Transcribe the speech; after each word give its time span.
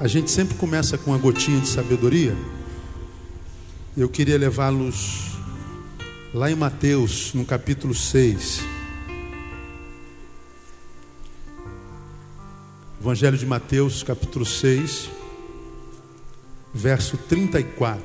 A 0.00 0.08
gente 0.08 0.30
sempre 0.30 0.56
começa 0.56 0.96
com 0.96 1.10
uma 1.10 1.18
gotinha 1.18 1.60
de 1.60 1.68
sabedoria. 1.68 2.34
Eu 3.94 4.08
queria 4.08 4.38
levá-los 4.38 5.32
lá 6.32 6.50
em 6.50 6.54
Mateus, 6.54 7.34
no 7.34 7.44
capítulo 7.44 7.94
6. 7.94 8.60
Evangelho 12.98 13.36
de 13.36 13.44
Mateus, 13.44 14.02
capítulo 14.02 14.46
6, 14.46 15.10
verso 16.72 17.18
34. 17.18 18.02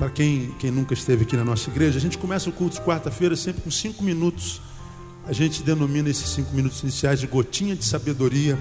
Para 0.00 0.10
quem, 0.10 0.52
quem 0.58 0.72
nunca 0.72 0.94
esteve 0.94 1.22
aqui 1.22 1.36
na 1.36 1.44
nossa 1.44 1.70
igreja, 1.70 1.98
a 1.98 2.00
gente 2.00 2.18
começa 2.18 2.50
o 2.50 2.52
culto 2.52 2.74
de 2.74 2.82
quarta-feira 2.82 3.36
sempre 3.36 3.62
com 3.62 3.70
cinco 3.70 4.02
minutos. 4.02 4.60
A 5.28 5.32
gente 5.32 5.62
denomina 5.62 6.10
esses 6.10 6.28
cinco 6.30 6.52
minutos 6.56 6.82
iniciais 6.82 7.20
de 7.20 7.28
gotinha 7.28 7.76
de 7.76 7.84
sabedoria. 7.84 8.58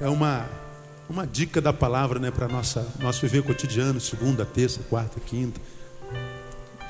É 0.00 0.08
uma 0.08 0.48
uma 1.08 1.26
dica 1.26 1.60
da 1.60 1.72
palavra 1.72 2.18
né, 2.18 2.30
para 2.30 2.46
nossa 2.46 2.86
nosso 3.00 3.22
viver 3.22 3.42
cotidiano, 3.42 4.00
segunda, 4.00 4.44
terça, 4.44 4.80
quarta, 4.88 5.18
quinta. 5.20 5.60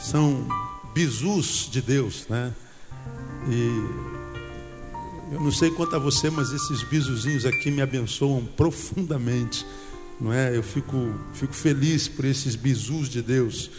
São 0.00 0.46
bizus 0.92 1.68
de 1.70 1.80
Deus, 1.80 2.26
né? 2.28 2.52
E 3.48 4.09
eu 5.32 5.40
não 5.40 5.52
sei 5.52 5.70
quanto 5.70 5.95
a 5.95 5.98
você, 5.98 6.30
mas 6.30 6.52
esses 6.52 6.82
bizuzinhos 6.82 7.46
aqui 7.46 7.70
me 7.70 7.80
abençoam 7.80 8.45
profundamente, 8.45 9.64
não 10.20 10.32
é? 10.32 10.56
Eu 10.56 10.62
fico 10.62 11.14
fico 11.34 11.54
feliz 11.54 12.09
por 12.09 12.24
esses 12.24 12.56
bizus 12.56 13.09
de 13.09 13.23
Deus. 13.23 13.70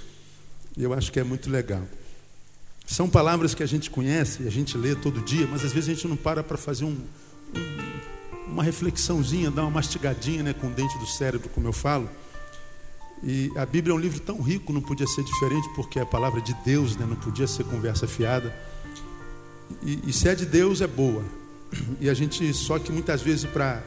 E 0.77 0.83
eu 0.83 0.94
acho 0.94 1.11
que 1.11 1.19
é 1.19 1.23
muito 1.23 1.49
legal. 1.49 1.83
São 2.85 3.09
palavras 3.09 3.53
que 3.53 3.61
a 3.61 3.67
gente 3.67 3.89
conhece, 3.89 4.47
a 4.47 4.49
gente 4.49 4.77
lê 4.77 4.95
todo 4.95 5.21
dia, 5.21 5.45
mas 5.47 5.64
às 5.64 5.73
vezes 5.73 5.89
a 5.89 5.94
gente 5.94 6.08
não 6.08 6.16
para 6.16 6.42
para 6.42 6.58
fazer 6.58 6.86
um, 6.86 6.97
um 7.55 7.89
uma 8.52 8.64
reflexãozinha, 8.64 9.52
dar 9.52 9.64
uma 9.64 9.72
mastigadinha 9.72 10.44
né, 10.44 10.53
com 10.53 10.67
o 10.67 10.69
dente 10.72 10.97
do 10.97 11.05
cérebro, 11.05 11.50
como 11.50 11.67
eu 11.67 11.73
falo. 11.73 12.09
E 13.23 13.52
a 13.55 13.66
Bíblia 13.66 13.94
é 13.94 13.95
um 13.95 14.00
livro 14.00 14.19
tão 14.19 14.42
rico, 14.42 14.72
não 14.72 14.81
podia 14.81 15.08
ser 15.08 15.23
diferente, 15.23 15.67
porque 15.75 16.00
é 16.00 16.02
a 16.02 16.05
palavra 16.05 16.42
de 16.42 16.53
Deus, 16.66 16.95
né, 16.95 17.05
não 17.08 17.16
podia 17.16 17.47
ser 17.47 17.66
conversa 17.66 18.08
fiada. 18.08 18.55
E, 19.83 20.09
e 20.09 20.14
se 20.14 20.27
é 20.27 20.36
de 20.36 20.45
Deus, 20.45 20.81
é 20.81 20.88
boa. 20.88 21.23
E 22.00 22.09
a 22.09 22.14
gente, 22.14 22.52
só 22.53 22.80
que 22.80 22.92
muitas 22.92 23.22
vezes 23.22 23.45
para 23.50 23.83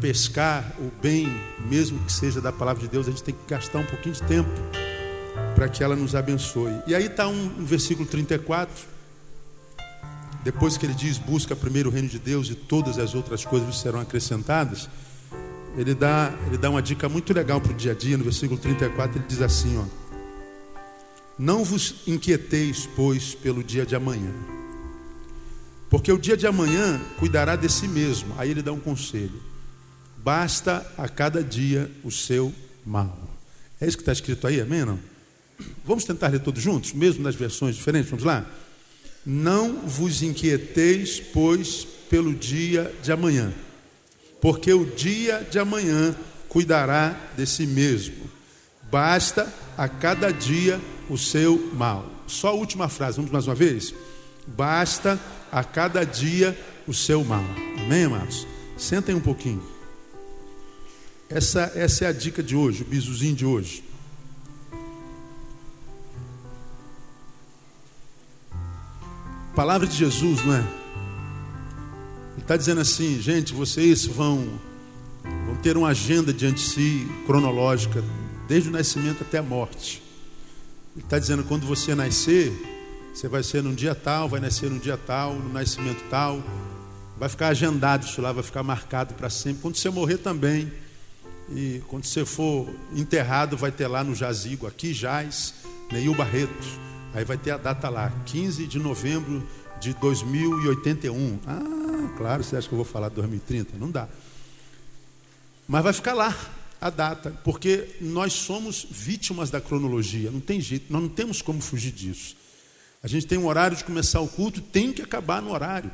pescar 0.00 0.74
o 0.78 0.90
bem, 1.00 1.28
mesmo 1.68 1.98
que 2.00 2.12
seja 2.12 2.40
da 2.40 2.52
palavra 2.52 2.82
de 2.82 2.88
Deus, 2.88 3.06
a 3.06 3.10
gente 3.10 3.22
tem 3.22 3.34
que 3.34 3.48
gastar 3.48 3.78
um 3.78 3.86
pouquinho 3.86 4.14
de 4.14 4.22
tempo 4.22 4.50
para 5.54 5.68
que 5.68 5.82
ela 5.82 5.96
nos 5.96 6.14
abençoe. 6.14 6.74
E 6.86 6.94
aí 6.94 7.06
está 7.06 7.28
um, 7.28 7.44
um 7.58 7.64
versículo 7.64 8.06
34 8.06 8.99
depois 10.42 10.76
que 10.76 10.86
ele 10.86 10.94
diz 10.94 11.18
busca 11.18 11.54
primeiro 11.54 11.90
o 11.90 11.92
reino 11.92 12.08
de 12.08 12.18
Deus 12.18 12.48
e 12.48 12.54
todas 12.54 12.98
as 12.98 13.14
outras 13.14 13.44
coisas 13.44 13.78
serão 13.78 14.00
acrescentadas, 14.00 14.88
ele 15.76 15.94
dá, 15.94 16.32
ele 16.46 16.58
dá 16.58 16.70
uma 16.70 16.82
dica 16.82 17.08
muito 17.08 17.32
legal 17.32 17.60
para 17.60 17.72
o 17.72 17.74
dia 17.74 17.92
a 17.92 17.94
dia, 17.94 18.16
no 18.16 18.24
versículo 18.24 18.58
34, 18.58 19.18
ele 19.18 19.26
diz 19.28 19.40
assim: 19.40 19.78
ó, 19.78 19.84
Não 21.38 21.64
vos 21.64 22.02
inquieteis, 22.06 22.88
pois, 22.96 23.34
pelo 23.34 23.62
dia 23.62 23.86
de 23.86 23.94
amanhã, 23.94 24.32
porque 25.88 26.12
o 26.12 26.18
dia 26.18 26.36
de 26.36 26.46
amanhã 26.46 27.00
cuidará 27.18 27.56
de 27.56 27.68
si 27.68 27.88
mesmo. 27.88 28.34
Aí 28.38 28.50
ele 28.50 28.62
dá 28.62 28.72
um 28.72 28.80
conselho: 28.80 29.42
basta 30.16 30.86
a 30.96 31.08
cada 31.08 31.42
dia 31.42 31.90
o 32.02 32.10
seu 32.10 32.52
mal. 32.86 33.18
É 33.80 33.86
isso 33.86 33.96
que 33.96 34.02
está 34.02 34.12
escrito 34.12 34.46
aí, 34.46 34.60
amém? 34.60 34.84
Não? 34.84 34.98
Vamos 35.84 36.04
tentar 36.04 36.28
ler 36.28 36.40
todos 36.40 36.62
juntos, 36.62 36.92
mesmo 36.92 37.22
nas 37.22 37.34
versões 37.34 37.76
diferentes? 37.76 38.10
Vamos 38.10 38.24
lá? 38.24 38.46
Não 39.24 39.80
vos 39.86 40.22
inquieteis, 40.22 41.20
pois, 41.20 41.86
pelo 42.08 42.34
dia 42.34 42.92
de 43.02 43.12
amanhã, 43.12 43.52
porque 44.40 44.72
o 44.72 44.84
dia 44.84 45.46
de 45.48 45.58
amanhã 45.58 46.16
cuidará 46.48 47.16
de 47.36 47.46
si 47.46 47.66
mesmo. 47.66 48.28
Basta 48.90 49.52
a 49.76 49.88
cada 49.88 50.32
dia 50.32 50.80
o 51.08 51.16
seu 51.16 51.70
mal. 51.74 52.10
Só 52.26 52.48
a 52.48 52.52
última 52.52 52.88
frase, 52.88 53.16
vamos 53.16 53.30
mais 53.30 53.46
uma 53.46 53.54
vez? 53.54 53.94
Basta 54.46 55.18
a 55.52 55.62
cada 55.62 56.04
dia 56.04 56.58
o 56.86 56.94
seu 56.94 57.22
mal. 57.22 57.44
Amém, 57.78 58.04
amados? 58.04 58.46
Sentem 58.76 59.14
um 59.14 59.20
pouquinho. 59.20 59.62
Essa, 61.28 61.70
essa 61.76 62.06
é 62.06 62.08
a 62.08 62.12
dica 62.12 62.42
de 62.42 62.56
hoje, 62.56 62.82
o 62.82 62.86
bizuzinho 62.86 63.36
de 63.36 63.46
hoje. 63.46 63.84
Palavra 69.60 69.86
de 69.86 69.94
Jesus, 69.94 70.42
não 70.42 70.54
é? 70.54 70.60
Ele 70.60 72.40
está 72.40 72.56
dizendo 72.56 72.80
assim, 72.80 73.20
gente, 73.20 73.52
vocês 73.52 74.06
vão, 74.06 74.48
vão 75.44 75.54
ter 75.56 75.76
uma 75.76 75.88
agenda 75.88 76.32
diante 76.32 76.62
de 76.64 76.70
si, 76.70 77.06
cronológica, 77.26 78.02
desde 78.48 78.70
o 78.70 78.72
nascimento 78.72 79.20
até 79.20 79.36
a 79.36 79.42
morte. 79.42 80.02
Ele 80.96 81.04
está 81.04 81.18
dizendo, 81.18 81.44
quando 81.44 81.66
você 81.66 81.94
nascer, 81.94 82.50
você 83.12 83.28
vai 83.28 83.42
ser 83.42 83.62
num 83.62 83.74
dia 83.74 83.94
tal, 83.94 84.30
vai 84.30 84.40
nascer 84.40 84.70
num 84.70 84.78
dia 84.78 84.96
tal, 84.96 85.34
no 85.34 85.52
nascimento 85.52 86.02
tal, 86.08 86.42
vai 87.18 87.28
ficar 87.28 87.48
agendado 87.48 88.06
isso 88.06 88.22
lá, 88.22 88.32
vai 88.32 88.42
ficar 88.42 88.62
marcado 88.62 89.12
para 89.12 89.28
sempre. 89.28 89.60
Quando 89.60 89.76
você 89.76 89.90
morrer 89.90 90.16
também, 90.16 90.72
e 91.54 91.82
quando 91.86 92.06
você 92.06 92.24
for 92.24 92.66
enterrado, 92.96 93.58
vai 93.58 93.70
ter 93.70 93.88
lá 93.88 94.02
no 94.02 94.14
jazigo, 94.14 94.66
aqui 94.66 94.94
jaz 94.94 95.52
Neil 95.92 96.14
Barreto 96.14 96.89
Aí 97.12 97.24
vai 97.24 97.36
ter 97.36 97.50
a 97.50 97.56
data 97.56 97.88
lá, 97.88 98.12
15 98.26 98.66
de 98.66 98.78
novembro 98.78 99.46
de 99.80 99.92
2081. 99.94 101.40
Ah, 101.44 102.14
claro, 102.16 102.44
você 102.44 102.56
acha 102.56 102.68
que 102.68 102.74
eu 102.74 102.76
vou 102.76 102.84
falar 102.84 103.08
de 103.08 103.16
2030? 103.16 103.76
Não 103.76 103.90
dá. 103.90 104.08
Mas 105.66 105.82
vai 105.82 105.92
ficar 105.92 106.14
lá 106.14 106.36
a 106.80 106.88
data, 106.88 107.30
porque 107.44 107.96
nós 108.00 108.32
somos 108.32 108.86
vítimas 108.88 109.50
da 109.50 109.60
cronologia, 109.60 110.30
não 110.30 110.40
tem 110.40 110.60
jeito, 110.60 110.92
nós 110.92 111.02
não 111.02 111.08
temos 111.08 111.42
como 111.42 111.60
fugir 111.60 111.92
disso. 111.92 112.36
A 113.02 113.08
gente 113.08 113.26
tem 113.26 113.38
um 113.38 113.46
horário 113.46 113.76
de 113.76 113.84
começar 113.84 114.20
o 114.20 114.28
culto, 114.28 114.60
tem 114.60 114.92
que 114.92 115.02
acabar 115.02 115.42
no 115.42 115.52
horário. 115.52 115.90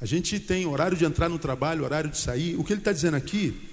A 0.00 0.06
gente 0.06 0.38
tem 0.38 0.66
horário 0.66 0.96
de 0.96 1.04
entrar 1.04 1.28
no 1.28 1.38
trabalho, 1.38 1.84
horário 1.84 2.10
de 2.10 2.18
sair. 2.18 2.56
O 2.56 2.64
que 2.64 2.72
ele 2.72 2.80
está 2.80 2.92
dizendo 2.92 3.16
aqui 3.16 3.68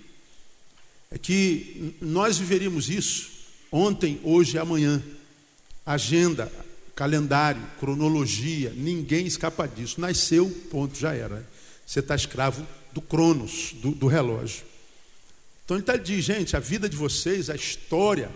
é 1.11 1.17
que 1.17 1.95
nós 2.01 2.37
viveríamos 2.37 2.89
isso 2.89 3.29
ontem, 3.71 4.19
hoje 4.23 4.55
e 4.55 4.59
amanhã 4.59 5.03
agenda, 5.89 6.51
calendário, 6.95 7.61
cronologia, 7.79 8.71
ninguém 8.75 9.25
escapa 9.25 9.67
disso. 9.67 9.99
Nasceu, 9.99 10.47
ponto, 10.69 10.95
já 10.95 11.15
era. 11.15 11.47
Você 11.83 11.99
está 11.99 12.13
escravo 12.13 12.63
do 12.93 13.01
cronos, 13.01 13.73
do, 13.81 13.89
do 13.89 14.05
relógio. 14.05 14.63
Então 15.65 15.75
ele 15.77 15.81
está 15.81 15.95
dizendo, 15.95 16.37
gente, 16.37 16.55
a 16.55 16.59
vida 16.59 16.87
de 16.87 16.95
vocês, 16.95 17.49
a 17.49 17.55
história, 17.55 18.29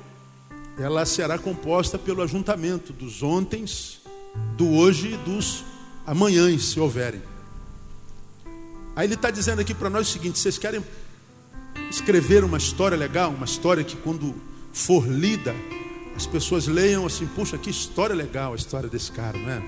ela 0.79 1.05
será 1.05 1.37
composta 1.37 1.99
pelo 1.99 2.23
ajuntamento 2.23 2.91
dos 2.91 3.21
ontens, 3.21 4.01
do 4.57 4.71
hoje 4.71 5.13
e 5.13 5.17
dos 5.17 5.63
amanhãs, 6.07 6.65
se 6.65 6.79
houverem. 6.79 7.21
Aí 8.95 9.05
ele 9.05 9.13
está 9.13 9.29
dizendo 9.29 9.61
aqui 9.61 9.75
para 9.75 9.91
nós 9.91 10.09
o 10.09 10.11
seguinte: 10.11 10.39
vocês 10.39 10.57
querem 10.57 10.83
escrever 11.91 12.43
uma 12.43 12.57
história 12.57 12.97
legal, 12.97 13.29
uma 13.29 13.45
história 13.45 13.83
que 13.83 13.95
quando 13.95 14.33
for 14.71 15.07
lida, 15.07 15.53
as 16.15 16.25
pessoas 16.25 16.67
leiam 16.67 17.05
assim, 17.05 17.25
puxa, 17.25 17.57
que 17.57 17.69
história 17.69 18.15
legal 18.15 18.53
a 18.53 18.55
história 18.55 18.87
desse 18.87 19.11
cara, 19.11 19.37
não 19.37 19.49
é? 19.49 19.61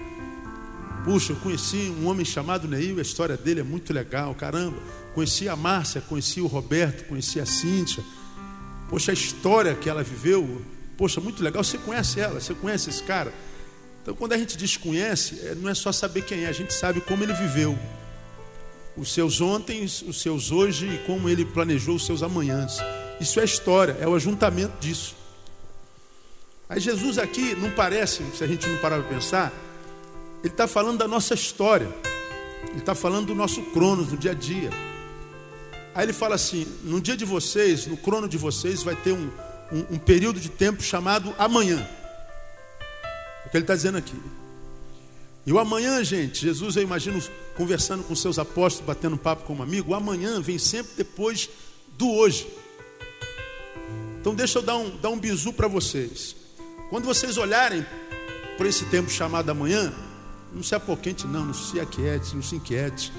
Puxa, 1.03 1.33
eu 1.33 1.35
conheci 1.37 1.93
um 1.99 2.07
homem 2.07 2.25
chamado 2.25 2.67
Neil, 2.67 2.97
a 2.97 3.01
história 3.01 3.37
dele 3.37 3.59
é 3.59 3.63
muito 3.63 3.93
legal, 3.93 4.33
caramba. 4.33 4.77
Conheci 5.13 5.47
a 5.47 5.55
Márcia, 5.55 6.01
conheci 6.01 6.41
o 6.41 6.47
Roberto, 6.47 7.07
conheci 7.07 7.39
a 7.39 7.45
Cíntia. 7.45 8.03
Poxa, 8.89 9.11
a 9.11 9.13
história 9.13 9.75
que 9.75 9.87
ela 9.87 10.03
viveu, 10.03 10.61
poxa, 10.97 11.21
muito 11.21 11.43
legal. 11.43 11.63
Você 11.63 11.77
conhece 11.77 12.19
ela, 12.19 12.39
você 12.39 12.53
conhece 12.55 12.89
esse 12.89 13.03
cara. 13.03 13.31
Então, 14.01 14.15
quando 14.15 14.33
a 14.33 14.37
gente 14.37 14.57
desconhece, 14.57 15.39
é, 15.43 15.55
não 15.55 15.69
é 15.69 15.73
só 15.73 15.91
saber 15.91 16.23
quem 16.23 16.43
é, 16.43 16.47
a 16.47 16.51
gente 16.51 16.73
sabe 16.73 17.01
como 17.01 17.23
ele 17.23 17.33
viveu. 17.33 17.77
Os 18.97 19.13
seus 19.13 19.41
ontem, 19.41 19.83
os 19.83 20.21
seus 20.21 20.51
hoje 20.51 20.87
e 20.87 20.97
como 21.05 21.29
ele 21.29 21.43
planejou 21.43 21.95
os 21.95 22.05
seus 22.05 22.23
amanhãs. 22.23 22.77
Isso 23.19 23.39
é 23.39 23.43
história, 23.43 23.97
é 23.99 24.07
o 24.07 24.15
ajuntamento 24.15 24.77
disso. 24.79 25.15
Aí 26.67 26.79
Jesus 26.79 27.17
aqui 27.17 27.55
não 27.55 27.69
parece, 27.71 28.23
se 28.35 28.43
a 28.43 28.47
gente 28.47 28.67
não 28.67 28.77
parar 28.77 29.01
para 29.01 29.13
pensar, 29.13 29.53
ele 30.43 30.51
está 30.51 30.67
falando 30.67 30.97
da 30.97 31.07
nossa 31.07 31.33
história, 31.33 31.87
ele 32.69 32.79
está 32.79 32.95
falando 32.95 33.27
do 33.27 33.35
nosso 33.35 33.61
cronos, 33.65 34.07
do 34.07 34.17
dia 34.17 34.31
a 34.31 34.33
dia. 34.33 34.69
Aí 35.93 36.05
ele 36.05 36.13
fala 36.13 36.35
assim: 36.35 36.67
no 36.83 36.99
dia 36.99 37.15
de 37.15 37.23
vocês, 37.23 37.85
no 37.85 37.95
crono 37.95 38.27
de 38.27 38.37
vocês, 38.37 38.83
vai 38.83 38.95
ter 38.95 39.11
um, 39.11 39.29
um, 39.71 39.95
um 39.95 39.99
período 39.99 40.39
de 40.39 40.49
tempo 40.49 40.83
chamado 40.83 41.33
amanhã. 41.37 41.87
É 43.43 43.47
o 43.47 43.51
que 43.51 43.57
ele 43.57 43.63
está 43.63 43.75
dizendo 43.75 43.97
aqui. 43.97 44.19
E 45.45 45.53
o 45.53 45.59
amanhã, 45.59 46.03
gente, 46.03 46.41
Jesus, 46.41 46.75
eu 46.75 46.81
imagino 46.81 47.21
conversando 47.55 48.03
com 48.03 48.15
seus 48.15 48.39
apóstolos, 48.39 48.87
batendo 48.87 49.15
papo 49.15 49.43
com 49.43 49.53
um 49.53 49.61
amigo, 49.61 49.91
o 49.91 49.95
amanhã 49.95 50.41
vem 50.41 50.57
sempre 50.57 50.93
depois 50.97 51.47
do 51.97 52.11
hoje. 52.11 52.47
Então 54.19 54.33
deixa 54.33 54.57
eu 54.57 54.63
dar 54.63 54.75
um, 54.75 54.97
dar 54.97 55.09
um 55.09 55.19
bizu 55.19 55.53
para 55.53 55.67
vocês. 55.67 56.35
Quando 56.95 57.07
vocês 57.07 57.35
olharem 57.35 57.85
para 58.57 58.69
esse 58.69 58.85
tempo 58.85 59.09
chamado 59.09 59.49
amanhã, 59.49 59.93
não 60.53 60.63
se 60.63 60.73
apoquente 60.73 61.27
não, 61.27 61.47
não 61.47 61.53
se 61.53 61.77
aquiete, 61.77 62.33
não 62.33 62.41
se 62.41 62.55
inquiete, 62.55 63.11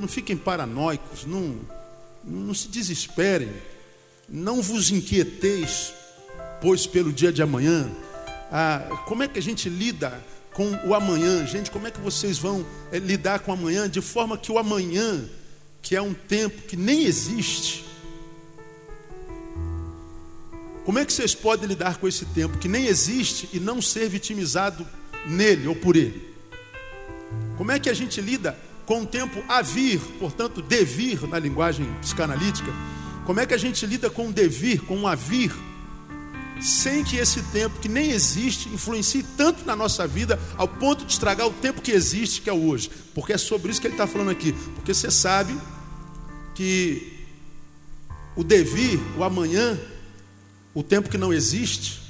não 0.00 0.08
fiquem 0.08 0.36
paranoicos, 0.36 1.24
não, 1.24 1.60
Não 2.24 2.52
se 2.52 2.66
desesperem, 2.66 3.52
não 4.28 4.60
vos 4.60 4.90
inquieteis, 4.90 5.94
pois 6.60 6.88
pelo 6.88 7.12
dia 7.12 7.30
de 7.32 7.40
amanhã. 7.40 7.88
Ah, 8.50 8.80
como 9.06 9.22
é 9.22 9.28
que 9.28 9.38
a 9.38 9.42
gente 9.42 9.68
lida 9.68 10.20
com 10.52 10.68
o 10.84 10.92
amanhã? 10.92 11.46
Gente, 11.46 11.70
como 11.70 11.86
é 11.86 11.92
que 11.92 12.00
vocês 12.00 12.36
vão 12.36 12.66
é, 12.90 12.98
lidar 12.98 13.38
com 13.38 13.52
o 13.52 13.54
amanhã 13.54 13.88
de 13.88 14.00
forma 14.00 14.36
que 14.36 14.50
o 14.50 14.58
amanhã, 14.58 15.24
que 15.80 15.94
é 15.94 16.02
um 16.02 16.12
tempo 16.12 16.62
que 16.62 16.76
nem 16.76 17.04
existe, 17.04 17.84
como 20.88 20.98
é 20.98 21.04
que 21.04 21.12
vocês 21.12 21.34
podem 21.34 21.68
lidar 21.68 21.98
com 21.98 22.08
esse 22.08 22.24
tempo 22.24 22.56
que 22.56 22.66
nem 22.66 22.86
existe 22.86 23.46
e 23.52 23.60
não 23.60 23.82
ser 23.82 24.08
vitimizado 24.08 24.86
nele 25.26 25.68
ou 25.68 25.76
por 25.76 25.96
ele? 25.96 26.34
Como 27.58 27.70
é 27.70 27.78
que 27.78 27.90
a 27.90 27.92
gente 27.92 28.22
lida 28.22 28.58
com 28.86 29.02
o 29.02 29.06
tempo 29.06 29.44
a 29.46 29.60
vir, 29.60 30.00
portanto, 30.18 30.62
devir 30.62 31.28
na 31.28 31.38
linguagem 31.38 31.84
psicanalítica? 32.00 32.72
Como 33.26 33.38
é 33.38 33.44
que 33.44 33.52
a 33.52 33.58
gente 33.58 33.84
lida 33.84 34.08
com 34.08 34.28
o 34.28 34.32
devir, 34.32 34.80
com 34.80 35.02
o 35.02 35.06
a 35.06 35.14
vir, 35.14 35.52
sem 36.58 37.04
que 37.04 37.18
esse 37.18 37.42
tempo 37.52 37.78
que 37.80 37.88
nem 37.90 38.10
existe 38.10 38.70
influencie 38.70 39.22
tanto 39.36 39.66
na 39.66 39.76
nossa 39.76 40.06
vida 40.06 40.40
ao 40.56 40.66
ponto 40.66 41.04
de 41.04 41.12
estragar 41.12 41.46
o 41.48 41.52
tempo 41.52 41.82
que 41.82 41.92
existe, 41.92 42.40
que 42.40 42.48
é 42.48 42.52
o 42.54 42.66
hoje? 42.66 42.90
Porque 43.14 43.34
é 43.34 43.36
sobre 43.36 43.70
isso 43.70 43.78
que 43.78 43.88
ele 43.88 43.94
está 43.94 44.06
falando 44.06 44.30
aqui. 44.30 44.54
Porque 44.74 44.94
você 44.94 45.10
sabe 45.10 45.54
que 46.54 47.26
o 48.34 48.42
devir, 48.42 48.98
o 49.18 49.22
amanhã, 49.22 49.78
o 50.74 50.82
tempo 50.82 51.08
que 51.08 51.18
não 51.18 51.32
existe, 51.32 52.00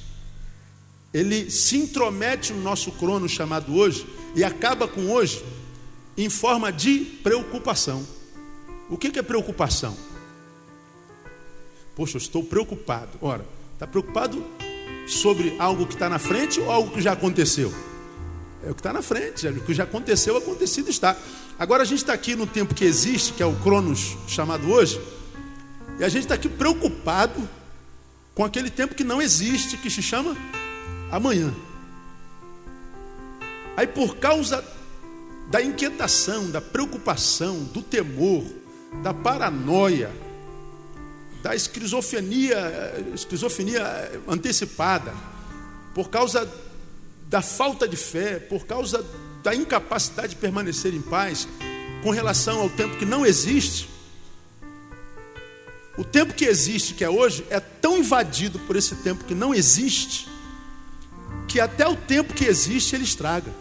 ele 1.12 1.50
se 1.50 1.76
intromete 1.76 2.52
no 2.52 2.62
nosso 2.62 2.92
crono 2.92 3.28
chamado 3.28 3.74
hoje 3.74 4.06
e 4.34 4.44
acaba 4.44 4.86
com 4.86 5.10
hoje 5.10 5.42
em 6.16 6.28
forma 6.28 6.72
de 6.72 6.98
preocupação. 7.22 8.04
O 8.90 8.96
que 8.96 9.18
é 9.18 9.22
preocupação? 9.22 9.96
Poxa, 11.94 12.16
eu 12.16 12.20
estou 12.20 12.44
preocupado. 12.44 13.10
Ora, 13.20 13.44
está 13.74 13.86
preocupado 13.86 14.44
sobre 15.06 15.56
algo 15.58 15.86
que 15.86 15.94
está 15.94 16.08
na 16.08 16.18
frente 16.18 16.60
ou 16.60 16.70
algo 16.70 16.90
que 16.90 17.00
já 17.00 17.12
aconteceu? 17.12 17.72
É 18.64 18.70
o 18.70 18.74
que 18.74 18.80
está 18.80 18.92
na 18.92 19.02
frente, 19.02 19.46
é 19.46 19.50
o 19.50 19.60
que 19.60 19.72
já 19.72 19.84
aconteceu, 19.84 20.36
acontecido 20.36 20.90
está. 20.90 21.16
Agora 21.58 21.82
a 21.82 21.86
gente 21.86 21.98
está 21.98 22.12
aqui 22.12 22.34
no 22.34 22.46
tempo 22.46 22.74
que 22.74 22.84
existe, 22.84 23.32
que 23.32 23.42
é 23.42 23.46
o 23.46 23.54
Cronos 23.56 24.16
chamado 24.26 24.70
hoje, 24.70 25.00
e 25.98 26.04
a 26.04 26.08
gente 26.08 26.22
está 26.22 26.34
aqui 26.34 26.48
preocupado 26.48 27.48
com 28.38 28.44
aquele 28.44 28.70
tempo 28.70 28.94
que 28.94 29.02
não 29.02 29.20
existe, 29.20 29.76
que 29.76 29.90
se 29.90 30.00
chama 30.00 30.36
amanhã. 31.10 31.52
Aí, 33.76 33.84
por 33.84 34.18
causa 34.18 34.64
da 35.50 35.60
inquietação, 35.60 36.48
da 36.48 36.60
preocupação, 36.60 37.64
do 37.64 37.82
temor, 37.82 38.44
da 39.02 39.12
paranoia, 39.12 40.12
da 41.42 41.56
esquizofrenia, 41.56 43.10
esquizofrenia 43.12 44.22
antecipada, 44.28 45.12
por 45.92 46.08
causa 46.08 46.48
da 47.28 47.42
falta 47.42 47.88
de 47.88 47.96
fé, 47.96 48.38
por 48.38 48.66
causa 48.66 49.04
da 49.42 49.52
incapacidade 49.52 50.28
de 50.28 50.36
permanecer 50.36 50.94
em 50.94 51.02
paz 51.02 51.48
com 52.04 52.10
relação 52.10 52.60
ao 52.60 52.70
tempo 52.70 52.98
que 52.98 53.04
não 53.04 53.26
existe, 53.26 53.88
o 55.98 56.04
tempo 56.04 56.32
que 56.32 56.44
existe, 56.44 56.94
que 56.94 57.02
é 57.02 57.10
hoje, 57.10 57.44
é 57.50 57.58
tão 57.58 57.98
invadido 57.98 58.56
por 58.60 58.76
esse 58.76 58.94
tempo 58.96 59.24
que 59.24 59.34
não 59.34 59.52
existe, 59.52 60.28
que 61.48 61.58
até 61.58 61.88
o 61.88 61.96
tempo 61.96 62.32
que 62.32 62.44
existe 62.44 62.94
ele 62.94 63.02
estraga. 63.02 63.52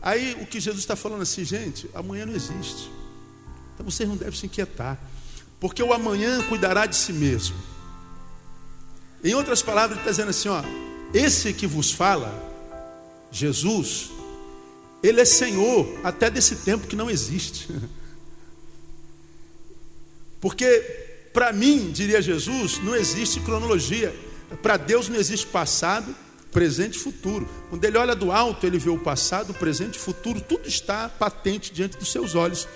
Aí 0.00 0.38
o 0.40 0.46
que 0.46 0.60
Jesus 0.60 0.84
está 0.84 0.94
falando 0.94 1.22
assim, 1.22 1.44
gente, 1.44 1.90
amanhã 1.92 2.24
não 2.24 2.34
existe. 2.34 2.88
Então 3.74 3.84
vocês 3.84 4.08
não 4.08 4.16
devem 4.16 4.38
se 4.38 4.46
inquietar, 4.46 4.96
porque 5.58 5.82
o 5.82 5.92
amanhã 5.92 6.40
cuidará 6.44 6.86
de 6.86 6.94
si 6.94 7.12
mesmo. 7.12 7.56
Em 9.24 9.34
outras 9.34 9.60
palavras, 9.60 9.98
ele 9.98 10.00
está 10.02 10.10
dizendo 10.12 10.30
assim: 10.30 10.48
ó, 10.48 10.62
esse 11.12 11.52
que 11.52 11.66
vos 11.66 11.90
fala, 11.90 12.32
Jesus, 13.32 14.10
ele 15.02 15.20
é 15.20 15.24
Senhor 15.24 15.98
até 16.04 16.30
desse 16.30 16.56
tempo 16.56 16.86
que 16.86 16.94
não 16.94 17.10
existe. 17.10 17.68
Porque 20.46 21.28
para 21.32 21.52
mim, 21.52 21.90
diria 21.90 22.22
Jesus, 22.22 22.78
não 22.78 22.94
existe 22.94 23.40
cronologia. 23.40 24.14
Para 24.62 24.76
Deus 24.76 25.08
não 25.08 25.16
existe 25.16 25.44
passado, 25.44 26.14
presente 26.52 26.94
e 26.94 27.00
futuro. 27.00 27.48
Quando 27.68 27.84
ele 27.84 27.98
olha 27.98 28.14
do 28.14 28.30
alto, 28.30 28.64
ele 28.64 28.78
vê 28.78 28.88
o 28.88 28.96
passado, 28.96 29.50
o 29.50 29.54
presente 29.54 29.96
e 29.96 29.98
o 29.98 30.00
futuro, 30.00 30.40
tudo 30.40 30.68
está 30.68 31.08
patente 31.08 31.72
diante 31.72 31.96
dos 31.98 32.12
seus 32.12 32.36
olhos. 32.36 32.68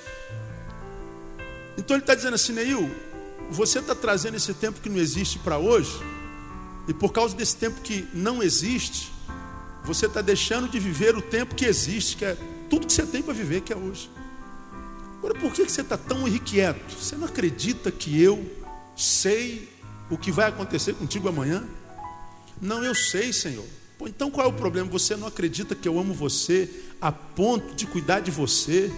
Então 1.79 1.95
ele 1.95 2.03
está 2.03 2.17
dizendo 2.17 2.35
assim, 2.35 2.53
Neil, 2.53 2.91
você 3.49 3.79
está 3.79 3.95
trazendo 3.95 4.37
esse 4.37 4.53
tempo 4.53 4.81
que 4.81 4.89
não 4.89 4.99
existe 4.99 5.39
para 5.39 5.57
hoje, 5.57 5.97
e 6.89 6.93
por 6.93 7.13
causa 7.13 7.37
desse 7.37 7.55
tempo 7.55 7.81
que 7.83 8.05
não 8.13 8.43
existe, 8.43 9.13
você 9.85 10.07
está 10.07 10.21
deixando 10.21 10.69
de 10.69 10.81
viver 10.81 11.17
o 11.17 11.23
tempo 11.23 11.55
que 11.55 11.67
existe, 11.67 12.17
que 12.17 12.25
é 12.25 12.37
tudo 12.69 12.89
que 12.89 12.93
você 12.93 13.07
tem 13.07 13.23
para 13.23 13.33
viver, 13.33 13.61
que 13.61 13.73
é 13.73 13.77
hoje. 13.77 14.11
Agora, 15.21 15.35
por 15.35 15.53
que 15.53 15.69
você 15.69 15.83
está 15.83 15.99
tão 15.99 16.27
irrequieto? 16.27 16.95
Você 16.95 17.15
não 17.15 17.27
acredita 17.27 17.93
que 17.93 18.19
eu 18.19 18.43
sei 18.97 19.69
o 20.09 20.17
que 20.17 20.33
vai 20.33 20.49
acontecer 20.49 20.95
contigo 20.95 21.29
amanhã? 21.29 21.63
Não, 22.59 22.83
eu 22.83 22.95
sei, 22.95 23.31
Senhor. 23.31 23.67
Pô, 23.99 24.09
então 24.09 24.31
qual 24.31 24.47
é 24.47 24.49
o 24.49 24.53
problema? 24.55 24.89
Você 24.89 25.15
não 25.17 25.29
acredita 25.29 25.75
que 25.75 25.87
eu 25.87 25.99
amo 25.99 26.15
você 26.15 26.71
a 27.03 27.13
ponto 27.13 27.75
de 27.75 27.87
cuidar 27.87 28.21
de 28.21 28.31
você, 28.31 28.91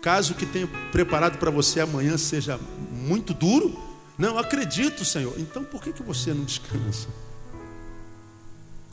caso 0.00 0.32
o 0.32 0.36
que 0.36 0.46
tenho 0.46 0.66
preparado 0.90 1.36
para 1.36 1.50
você 1.50 1.78
amanhã 1.78 2.16
seja 2.16 2.58
muito 2.90 3.34
duro? 3.34 3.78
Não, 4.16 4.38
acredito, 4.38 5.04
Senhor. 5.04 5.34
Então 5.38 5.62
por 5.62 5.82
que, 5.82 5.92
que 5.92 6.02
você 6.02 6.32
não 6.32 6.44
descansa? 6.44 7.08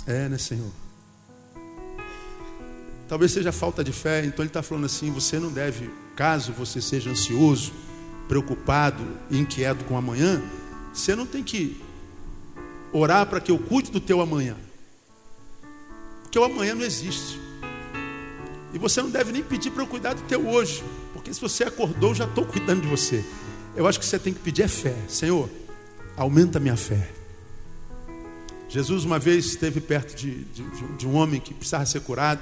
É, 0.05 0.27
né, 0.27 0.37
Senhor? 0.37 0.69
Talvez 3.07 3.31
seja 3.31 3.53
falta 3.53 3.85
de 3.85 3.93
fé, 3.93 4.25
então 4.25 4.43
ele 4.43 4.49
está 4.49 4.61
falando 4.61 4.85
assim: 4.85 5.11
você 5.11 5.39
não 5.39 5.49
deve 5.49 5.89
Caso 6.15 6.51
você 6.53 6.81
seja 6.81 7.09
ansioso, 7.09 7.71
preocupado 8.27 9.03
e 9.29 9.37
inquieto 9.37 9.83
com 9.85 9.97
amanhã, 9.97 10.41
você 10.93 11.15
não 11.15 11.25
tem 11.25 11.43
que 11.43 11.81
orar 12.91 13.25
para 13.25 13.41
que 13.41 13.51
eu 13.51 13.57
cuide 13.57 13.91
do 13.91 13.99
teu 13.99 14.21
amanhã. 14.21 14.55
Porque 16.21 16.37
o 16.37 16.43
amanhã 16.43 16.75
não 16.75 16.83
existe. 16.83 17.39
E 18.73 18.77
você 18.77 19.01
não 19.01 19.09
deve 19.09 19.31
nem 19.31 19.43
pedir 19.43 19.71
para 19.71 19.83
eu 19.83 19.87
cuidar 19.87 20.13
do 20.13 20.21
teu 20.23 20.47
hoje. 20.47 20.83
Porque 21.13 21.33
se 21.33 21.41
você 21.41 21.63
acordou, 21.63 22.11
eu 22.11 22.15
já 22.15 22.25
estou 22.25 22.45
cuidando 22.45 22.81
de 22.81 22.87
você. 22.87 23.23
Eu 23.75 23.87
acho 23.87 23.99
que 23.99 24.05
você 24.05 24.17
tem 24.17 24.33
que 24.33 24.39
pedir 24.39 24.63
é 24.63 24.67
fé. 24.67 24.95
Senhor, 25.07 25.49
aumenta 26.15 26.57
a 26.57 26.61
minha 26.61 26.77
fé. 26.77 27.11
Jesus 28.69 29.03
uma 29.03 29.19
vez 29.19 29.45
esteve 29.45 29.79
perto 29.79 30.15
de, 30.15 30.43
de, 30.45 30.63
de 30.97 31.07
um 31.07 31.13
homem 31.13 31.39
que 31.39 31.53
precisava 31.53 31.85
ser 31.85 32.01
curado. 32.01 32.41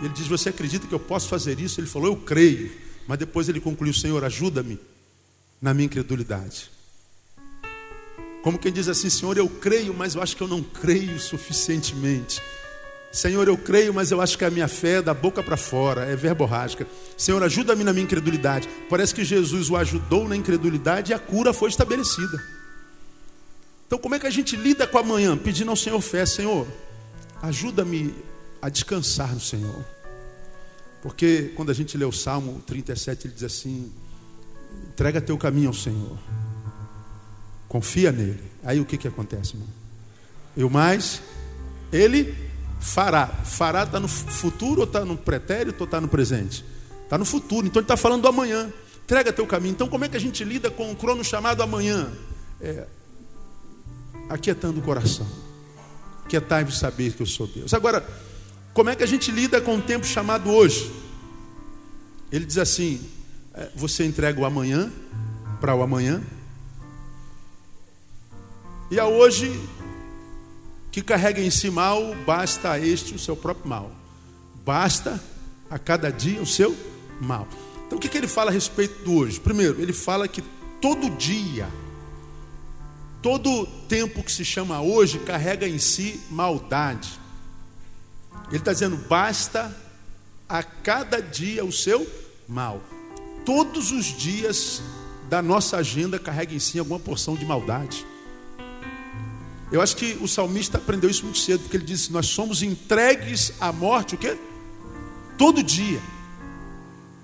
Ele 0.00 0.10
diz: 0.10 0.26
Você 0.26 0.50
acredita 0.50 0.86
que 0.86 0.94
eu 0.94 1.00
posso 1.00 1.28
fazer 1.28 1.58
isso? 1.58 1.80
Ele 1.80 1.86
falou: 1.86 2.08
Eu 2.08 2.16
creio. 2.16 2.70
Mas 3.08 3.18
depois 3.18 3.48
ele 3.48 3.58
concluiu: 3.58 3.94
Senhor, 3.94 4.22
ajuda-me 4.22 4.78
na 5.60 5.72
minha 5.72 5.86
incredulidade. 5.86 6.70
Como 8.42 8.58
quem 8.58 8.70
diz 8.70 8.86
assim: 8.86 9.08
Senhor, 9.08 9.36
eu 9.38 9.48
creio, 9.48 9.94
mas 9.94 10.14
eu 10.14 10.22
acho 10.22 10.36
que 10.36 10.42
eu 10.42 10.48
não 10.48 10.62
creio 10.62 11.18
suficientemente. 11.18 12.40
Senhor, 13.10 13.48
eu 13.48 13.56
creio, 13.56 13.94
mas 13.94 14.10
eu 14.10 14.20
acho 14.20 14.36
que 14.36 14.44
a 14.44 14.50
minha 14.50 14.68
fé 14.68 14.98
é 14.98 15.02
da 15.02 15.14
boca 15.14 15.42
para 15.42 15.56
fora, 15.56 16.04
é 16.04 16.14
verborrágica. 16.14 16.86
Senhor, 17.16 17.42
ajuda-me 17.42 17.82
na 17.82 17.94
minha 17.94 18.04
incredulidade. 18.04 18.68
Parece 18.90 19.14
que 19.14 19.24
Jesus 19.24 19.70
o 19.70 19.76
ajudou 19.76 20.28
na 20.28 20.36
incredulidade 20.36 21.10
e 21.10 21.14
a 21.14 21.18
cura 21.18 21.54
foi 21.54 21.70
estabelecida. 21.70 22.38
Então, 23.86 23.98
como 23.98 24.14
é 24.14 24.18
que 24.18 24.26
a 24.26 24.30
gente 24.30 24.54
lida 24.54 24.86
com 24.86 24.98
amanhã? 24.98 25.38
Pedindo 25.38 25.70
ao 25.70 25.76
Senhor 25.76 25.98
fé, 26.02 26.26
Senhor, 26.26 26.68
ajuda-me 27.40 28.14
a 28.60 28.68
descansar 28.68 29.32
no 29.32 29.40
Senhor. 29.40 29.97
Porque 31.02 31.52
quando 31.54 31.70
a 31.70 31.74
gente 31.74 31.96
lê 31.96 32.04
o 32.04 32.12
Salmo 32.12 32.60
37, 32.66 33.26
ele 33.26 33.34
diz 33.34 33.44
assim: 33.44 33.92
entrega 34.88 35.20
teu 35.20 35.38
caminho 35.38 35.68
ao 35.68 35.74
Senhor, 35.74 36.18
confia 37.68 38.10
nele. 38.10 38.42
Aí 38.64 38.80
o 38.80 38.84
que, 38.84 38.96
que 38.96 39.08
acontece, 39.08 39.54
irmão? 39.54 39.68
E 40.56 40.64
o 40.64 40.70
mais, 40.70 41.22
ele 41.92 42.34
fará. 42.80 43.26
Fará 43.26 43.84
está 43.84 44.00
no 44.00 44.08
futuro 44.08 44.80
ou 44.80 44.86
está 44.86 45.04
no 45.04 45.16
pretérito 45.16 45.80
ou 45.80 45.84
está 45.84 46.00
no 46.00 46.08
presente? 46.08 46.64
Está 47.04 47.16
no 47.16 47.24
futuro, 47.24 47.66
então 47.66 47.80
ele 47.80 47.84
está 47.84 47.96
falando 47.96 48.22
do 48.22 48.28
amanhã. 48.28 48.72
Entrega 49.04 49.32
teu 49.32 49.46
caminho. 49.46 49.72
Então, 49.72 49.88
como 49.88 50.04
é 50.04 50.08
que 50.08 50.16
a 50.16 50.20
gente 50.20 50.44
lida 50.44 50.70
com 50.70 50.92
o 50.92 50.96
crono 50.96 51.24
chamado 51.24 51.62
amanhã? 51.62 52.12
É, 52.60 52.86
aquietando 54.28 54.80
o 54.80 54.82
coração. 54.82 55.26
Quietai-vos 56.28 56.78
saber 56.78 57.14
que 57.14 57.22
eu 57.22 57.26
sou 57.26 57.46
Deus. 57.46 57.72
Agora, 57.72 58.06
como 58.72 58.90
é 58.90 58.96
que 58.96 59.02
a 59.02 59.06
gente 59.06 59.30
lida 59.30 59.60
com 59.60 59.76
o 59.76 59.82
tempo 59.82 60.06
chamado 60.06 60.50
hoje? 60.50 60.92
Ele 62.30 62.44
diz 62.44 62.58
assim: 62.58 63.00
é, 63.54 63.68
você 63.74 64.04
entrega 64.04 64.40
o 64.40 64.44
amanhã 64.44 64.90
para 65.60 65.74
o 65.74 65.82
amanhã, 65.82 66.22
e 68.90 68.98
a 68.98 69.06
hoje 69.06 69.60
que 70.90 71.02
carrega 71.02 71.40
em 71.40 71.50
si 71.50 71.70
mal, 71.70 72.14
basta 72.26 72.72
a 72.72 72.80
este 72.80 73.14
o 73.14 73.18
seu 73.18 73.36
próprio 73.36 73.68
mal. 73.68 73.90
Basta 74.64 75.22
a 75.70 75.78
cada 75.78 76.10
dia 76.10 76.40
o 76.40 76.46
seu 76.46 76.74
mal. 77.20 77.46
Então 77.86 77.98
o 77.98 78.00
que, 78.00 78.08
que 78.08 78.16
ele 78.16 78.28
fala 78.28 78.50
a 78.50 78.52
respeito 78.52 79.02
do 79.04 79.14
hoje? 79.14 79.38
Primeiro, 79.38 79.80
ele 79.80 79.92
fala 79.92 80.26
que 80.26 80.42
todo 80.80 81.10
dia, 81.10 81.68
todo 83.22 83.66
tempo 83.88 84.22
que 84.22 84.32
se 84.32 84.44
chama 84.44 84.80
hoje 84.80 85.18
carrega 85.18 85.68
em 85.68 85.78
si 85.78 86.20
maldade. 86.30 87.10
Ele 88.48 88.58
está 88.58 88.72
dizendo: 88.72 88.96
basta 89.08 89.74
a 90.48 90.62
cada 90.62 91.20
dia 91.20 91.64
o 91.64 91.72
seu 91.72 92.06
mal. 92.48 92.82
Todos 93.44 93.92
os 93.92 94.06
dias 94.06 94.82
da 95.28 95.42
nossa 95.42 95.76
agenda 95.76 96.18
carrega 96.18 96.54
em 96.54 96.58
si 96.58 96.78
alguma 96.78 96.98
porção 96.98 97.34
de 97.34 97.44
maldade. 97.44 98.04
Eu 99.70 99.82
acho 99.82 99.96
que 99.96 100.16
o 100.20 100.26
salmista 100.26 100.78
aprendeu 100.78 101.10
isso 101.10 101.24
muito 101.24 101.38
cedo, 101.38 101.60
porque 101.60 101.76
ele 101.76 101.84
disse: 101.84 102.10
Nós 102.10 102.26
somos 102.26 102.62
entregues 102.62 103.52
à 103.60 103.70
morte, 103.70 104.14
o 104.14 104.18
quê? 104.18 104.36
Todo 105.36 105.62
dia. 105.62 106.00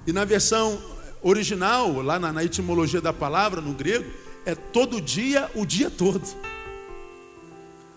E 0.07 0.13
na 0.13 0.25
versão 0.27 0.79
original, 1.23 2.03
lá 2.03 2.19
na, 2.19 2.33
na 2.33 2.45
etimologia 2.45 3.01
da 3.01 3.13
palavra, 3.13 3.63
no 3.63 3.73
grego, 3.73 4.11
é 4.45 4.55
todo 4.55 5.01
dia, 5.01 5.51
o 5.55 5.65
dia 5.65 5.91
todo. 5.91 6.23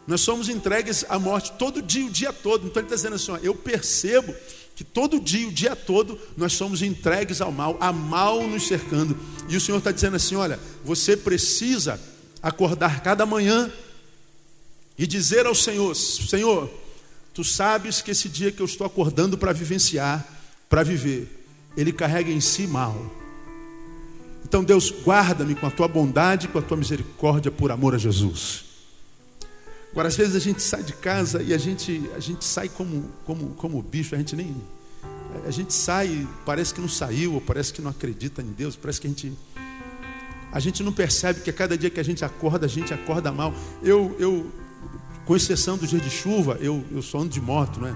Nós 0.07 0.21
somos 0.21 0.47
entregues 0.47 1.05
à 1.09 1.19
morte 1.19 1.51
todo 1.59 1.81
dia, 1.81 2.05
o 2.05 2.09
dia 2.09 2.31
todo. 2.31 2.67
Então 2.67 2.81
ele 2.81 2.85
está 2.85 2.95
dizendo 2.95 3.15
assim: 3.15 3.31
ó, 3.31 3.37
eu 3.37 3.53
percebo 3.53 4.33
que 4.73 4.83
todo 4.83 5.19
dia, 5.19 5.47
o 5.47 5.51
dia 5.51 5.75
todo, 5.75 6.17
nós 6.37 6.53
somos 6.53 6.81
entregues 6.81 7.41
ao 7.41 7.51
mal, 7.51 7.75
há 7.79 7.91
mal 7.91 8.47
nos 8.47 8.67
cercando. 8.67 9.17
E 9.49 9.57
o 9.57 9.61
Senhor 9.61 9.79
está 9.79 9.91
dizendo 9.91 10.15
assim: 10.15 10.35
olha, 10.35 10.57
você 10.85 11.17
precisa 11.17 11.99
acordar 12.41 13.01
cada 13.01 13.25
manhã 13.25 13.69
e 14.97 15.05
dizer 15.05 15.45
ao 15.45 15.53
Senhor: 15.53 15.93
Senhor, 15.93 16.69
tu 17.33 17.43
sabes 17.43 18.01
que 18.01 18.11
esse 18.11 18.29
dia 18.29 18.51
que 18.51 18.61
eu 18.61 18.65
estou 18.65 18.87
acordando 18.87 19.37
para 19.37 19.51
vivenciar, 19.51 20.25
para 20.69 20.83
viver, 20.83 21.45
ele 21.75 21.91
carrega 21.91 22.31
em 22.31 22.39
si 22.39 22.65
mal. 22.65 23.13
Então, 24.45 24.63
Deus, 24.63 24.89
guarda-me 25.03 25.53
com 25.53 25.67
a 25.67 25.71
tua 25.71 25.89
bondade, 25.89 26.47
com 26.47 26.59
a 26.59 26.61
tua 26.61 26.77
misericórdia, 26.77 27.51
por 27.51 27.69
amor 27.69 27.93
a 27.93 27.97
Jesus. 27.97 28.66
Agora, 29.91 30.07
às 30.07 30.15
vezes 30.15 30.35
a 30.35 30.39
gente 30.39 30.61
sai 30.61 30.83
de 30.83 30.93
casa 30.93 31.41
e 31.41 31.53
a 31.53 31.57
gente, 31.57 32.09
a 32.15 32.19
gente 32.19 32.45
sai 32.45 32.69
como, 32.69 33.09
como, 33.25 33.49
como 33.51 33.81
bicho, 33.81 34.13
a 34.13 34.17
gente 34.17 34.35
nem. 34.35 34.55
A 35.45 35.51
gente 35.51 35.73
sai, 35.73 36.27
parece 36.45 36.73
que 36.73 36.81
não 36.81 36.89
saiu, 36.89 37.33
ou 37.33 37.41
parece 37.41 37.73
que 37.73 37.81
não 37.81 37.91
acredita 37.91 38.41
em 38.41 38.51
Deus, 38.51 38.75
parece 38.75 39.01
que 39.01 39.07
a 39.07 39.09
gente. 39.09 39.33
A 40.51 40.59
gente 40.59 40.81
não 40.81 40.93
percebe 40.93 41.41
que 41.41 41.49
a 41.49 41.53
cada 41.53 41.77
dia 41.77 41.89
que 41.89 41.99
a 41.99 42.03
gente 42.03 42.23
acorda, 42.23 42.65
a 42.65 42.69
gente 42.69 42.93
acorda 42.93 43.31
mal. 43.31 43.53
Eu, 43.83 44.15
eu 44.19 44.49
com 45.25 45.35
exceção 45.35 45.77
do 45.77 45.85
dia 45.85 45.99
de 45.99 46.09
chuva, 46.09 46.57
eu, 46.61 46.83
eu 46.91 47.01
só 47.01 47.19
ando 47.19 47.29
de 47.29 47.41
moto, 47.41 47.81
né? 47.81 47.93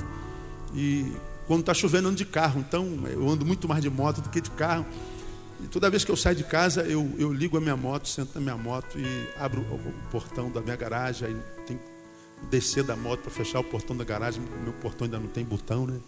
E 0.76 1.12
quando 1.48 1.62
está 1.62 1.74
chovendo, 1.74 2.10
ando 2.10 2.18
de 2.18 2.26
carro. 2.26 2.60
Então, 2.60 3.00
eu 3.10 3.28
ando 3.30 3.46
muito 3.46 3.68
mais 3.68 3.82
de 3.82 3.90
moto 3.90 4.22
do 4.22 4.30
que 4.30 4.42
de 4.42 4.52
carro. 4.52 4.86
E 5.64 5.68
toda 5.68 5.90
vez 5.90 6.04
que 6.04 6.12
eu 6.12 6.18
saio 6.18 6.36
de 6.36 6.44
casa, 6.44 6.82
eu, 6.84 7.10
eu 7.18 7.32
ligo 7.32 7.58
a 7.58 7.62
minha 7.62 7.78
moto, 7.78 8.08
sento 8.08 8.36
na 8.36 8.42
minha 8.42 8.58
moto 8.58 8.98
e 8.98 9.30
abro 9.38 9.62
o, 9.62 10.10
portão 10.10 10.50
da 10.50 10.62
minha 10.62 10.76
garagem. 10.76 11.28
Aí 11.28 11.38
tem 11.68 11.78
que 11.78 12.46
descer 12.50 12.84
da 12.84 12.96
moto 12.96 13.22
para 13.22 13.32
fechar 13.32 13.60
o 13.60 13.64
portão 13.64 13.96
da 13.96 14.04
garagem. 14.04 14.42
Meu 14.64 14.74
portão 14.74 15.06
ainda 15.06 15.20
não 15.20 15.28
tem 15.28 15.46
botão, 15.46 15.86
né? 15.86 16.00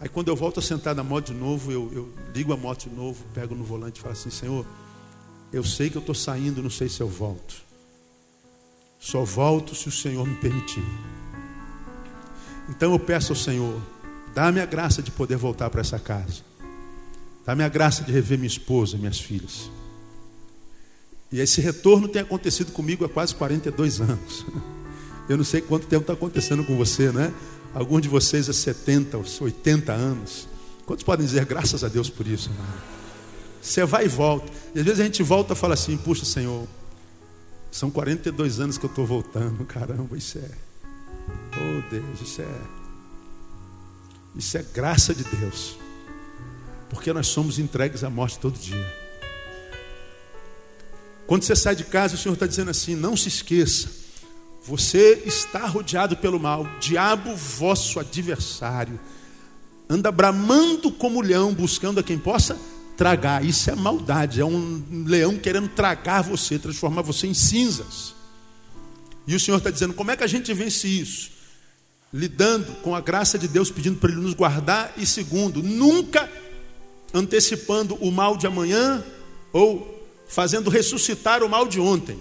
Aí 0.00 0.08
quando 0.08 0.28
eu 0.28 0.34
volto 0.34 0.58
a 0.58 0.62
sentar 0.62 0.94
na 0.96 1.04
moto 1.04 1.26
de 1.26 1.34
novo, 1.34 1.70
eu, 1.70 1.88
eu 1.92 2.12
ligo 2.34 2.52
a 2.52 2.56
moto 2.56 2.88
de 2.88 2.94
novo, 2.94 3.24
pego 3.32 3.54
no 3.54 3.62
volante 3.62 4.00
e 4.00 4.02
falo 4.02 4.12
assim, 4.12 4.30
Senhor, 4.30 4.66
eu 5.52 5.62
sei 5.62 5.88
que 5.88 5.96
eu 5.96 6.00
estou 6.00 6.14
saindo, 6.14 6.60
não 6.60 6.70
sei 6.70 6.88
se 6.88 7.00
eu 7.00 7.08
volto. 7.08 7.54
Só 8.98 9.22
volto 9.22 9.74
se 9.76 9.88
o 9.88 9.92
Senhor 9.92 10.26
me 10.26 10.34
permitir. 10.36 10.82
Então 12.68 12.92
eu 12.92 12.98
peço 12.98 13.32
ao 13.32 13.36
Senhor, 13.36 13.80
dá-me 14.34 14.60
a 14.60 14.66
graça 14.66 15.00
de 15.02 15.12
poder 15.12 15.36
voltar 15.36 15.70
para 15.70 15.80
essa 15.80 15.98
casa. 15.98 16.42
Dá-me 17.44 17.64
a 17.64 17.68
graça 17.68 18.04
de 18.04 18.12
rever 18.12 18.38
minha 18.38 18.48
esposa, 18.48 18.96
minhas 18.96 19.20
filhas. 19.20 19.70
E 21.30 21.40
esse 21.40 21.60
retorno 21.60 22.06
tem 22.06 22.22
acontecido 22.22 22.72
comigo 22.72 23.04
há 23.04 23.08
quase 23.08 23.34
42 23.34 24.00
anos. 24.00 24.44
Eu 25.28 25.36
não 25.36 25.44
sei 25.44 25.60
quanto 25.60 25.86
tempo 25.86 26.02
está 26.02 26.12
acontecendo 26.12 26.64
com 26.64 26.76
você, 26.76 27.10
né? 27.10 27.32
Alguns 27.74 28.02
de 28.02 28.08
vocês 28.08 28.48
há 28.48 28.52
70, 28.52 29.18
80 29.40 29.92
anos. 29.92 30.48
Quantos 30.84 31.04
podem 31.04 31.24
dizer 31.24 31.44
graças 31.46 31.82
a 31.82 31.88
Deus 31.88 32.10
por 32.10 32.26
isso? 32.26 32.50
Você 33.62 33.84
vai 33.84 34.04
e 34.04 34.08
volta. 34.08 34.52
E 34.74 34.80
às 34.80 34.84
vezes 34.84 35.00
a 35.00 35.04
gente 35.04 35.22
volta 35.22 35.54
e 35.54 35.56
fala 35.56 35.74
assim: 35.74 35.96
Puxa, 35.96 36.24
Senhor, 36.24 36.66
são 37.70 37.90
42 37.90 38.60
anos 38.60 38.76
que 38.76 38.84
eu 38.84 38.90
estou 38.90 39.06
voltando. 39.06 39.64
Caramba, 39.64 40.16
isso 40.18 40.38
é. 40.38 40.50
Oh 41.56 41.90
Deus, 41.90 42.20
isso 42.20 42.42
é. 42.42 42.60
Isso 44.34 44.58
é 44.58 44.62
graça 44.74 45.14
de 45.14 45.24
Deus. 45.24 45.78
Porque 46.92 47.12
nós 47.12 47.26
somos 47.26 47.58
entregues 47.58 48.04
à 48.04 48.10
morte 48.10 48.38
todo 48.38 48.58
dia. 48.58 49.02
Quando 51.26 51.42
você 51.42 51.56
sai 51.56 51.74
de 51.74 51.84
casa, 51.84 52.14
o 52.14 52.18
Senhor 52.18 52.34
está 52.34 52.46
dizendo 52.46 52.70
assim: 52.70 52.94
não 52.94 53.16
se 53.16 53.28
esqueça, 53.28 53.88
você 54.62 55.22
está 55.24 55.66
rodeado 55.66 56.16
pelo 56.18 56.38
mal, 56.38 56.68
diabo, 56.78 57.34
vosso 57.34 57.98
adversário, 57.98 59.00
anda 59.88 60.12
bramando 60.12 60.92
como 60.92 61.22
leão, 61.22 61.54
buscando 61.54 61.98
a 61.98 62.02
quem 62.02 62.18
possa 62.18 62.58
tragar. 62.94 63.42
Isso 63.42 63.70
é 63.70 63.74
maldade, 63.74 64.42
é 64.42 64.44
um 64.44 65.04
leão 65.06 65.38
querendo 65.38 65.68
tragar 65.68 66.22
você, 66.22 66.58
transformar 66.58 67.00
você 67.00 67.26
em 67.26 67.34
cinzas. 67.34 68.14
E 69.26 69.34
o 69.34 69.40
Senhor 69.40 69.56
está 69.56 69.70
dizendo: 69.70 69.94
como 69.94 70.10
é 70.10 70.16
que 70.16 70.24
a 70.24 70.28
gente 70.28 70.52
vence 70.52 70.86
isso? 70.86 71.30
Lidando 72.12 72.70
com 72.82 72.94
a 72.94 73.00
graça 73.00 73.38
de 73.38 73.48
Deus, 73.48 73.70
pedindo 73.70 73.96
para 73.96 74.12
Ele 74.12 74.20
nos 74.20 74.34
guardar, 74.34 74.92
e 74.98 75.06
segundo, 75.06 75.62
nunca 75.62 76.28
antecipando 77.12 77.94
o 77.96 78.10
mal 78.10 78.36
de 78.36 78.46
amanhã 78.46 79.04
ou 79.52 80.02
fazendo 80.26 80.70
ressuscitar 80.70 81.42
o 81.42 81.48
mal 81.48 81.66
de 81.66 81.78
ontem. 81.78 82.18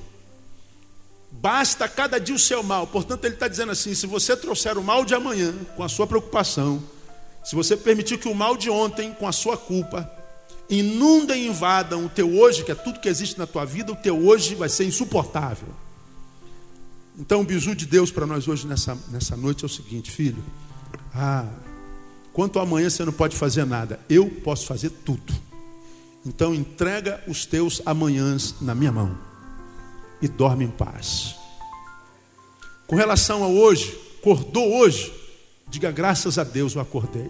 Basta 1.32 1.88
cada 1.88 2.20
dia 2.20 2.36
o 2.36 2.40
seu 2.40 2.62
mal. 2.62 2.86
Portanto, 2.86 3.24
ele 3.26 3.36
está 3.36 3.48
dizendo 3.48 3.72
assim: 3.72 3.96
se 3.96 4.06
você 4.06 4.36
trouxer 4.36 4.78
o 4.78 4.84
mal 4.84 5.06
de 5.06 5.16
amanhã 5.16 5.54
com 5.76 5.84
a 5.84 5.90
sua 5.90 6.06
preocupação, 6.06 6.84
se 7.44 7.56
você 7.56 7.78
permitir 7.78 8.18
que 8.18 8.28
o 8.28 8.36
mal 8.36 8.58
de 8.58 8.70
ontem, 8.70 9.14
com 9.14 9.28
a 9.28 9.32
sua 9.32 9.58
culpa, 9.58 10.12
inundem 10.70 11.44
e 11.44 11.48
invadam 11.48 12.06
o 12.06 12.10
teu 12.10 12.38
hoje, 12.38 12.64
que 12.64 12.72
é 12.72 12.76
tudo 12.76 13.00
que 13.00 13.10
existe 13.10 13.40
na 13.40 13.48
tua 13.48 13.66
vida, 13.66 13.92
o 13.92 13.96
teu 13.96 14.26
hoje 14.26 14.56
vai 14.56 14.70
ser 14.70 14.86
insuportável. 14.86 15.70
Então, 17.18 17.42
o 17.42 17.44
bisu 17.44 17.76
de 17.76 17.86
Deus 17.86 18.12
para 18.12 18.26
nós 18.26 18.48
hoje 18.48 18.68
nessa, 18.68 18.98
nessa 19.10 19.36
noite 19.36 19.64
é 19.64 19.68
o 19.68 19.70
seguinte, 19.70 20.12
filho. 20.12 20.44
Ah, 21.14 21.46
quanto 22.34 22.60
amanhã 22.60 22.90
você 22.90 23.04
não 23.06 23.14
pode 23.14 23.36
fazer 23.36 23.66
nada, 23.66 24.00
eu 24.10 24.30
posso 24.30 24.66
fazer 24.66 24.90
tudo. 24.90 25.34
Então, 26.26 26.54
entrega 26.54 27.22
os 27.28 27.46
teus 27.46 27.82
amanhãs 27.86 28.56
na 28.62 28.76
minha 28.76 28.92
mão 28.92 29.18
e 30.22 30.28
dorme 30.28 30.66
em 30.66 30.70
paz. 30.70 31.36
Com 32.86 32.96
relação 32.96 33.44
a 33.44 33.48
hoje, 33.48 33.98
acordou 34.20 34.78
hoje, 34.78 35.12
diga 35.68 35.92
graças 35.92 36.38
a 36.38 36.44
Deus 36.44 36.76
eu 36.76 36.82
acordei. 36.82 37.30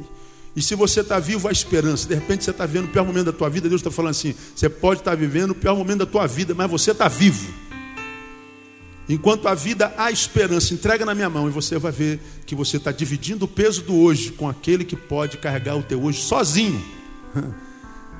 E 0.55 0.61
se 0.61 0.75
você 0.75 0.99
está 0.99 1.17
vivo, 1.19 1.47
há 1.47 1.51
esperança. 1.51 2.07
De 2.07 2.15
repente 2.15 2.43
você 2.43 2.51
está 2.51 2.65
vivendo 2.65 2.85
o 2.85 2.91
pior 2.91 3.05
momento 3.05 3.27
da 3.27 3.31
tua 3.31 3.49
vida, 3.49 3.69
Deus 3.69 3.79
está 3.79 3.91
falando 3.91 4.11
assim: 4.11 4.35
você 4.55 4.67
pode 4.67 4.99
estar 4.99 5.11
tá 5.11 5.15
vivendo 5.15 5.51
o 5.51 5.55
pior 5.55 5.75
momento 5.75 5.99
da 5.99 6.05
tua 6.05 6.27
vida, 6.27 6.53
mas 6.53 6.69
você 6.69 6.91
está 6.91 7.07
vivo. 7.07 7.70
Enquanto 9.13 9.45
a 9.49 9.53
vida 9.53 9.93
há 9.97 10.09
esperança, 10.09 10.73
entrega 10.73 11.05
na 11.05 11.13
minha 11.13 11.29
mão 11.29 11.45
e 11.49 11.51
você 11.51 11.77
vai 11.77 11.91
ver 11.91 12.17
que 12.45 12.55
você 12.55 12.77
está 12.77 12.93
dividindo 12.93 13.43
o 13.43 13.47
peso 13.47 13.81
do 13.81 13.93
hoje 13.93 14.31
com 14.31 14.47
aquele 14.47 14.85
que 14.85 14.95
pode 14.95 15.37
carregar 15.37 15.75
o 15.75 15.83
teu 15.83 16.01
hoje 16.01 16.21
sozinho. 16.21 16.83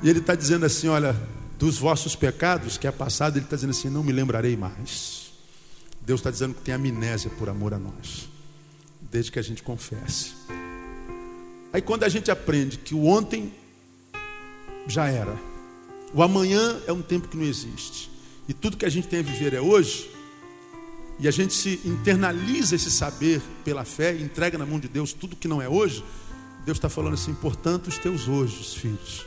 E 0.04 0.10
ele 0.10 0.18
está 0.18 0.34
dizendo 0.34 0.66
assim: 0.66 0.88
olha, 0.88 1.16
dos 1.56 1.78
vossos 1.78 2.16
pecados, 2.16 2.76
que 2.76 2.88
é 2.88 2.90
passado, 2.90 3.36
ele 3.36 3.44
está 3.44 3.54
dizendo 3.54 3.70
assim: 3.70 3.88
não 3.88 4.02
me 4.02 4.10
lembrarei 4.10 4.56
mais. 4.56 5.30
Deus 6.04 6.18
está 6.18 6.28
dizendo 6.28 6.54
que 6.54 6.60
tem 6.60 6.74
amnésia 6.74 7.30
por 7.38 7.48
amor 7.48 7.72
a 7.72 7.78
nós, 7.78 8.28
desde 9.00 9.30
que 9.30 9.38
a 9.38 9.42
gente 9.42 9.62
confesse. 9.62 10.32
Aí 11.72 11.80
quando 11.80 12.02
a 12.02 12.08
gente 12.08 12.32
aprende 12.32 12.78
que 12.78 12.96
o 12.96 13.06
ontem 13.06 13.54
já 14.88 15.06
era, 15.06 15.36
o 16.12 16.20
amanhã 16.20 16.80
é 16.84 16.92
um 16.92 17.00
tempo 17.00 17.28
que 17.28 17.36
não 17.36 17.44
existe, 17.44 18.10
e 18.48 18.52
tudo 18.52 18.76
que 18.76 18.84
a 18.84 18.90
gente 18.90 19.06
tem 19.06 19.20
a 19.20 19.22
viver 19.22 19.54
é 19.54 19.60
hoje, 19.60 20.10
e 21.22 21.28
a 21.28 21.30
gente 21.30 21.54
se 21.54 21.80
internaliza 21.84 22.74
esse 22.74 22.90
saber 22.90 23.40
pela 23.64 23.84
fé 23.84 24.12
entrega 24.12 24.58
na 24.58 24.66
mão 24.66 24.80
de 24.80 24.88
Deus 24.88 25.12
tudo 25.12 25.36
que 25.36 25.46
não 25.46 25.62
é 25.62 25.68
hoje, 25.68 26.04
Deus 26.66 26.78
está 26.78 26.88
falando 26.88 27.14
assim, 27.14 27.32
portanto, 27.32 27.86
os 27.86 27.96
teus 27.96 28.26
hoje, 28.26 28.76
filhos, 28.76 29.24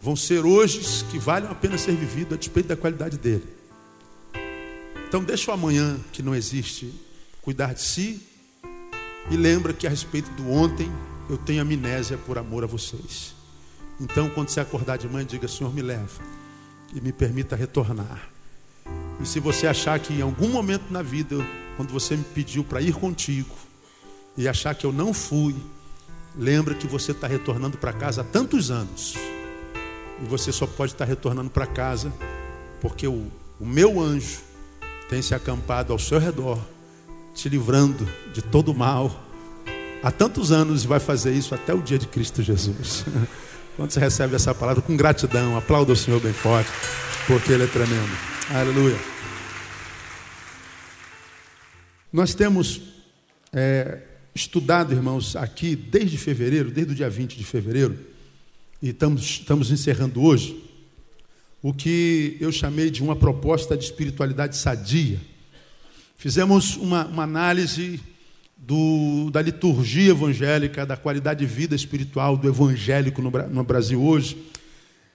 vão 0.00 0.16
ser 0.16 0.46
hoje 0.46 1.04
que 1.10 1.18
valem 1.18 1.50
a 1.50 1.54
pena 1.54 1.76
ser 1.76 1.94
vividos 1.94 2.32
a 2.32 2.36
despeito 2.38 2.70
da 2.70 2.76
qualidade 2.76 3.18
dele. 3.18 3.44
Então 5.06 5.22
deixa 5.22 5.50
o 5.50 5.54
amanhã 5.54 6.00
que 6.10 6.22
não 6.22 6.34
existe 6.34 6.90
cuidar 7.42 7.74
de 7.74 7.82
si 7.82 8.22
e 9.30 9.36
lembra 9.36 9.74
que 9.74 9.86
a 9.86 9.90
respeito 9.90 10.30
do 10.30 10.50
ontem, 10.50 10.90
eu 11.28 11.36
tenho 11.36 11.60
amnésia 11.60 12.16
por 12.16 12.38
amor 12.38 12.64
a 12.64 12.66
vocês. 12.66 13.34
Então, 14.00 14.30
quando 14.30 14.48
você 14.48 14.60
acordar 14.60 14.96
de 14.96 15.06
manhã, 15.06 15.26
diga: 15.26 15.46
Senhor, 15.46 15.74
me 15.74 15.82
leva 15.82 16.22
e 16.94 17.02
me 17.02 17.12
permita 17.12 17.54
retornar. 17.54 18.29
E 19.20 19.26
se 19.26 19.38
você 19.38 19.66
achar 19.66 19.98
que 19.98 20.14
em 20.14 20.22
algum 20.22 20.48
momento 20.48 20.84
na 20.90 21.02
vida, 21.02 21.36
quando 21.76 21.92
você 21.92 22.16
me 22.16 22.24
pediu 22.24 22.64
para 22.64 22.80
ir 22.80 22.94
contigo, 22.94 23.54
e 24.36 24.48
achar 24.48 24.74
que 24.74 24.86
eu 24.86 24.92
não 24.92 25.12
fui, 25.12 25.54
lembra 26.36 26.74
que 26.74 26.86
você 26.86 27.12
está 27.12 27.26
retornando 27.26 27.76
para 27.76 27.92
casa 27.92 28.22
há 28.22 28.24
tantos 28.24 28.70
anos. 28.70 29.14
E 30.22 30.24
você 30.24 30.52
só 30.52 30.66
pode 30.66 30.92
estar 30.92 31.04
retornando 31.04 31.50
para 31.50 31.66
casa 31.66 32.12
porque 32.80 33.06
o, 33.06 33.26
o 33.58 33.66
meu 33.66 34.00
anjo 34.00 34.38
tem 35.08 35.20
se 35.20 35.34
acampado 35.34 35.92
ao 35.92 35.98
seu 35.98 36.18
redor, 36.18 36.58
te 37.34 37.48
livrando 37.48 38.08
de 38.32 38.40
todo 38.40 38.74
mal 38.74 39.10
há 40.02 40.10
tantos 40.10 40.50
anos 40.50 40.84
e 40.84 40.86
vai 40.86 41.00
fazer 41.00 41.32
isso 41.32 41.54
até 41.54 41.74
o 41.74 41.82
dia 41.82 41.98
de 41.98 42.06
Cristo 42.06 42.42
Jesus. 42.42 43.04
Quando 43.76 43.90
você 43.90 44.00
recebe 44.00 44.34
essa 44.34 44.54
palavra 44.54 44.82
com 44.82 44.96
gratidão, 44.96 45.56
aplauda 45.56 45.92
o 45.92 45.96
Senhor 45.96 46.20
bem 46.20 46.32
forte, 46.32 46.70
porque 47.26 47.52
Ele 47.52 47.64
é 47.64 47.66
tremendo. 47.66 48.39
Aleluia. 48.52 48.98
Nós 52.12 52.34
temos 52.34 52.80
é, 53.52 53.98
estudado, 54.34 54.92
irmãos, 54.92 55.36
aqui 55.36 55.76
desde 55.76 56.18
fevereiro, 56.18 56.68
desde 56.68 56.92
o 56.92 56.96
dia 56.96 57.08
20 57.08 57.38
de 57.38 57.44
fevereiro, 57.44 57.96
e 58.82 58.88
estamos, 58.88 59.22
estamos 59.22 59.70
encerrando 59.70 60.20
hoje, 60.20 60.60
o 61.62 61.72
que 61.72 62.36
eu 62.40 62.50
chamei 62.50 62.90
de 62.90 63.04
uma 63.04 63.14
proposta 63.14 63.76
de 63.76 63.84
espiritualidade 63.84 64.56
sadia. 64.56 65.20
Fizemos 66.16 66.76
uma, 66.76 67.06
uma 67.06 67.22
análise 67.22 68.00
do, 68.56 69.30
da 69.30 69.40
liturgia 69.40 70.10
evangélica, 70.10 70.84
da 70.84 70.96
qualidade 70.96 71.38
de 71.38 71.46
vida 71.46 71.76
espiritual 71.76 72.36
do 72.36 72.48
evangélico 72.48 73.22
no, 73.22 73.30
no 73.30 73.62
Brasil 73.62 74.02
hoje. 74.02 74.36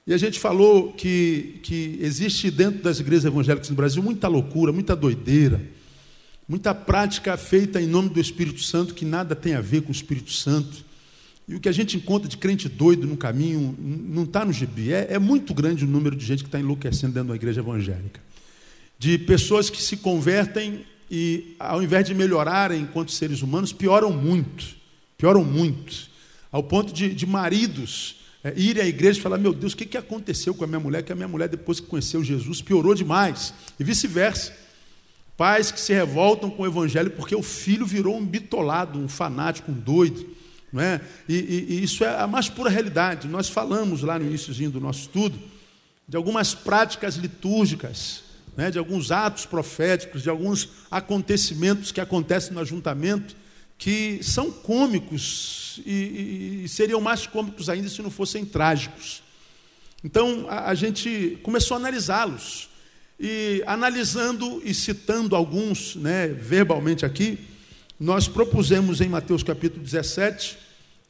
E 0.08 0.14
a 0.14 0.18
gente 0.18 0.40
falou 0.40 0.94
que, 0.94 1.60
que 1.64 1.98
existe 2.00 2.52
dentro 2.52 2.84
das 2.84 3.00
igrejas 3.00 3.26
evangélicas 3.26 3.70
no 3.70 3.76
Brasil 3.76 4.04
muita 4.04 4.28
loucura, 4.28 4.72
muita 4.72 4.96
doideira, 4.96 5.60
muita 6.48 6.76
prática 6.76 7.36
feita 7.38 7.82
em 7.82 7.88
nome 7.88 8.10
do 8.10 8.20
Espírito 8.20 8.62
Santo 8.62 8.94
que 8.94 9.04
nada 9.04 9.36
tem 9.36 9.56
a 9.56 9.62
ver 9.62 9.82
com 9.82 9.90
o 9.90 9.92
Espírito 9.92 10.32
Santo. 10.32 10.86
E 11.48 11.56
o 11.56 11.60
que 11.60 11.68
a 11.68 11.72
gente 11.72 11.98
encontra 11.98 12.30
de 12.30 12.38
crente 12.38 12.70
doido 12.70 13.08
no 13.08 13.18
caminho 13.18 13.76
não 13.80 14.24
está 14.24 14.46
no 14.46 14.54
gibi. 14.54 14.94
É, 14.94 15.08
é, 15.14 15.20
muito 15.20 15.56
grande 15.56 15.86
o 15.86 15.88
número 15.88 16.16
de 16.16 16.24
gente 16.24 16.44
que 16.44 16.50
está 16.50 16.60
enlouquecendo 16.60 17.14
dentro 17.14 17.30
da 17.30 17.36
igreja 17.36 17.62
evangélica. 17.62 18.22
De 19.00 19.18
pessoas 19.18 19.72
que 19.72 19.82
se 19.82 19.98
convertem 19.98 20.86
e, 21.10 21.56
ao 21.60 21.82
invés 21.82 22.06
de 22.06 22.14
melhorarem 22.14 22.82
enquanto 22.82 23.12
seres 23.12 23.42
humanos, 23.42 23.74
pioram 23.74 24.12
muito. 24.12 24.76
Pioram 25.18 25.44
muito. 25.44 26.10
Ao 26.52 26.64
ponto 26.64 26.94
de, 26.94 27.14
de 27.14 27.26
maridos 27.26 28.25
é, 28.46 28.54
irem 28.56 28.84
à 28.84 28.86
igreja 28.86 29.18
e 29.18 29.22
falar: 29.24 29.40
Meu 29.40 29.52
Deus, 29.52 29.74
o 29.74 29.78
que, 29.78 29.88
que 29.88 29.98
aconteceu 29.98 30.54
com 30.54 30.64
a 30.64 30.68
minha 30.68 30.80
mulher? 30.80 31.02
Que 31.02 31.12
a 31.12 31.16
minha 31.16 31.28
mulher, 31.28 31.50
depois 31.50 31.80
que 31.80 31.88
conheceu 31.88 32.24
Jesus, 32.24 32.62
piorou 32.62 32.94
demais. 32.94 33.52
E 33.80 33.84
vice-versa. 33.84 34.56
Pais 35.36 35.72
que 35.72 35.80
se 35.82 35.92
revoltam 35.92 36.52
com 36.52 36.62
o 36.62 36.68
evangelho 36.68 37.10
porque 37.10 37.36
o 37.36 37.42
filho 37.42 37.88
virou 37.88 38.16
um 38.16 38.24
bitolado, 38.24 39.00
um 39.00 39.10
fanático, 39.10 39.72
um 39.72 39.74
doido. 39.74 40.30
Não 40.72 40.80
é? 40.80 41.02
E, 41.28 41.34
e, 41.34 41.74
e 41.74 41.84
isso 41.84 42.04
é 42.04 42.22
a 42.22 42.28
mais 42.28 42.48
pura 42.48 42.70
realidade. 42.70 43.28
Nós 43.28 43.50
falamos 43.50 44.04
lá 44.04 44.20
no 44.20 44.26
iníciozinho 44.26 44.70
do 44.70 44.80
nosso 44.80 45.02
estudo 45.02 45.40
de 46.08 46.16
algumas 46.16 46.54
práticas 46.54 47.16
litúrgicas, 47.16 48.22
né, 48.56 48.70
de 48.70 48.78
alguns 48.78 49.12
atos 49.12 49.46
proféticos, 49.48 50.22
de 50.22 50.30
alguns 50.30 50.70
acontecimentos 50.92 51.92
que 51.92 52.00
acontecem 52.00 52.54
no 52.54 52.60
ajuntamento, 52.60 53.36
que 53.78 54.20
são 54.22 54.52
cômicos 54.52 55.82
e, 55.86 56.64
e 56.64 56.70
seriam 56.70 57.02
mais 57.02 57.28
cômicos 57.28 57.70
ainda 57.70 57.90
se 57.90 58.02
não 58.02 58.10
fossem 58.10 58.46
trágicos. 58.46 59.22
Então 60.04 60.46
a, 60.50 60.70
a 60.70 60.76
gente 60.76 61.38
começou 61.44 61.76
a 61.76 61.80
analisá-los. 61.80 62.70
E 63.18 63.64
analisando 63.66 64.62
e 64.66 64.74
citando 64.74 65.38
alguns 65.38 65.96
né, 65.96 66.28
verbalmente 66.28 67.06
aqui, 67.06 67.40
nós 67.98 68.28
propusemos 68.28 69.00
em 69.00 69.08
Mateus 69.08 69.42
capítulo 69.42 69.82
17 69.82 70.58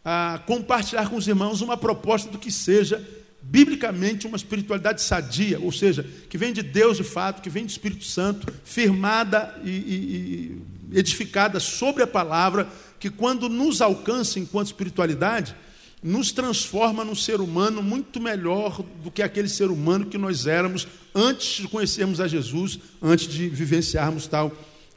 a 0.04 0.40
compartilhar 0.46 1.10
com 1.10 1.16
os 1.16 1.28
irmãos 1.28 1.62
uma 1.62 1.76
proposta 1.76 2.30
do 2.30 2.38
que 2.38 2.52
seja 2.52 3.04
biblicamente 3.42 4.28
uma 4.28 4.38
espiritualidade 4.38 5.02
sadia, 5.02 5.60
ou 5.60 5.72
seja, 5.72 6.04
que 6.30 6.38
vem 6.38 6.54
de 6.54 6.64
Deus 6.64 6.98
de 6.98 7.04
fato, 7.04 7.42
que 7.42 7.50
vem 7.50 7.66
do 7.66 7.70
Espírito 7.70 8.04
Santo, 8.04 8.52
firmada 8.64 9.56
e, 9.64 9.70
e, 9.70 9.72
e 9.72 10.62
edificada 10.92 11.60
sobre 11.60 12.04
a 12.04 12.08
palavra, 12.08 12.68
que 13.00 13.10
quando 13.10 13.50
nos 13.50 13.82
alcança 13.82 14.40
enquanto 14.40 14.68
espiritualidade, 14.68 15.56
nos 16.02 16.32
transforma 16.32 17.04
num 17.04 17.16
ser 17.16 17.42
humano 17.42 17.82
muito 17.82 18.20
melhor 18.22 18.84
do 19.04 19.10
que 19.10 19.24
aquele 19.24 19.50
ser 19.50 19.72
humano 19.72 20.06
que 20.06 20.18
nós 20.18 20.46
éramos 20.46 20.88
antes 21.16 21.62
de 21.62 21.68
conhecermos 21.68 22.22
a 22.22 22.28
Jesus, 22.28 22.80
antes 23.02 23.28
de 23.28 23.50
vivenciarmos 23.50 24.28
tal 24.28 24.52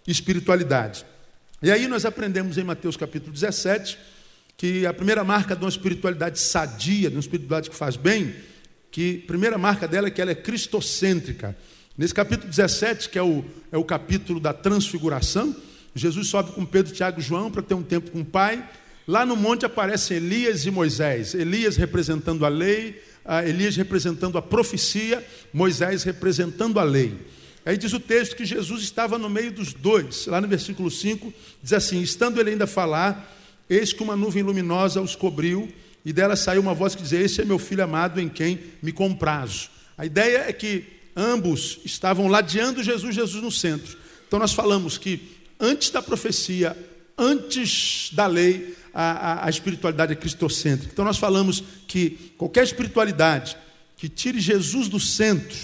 espiritualidade. 0.07 1.07
E 1.63 1.71
aí 1.71 1.89
nós 1.89 2.05
aprendemos 2.05 2.59
em 2.59 2.65
Mateus 2.65 2.97
capítulo 2.97 3.33
17 3.33 3.99
que 4.57 4.85
a 4.87 4.93
primeira 4.93 5.23
marca 5.23 5.55
de 5.55 5.63
uma 5.63 5.69
espiritualidade 5.69 6.39
sadia, 6.39 7.09
de 7.09 7.17
uma 7.17 7.21
espiritualidade 7.21 7.71
que 7.71 7.77
faz 7.77 7.97
bem, 7.97 8.35
que 8.91 9.21
a 9.25 9.27
primeira 9.29 9.57
marca 9.57 9.87
dela 9.87 10.09
é 10.09 10.11
que 10.11 10.21
ela 10.21 10.33
é 10.33 10.35
cristocêntrica. 10.35 11.57
Nesse 11.97 12.13
capítulo 12.13 12.49
17, 12.49 13.09
que 13.09 13.19
é 13.19 13.23
o, 13.23 13.45
é 13.71 13.79
o 13.79 13.85
capítulo 13.85 14.41
da 14.41 14.53
transfiguração, 14.53 15.55
Jesus 15.95 16.29
sobe 16.29 16.53
com 16.53 16.65
Pedro, 16.65 16.93
Tiago 16.93 17.21
e 17.21 17.23
João 17.23 17.51
para 17.51 17.63
ter 17.63 17.75
um 17.75 17.83
tempo 17.83 18.11
com 18.11 18.21
o 18.21 18.25
Pai. 18.25 18.63
Lá 19.07 19.25
no 19.25 19.37
monte 19.37 19.65
aparecem 19.65 20.19
Elias 20.19 20.67
e 20.67 20.71
Moisés. 20.71 21.35
Elias 21.35 21.77
representando 21.77 22.45
a 22.45 22.49
lei, 22.49 23.03
Elias 23.47 23.77
representando 23.77 24.39
a 24.39 24.43
profecia, 24.43 25.27
Moisés 25.53 26.03
representando 26.03 26.79
a 26.79 26.83
lei. 26.83 27.17
Aí 27.65 27.77
diz 27.77 27.93
o 27.93 28.01
texto 28.01 28.37
que 28.37 28.45
Jesus 28.45 28.83
estava 28.83 29.19
no 29.19 29.29
meio 29.29 29.53
dos 29.53 29.73
dois. 29.75 30.27
Lá 30.27 30.41
no 30.41 30.49
versículo 30.49 30.91
5, 30.91 31.33
diz 31.63 31.73
assim: 31.73 32.01
Estando 32.01 32.41
ele 32.41 32.51
ainda 32.51 32.65
a 32.65 32.67
falar, 32.69 33.35
Eis 33.69 33.93
que 33.93 34.03
uma 34.03 34.17
nuvem 34.17 34.43
luminosa 34.43 35.01
os 35.01 35.15
cobriu, 35.15 35.71
e 36.05 36.13
dela 36.13 36.37
saiu 36.37 36.63
uma 36.63 36.73
voz 36.73 36.95
que 36.95 37.03
dizia: 37.03 37.21
Esse 37.21 37.43
é 37.43 37.45
meu 37.45 37.59
filho 37.59 37.85
amado 37.85 38.21
em 38.21 38.29
quem 38.29 38.59
me 38.83 38.93
comprazo. 38.93 39.69
A 39.97 40.07
ideia 40.07 40.45
é 40.49 40.53
que 40.53 40.85
ambos 41.15 41.81
estavam 41.85 42.29
ladeando 42.29 42.83
Jesus, 42.83 43.15
Jesus 43.15 43.43
no 43.43 43.53
centro. 43.53 43.97
Então 44.27 44.39
nós 44.39 44.53
falamos 44.53 44.97
que 44.97 45.38
antes 45.59 45.91
da 45.91 46.03
profecia, 46.03 46.77
antes 47.17 48.11
da 48.13 48.27
lei, 48.27 48.77
a, 48.95 49.03
a, 49.03 49.47
a 49.47 49.51
espiritualidade 49.51 50.13
é 50.13 50.17
cristocêntrica. 50.17 50.93
Então 50.93 51.05
nós 51.05 51.19
falamos 51.19 51.63
que 51.87 52.33
qualquer 52.37 52.65
espiritualidade 52.65 53.57
que 53.97 54.09
tire 54.09 54.41
Jesus 54.41 54.89
do 54.89 55.01
centro, 55.01 55.57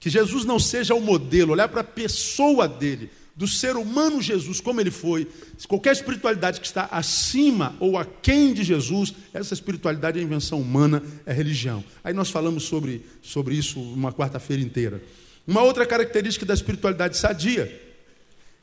que 0.00 0.08
Jesus 0.08 0.44
não 0.44 0.58
seja 0.58 0.94
o 0.94 1.00
modelo, 1.00 1.52
olhar 1.52 1.68
para 1.68 1.82
a 1.82 1.84
pessoa 1.84 2.66
dele, 2.66 3.10
do 3.36 3.48
ser 3.48 3.76
humano 3.76 4.22
Jesus, 4.22 4.60
como 4.60 4.80
ele 4.80 4.90
foi, 4.90 5.26
qualquer 5.66 5.92
espiritualidade 5.92 6.60
que 6.60 6.66
está 6.66 6.84
acima 6.90 7.74
ou 7.80 7.98
aquém 7.98 8.54
de 8.54 8.62
Jesus, 8.62 9.12
essa 9.32 9.54
espiritualidade 9.54 10.18
é 10.18 10.22
invenção 10.22 10.60
humana, 10.60 11.02
é 11.26 11.32
religião. 11.32 11.82
Aí 12.02 12.14
nós 12.14 12.30
falamos 12.30 12.64
sobre, 12.64 13.04
sobre 13.20 13.56
isso 13.56 13.80
uma 13.80 14.12
quarta-feira 14.12 14.62
inteira. 14.62 15.02
Uma 15.46 15.62
outra 15.62 15.84
característica 15.84 16.46
da 16.46 16.54
espiritualidade 16.54 17.16
sadia 17.16 17.93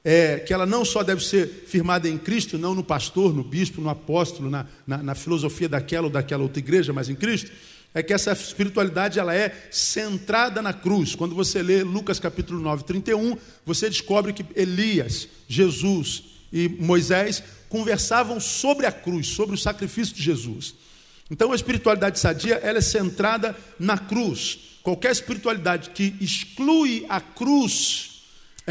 é 0.03 0.39
que 0.39 0.53
ela 0.53 0.65
não 0.65 0.83
só 0.83 1.03
deve 1.03 1.23
ser 1.23 1.65
firmada 1.67 2.09
em 2.09 2.17
Cristo, 2.17 2.57
não 2.57 2.73
no 2.73 2.83
pastor, 2.83 3.33
no 3.33 3.43
bispo, 3.43 3.81
no 3.81 3.89
apóstolo, 3.89 4.49
na, 4.49 4.65
na, 4.85 4.97
na 4.97 5.15
filosofia 5.15 5.69
daquela 5.69 6.07
ou 6.07 6.11
daquela 6.11 6.43
outra 6.43 6.59
igreja, 6.59 6.91
mas 6.91 7.09
em 7.09 7.15
Cristo, 7.15 7.51
é 7.93 8.01
que 8.01 8.13
essa 8.13 8.31
espiritualidade 8.31 9.19
ela 9.19 9.35
é 9.35 9.53
centrada 9.69 10.61
na 10.61 10.73
cruz. 10.73 11.13
Quando 11.13 11.35
você 11.35 11.61
lê 11.61 11.83
Lucas 11.83 12.19
capítulo 12.19 12.59
9, 12.59 12.85
31, 12.85 13.37
você 13.65 13.89
descobre 13.89 14.33
que 14.33 14.45
Elias, 14.55 15.27
Jesus 15.47 16.23
e 16.51 16.67
Moisés 16.67 17.43
conversavam 17.69 18.39
sobre 18.39 18.85
a 18.85 18.91
cruz, 18.91 19.27
sobre 19.27 19.55
o 19.55 19.57
sacrifício 19.57 20.15
de 20.15 20.23
Jesus. 20.23 20.73
Então 21.29 21.51
a 21.51 21.55
espiritualidade 21.55 22.19
sadia 22.19 22.55
ela 22.55 22.79
é 22.79 22.81
centrada 22.81 23.55
na 23.79 23.97
cruz. 23.97 24.59
Qualquer 24.83 25.11
espiritualidade 25.11 25.91
que 25.91 26.15
exclui 26.19 27.05
a 27.07 27.21
cruz 27.21 28.10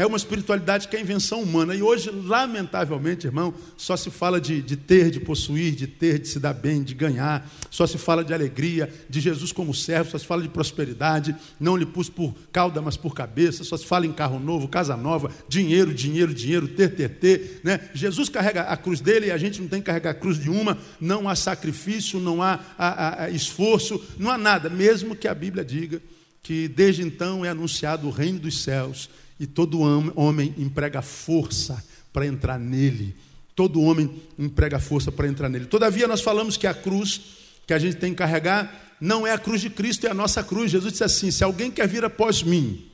é 0.01 0.05
uma 0.05 0.17
espiritualidade 0.17 0.87
que 0.87 0.95
é 0.95 0.99
invenção 0.99 1.43
humana. 1.43 1.75
E 1.75 1.83
hoje, 1.83 2.09
lamentavelmente, 2.09 3.27
irmão, 3.27 3.53
só 3.77 3.95
se 3.95 4.09
fala 4.09 4.41
de, 4.41 4.59
de, 4.59 4.75
ter, 4.75 5.11
de 5.11 5.19
possuir, 5.19 5.75
de 5.75 5.85
ter, 5.85 6.17
de 6.17 6.27
se 6.27 6.39
dar 6.39 6.55
bem, 6.55 6.81
de 6.81 6.95
ganhar. 6.95 7.47
Só 7.69 7.85
se 7.85 7.99
fala 7.99 8.23
de 8.23 8.33
alegria, 8.33 8.91
de 9.07 9.19
Jesus 9.19 9.51
como 9.51 9.75
servo, 9.75 10.09
só 10.09 10.17
se 10.17 10.25
fala 10.25 10.41
de 10.41 10.49
prosperidade. 10.49 11.35
Não 11.59 11.77
lhe 11.77 11.85
pus 11.85 12.09
por 12.09 12.33
cauda, 12.51 12.81
mas 12.81 12.97
por 12.97 13.13
cabeça. 13.13 13.63
Só 13.63 13.77
se 13.77 13.85
fala 13.85 14.07
em 14.07 14.11
carro 14.11 14.39
novo, 14.39 14.67
casa 14.67 14.97
nova, 14.97 15.29
dinheiro, 15.47 15.93
dinheiro, 15.93 16.33
dinheiro, 16.33 16.67
ter, 16.69 16.95
ter, 16.95 17.09
ter. 17.09 17.61
Né? 17.63 17.79
Jesus 17.93 18.27
carrega 18.27 18.61
a 18.63 18.75
cruz 18.75 19.01
dele 19.01 19.27
e 19.27 19.31
a 19.31 19.37
gente 19.37 19.61
não 19.61 19.67
tem 19.67 19.81
que 19.81 19.85
carregar 19.85 20.09
a 20.09 20.15
cruz 20.15 20.39
de 20.39 20.49
uma. 20.49 20.79
Não 20.99 21.29
há 21.29 21.35
sacrifício, 21.35 22.19
não 22.19 22.41
há, 22.41 22.59
há, 22.75 23.25
há 23.25 23.29
esforço, 23.29 24.03
não 24.17 24.31
há 24.31 24.37
nada. 24.37 24.67
Mesmo 24.67 25.15
que 25.15 25.27
a 25.27 25.35
Bíblia 25.35 25.63
diga 25.63 26.01
que 26.41 26.67
desde 26.67 27.03
então 27.03 27.45
é 27.45 27.49
anunciado 27.49 28.07
o 28.07 28.11
reino 28.11 28.39
dos 28.39 28.63
céus 28.63 29.07
e 29.41 29.47
todo 29.47 29.79
homem 29.79 30.53
emprega 30.55 31.01
força 31.01 31.83
para 32.13 32.27
entrar 32.27 32.59
nele. 32.59 33.15
Todo 33.55 33.81
homem 33.81 34.21
emprega 34.37 34.77
força 34.77 35.11
para 35.11 35.27
entrar 35.27 35.49
nele. 35.49 35.65
Todavia, 35.65 36.07
nós 36.07 36.21
falamos 36.21 36.57
que 36.57 36.67
a 36.67 36.75
cruz 36.75 37.21
que 37.65 37.73
a 37.73 37.79
gente 37.79 37.95
tem 37.95 38.11
que 38.11 38.17
carregar 38.17 38.95
não 39.01 39.25
é 39.25 39.33
a 39.33 39.39
cruz 39.39 39.59
de 39.59 39.71
Cristo, 39.71 40.05
é 40.05 40.11
a 40.11 40.13
nossa 40.13 40.43
cruz. 40.43 40.69
Jesus 40.69 40.91
disse 40.91 41.03
assim: 41.03 41.31
se 41.31 41.43
alguém 41.43 41.71
quer 41.71 41.87
vir 41.87 42.05
após 42.05 42.43
mim, 42.43 42.85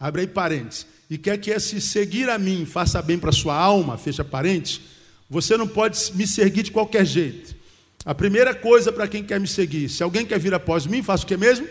abre 0.00 0.22
aí 0.22 0.26
parênteses, 0.26 0.86
e 1.10 1.18
quer 1.18 1.36
que 1.36 1.50
esse 1.50 1.78
seguir 1.78 2.30
a 2.30 2.38
mim 2.38 2.64
faça 2.64 3.02
bem 3.02 3.18
para 3.18 3.30
sua 3.30 3.54
alma, 3.54 3.98
fecha 3.98 4.24
parênteses, 4.24 4.80
você 5.28 5.58
não 5.58 5.68
pode 5.68 5.98
me 6.14 6.26
seguir 6.26 6.62
de 6.62 6.70
qualquer 6.70 7.04
jeito. 7.04 7.54
A 8.02 8.14
primeira 8.14 8.54
coisa 8.54 8.90
para 8.90 9.06
quem 9.06 9.22
quer 9.22 9.38
me 9.38 9.46
seguir, 9.46 9.90
se 9.90 10.02
alguém 10.02 10.24
quer 10.24 10.38
vir 10.38 10.54
após 10.54 10.86
mim, 10.86 11.02
faça 11.02 11.24
o 11.24 11.26
que 11.26 11.36
mesmo? 11.36 11.68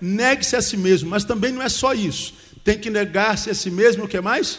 Negue-se 0.00 0.56
a 0.56 0.60
si 0.60 0.76
mesmo, 0.76 1.08
mas 1.08 1.22
também 1.22 1.52
não 1.52 1.62
é 1.62 1.68
só 1.68 1.94
isso. 1.94 2.34
Tem 2.64 2.78
que 2.78 2.88
negar-se 2.88 3.50
a 3.50 3.54
si 3.54 3.70
mesmo, 3.70 4.04
o 4.04 4.08
que 4.08 4.18
mais? 4.20 4.58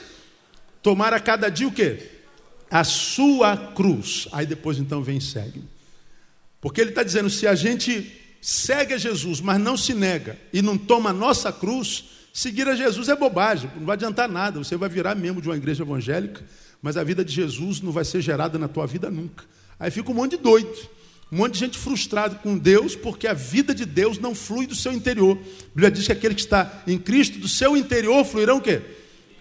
Tomar 0.81 1.11
a 1.11 1.19
cada 1.19 1.49
dia 1.49 1.67
o 1.67 1.71
quê? 1.71 2.11
A 2.69 2.83
sua 2.83 3.57
cruz. 3.57 4.27
Aí 4.31 4.45
depois 4.45 4.77
então 4.77 5.03
vem 5.03 5.17
e 5.17 5.21
segue. 5.21 5.63
Porque 6.61 6.79
ele 6.79 6.91
está 6.91 7.01
dizendo: 7.01 7.29
se 7.29 7.47
a 7.47 7.55
gente 7.55 8.21
segue 8.39 8.93
a 8.93 8.97
Jesus, 8.97 9.41
mas 9.41 9.59
não 9.59 9.75
se 9.75 9.95
nega 9.95 10.37
e 10.53 10.61
não 10.61 10.77
toma 10.77 11.09
a 11.09 11.13
nossa 11.13 11.51
cruz, 11.51 12.05
seguir 12.31 12.67
a 12.67 12.75
Jesus 12.75 13.09
é 13.09 13.15
bobagem, 13.15 13.71
não 13.75 13.85
vai 13.85 13.95
adiantar 13.95 14.29
nada. 14.29 14.59
Você 14.59 14.77
vai 14.77 14.87
virar 14.87 15.15
membro 15.15 15.41
de 15.41 15.49
uma 15.49 15.57
igreja 15.57 15.81
evangélica, 15.81 16.43
mas 16.81 16.97
a 16.97 17.03
vida 17.03 17.25
de 17.25 17.33
Jesus 17.33 17.81
não 17.81 17.91
vai 17.91 18.05
ser 18.05 18.21
gerada 18.21 18.59
na 18.59 18.67
tua 18.67 18.85
vida 18.85 19.09
nunca. 19.09 19.43
Aí 19.79 19.89
fica 19.89 20.11
um 20.11 20.13
monte 20.13 20.37
de 20.37 20.43
doido. 20.43 20.75
Um 21.35 21.39
monte 21.39 21.55
de 21.55 21.59
gente 21.59 21.77
frustrado 21.77 22.37
com 22.37 22.57
Deus, 22.57 22.95
porque 22.95 23.27
a 23.27 23.33
vida 23.33 23.75
de 23.75 23.83
Deus 23.83 24.17
não 24.17 24.33
flui 24.33 24.65
do 24.65 24.73
seu 24.73 24.93
interior. 24.93 25.37
A 25.37 25.67
Bíblia 25.75 25.91
diz 25.91 26.05
que 26.05 26.13
aquele 26.13 26.33
que 26.33 26.39
está 26.39 26.81
em 26.87 26.97
Cristo, 26.97 27.37
do 27.39 27.49
seu 27.49 27.75
interior 27.75 28.23
fluirão 28.23 28.59
o 28.59 28.61
quê? 28.61 28.79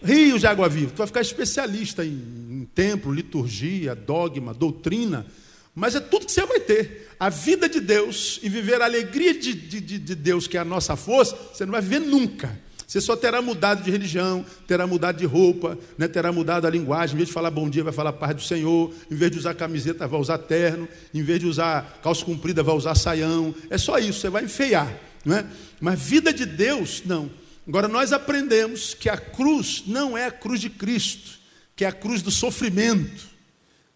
Rios 0.02 0.40
de 0.40 0.46
água 0.48 0.68
viva. 0.68 0.90
Tu 0.90 0.98
vai 0.98 1.06
ficar 1.06 1.20
especialista 1.20 2.04
em, 2.04 2.10
em 2.10 2.68
templo, 2.74 3.12
liturgia, 3.12 3.94
dogma, 3.94 4.52
doutrina, 4.52 5.24
mas 5.72 5.94
é 5.94 6.00
tudo 6.00 6.26
que 6.26 6.32
você 6.32 6.44
vai 6.44 6.58
ter. 6.58 7.14
A 7.20 7.28
vida 7.28 7.68
de 7.68 7.78
Deus 7.78 8.40
e 8.42 8.48
viver 8.48 8.82
a 8.82 8.86
alegria 8.86 9.32
de, 9.32 9.54
de, 9.54 9.80
de 9.80 10.14
Deus, 10.16 10.48
que 10.48 10.56
é 10.56 10.60
a 10.60 10.64
nossa 10.64 10.96
força, 10.96 11.38
você 11.54 11.64
não 11.64 11.70
vai 11.70 11.80
viver 11.80 12.00
nunca. 12.00 12.58
Você 12.86 13.00
só 13.00 13.16
terá 13.16 13.40
mudado 13.40 13.82
de 13.82 13.90
religião, 13.90 14.44
terá 14.66 14.86
mudado 14.86 15.18
de 15.18 15.24
roupa, 15.24 15.78
né? 15.96 16.06
terá 16.06 16.30
mudado 16.30 16.66
a 16.66 16.70
linguagem. 16.70 17.14
Em 17.14 17.16
vez 17.18 17.28
de 17.28 17.34
falar 17.34 17.50
bom 17.50 17.68
dia, 17.68 17.82
vai 17.82 17.92
falar 17.92 18.12
paz 18.12 18.34
do 18.34 18.42
Senhor. 18.42 18.92
Em 19.10 19.14
vez 19.14 19.30
de 19.30 19.38
usar 19.38 19.54
camiseta, 19.54 20.06
vai 20.06 20.20
usar 20.20 20.38
terno. 20.38 20.88
Em 21.12 21.22
vez 21.22 21.40
de 21.40 21.46
usar 21.46 22.00
calça 22.02 22.24
comprida, 22.24 22.62
vai 22.62 22.74
usar 22.74 22.94
saião. 22.94 23.54
É 23.70 23.78
só 23.78 23.98
isso, 23.98 24.20
você 24.20 24.28
vai 24.28 24.44
enfeiar. 24.44 24.92
Não 25.24 25.36
é? 25.36 25.46
Mas 25.80 26.00
vida 26.00 26.32
de 26.32 26.44
Deus, 26.44 27.02
não. 27.04 27.30
Agora 27.66 27.88
nós 27.88 28.12
aprendemos 28.12 28.92
que 28.92 29.08
a 29.08 29.16
cruz 29.16 29.84
não 29.86 30.16
é 30.16 30.26
a 30.26 30.30
cruz 30.30 30.60
de 30.60 30.68
Cristo, 30.68 31.38
que 31.74 31.84
é 31.84 31.88
a 31.88 31.92
cruz 31.92 32.20
do 32.20 32.30
sofrimento. 32.30 33.32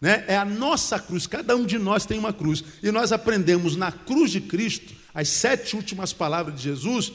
Né? 0.01 0.23
É 0.27 0.37
a 0.37 0.45
nossa 0.45 0.97
cruz, 0.97 1.27
cada 1.27 1.55
um 1.55 1.65
de 1.65 1.77
nós 1.77 2.05
tem 2.05 2.17
uma 2.17 2.33
cruz. 2.33 2.63
E 2.81 2.91
nós 2.91 3.11
aprendemos 3.11 3.75
na 3.75 3.91
cruz 3.91 4.31
de 4.31 4.41
Cristo, 4.41 4.93
as 5.13 5.27
sete 5.27 5.75
últimas 5.75 6.13
palavras 6.13 6.55
de 6.55 6.63
Jesus, 6.63 7.11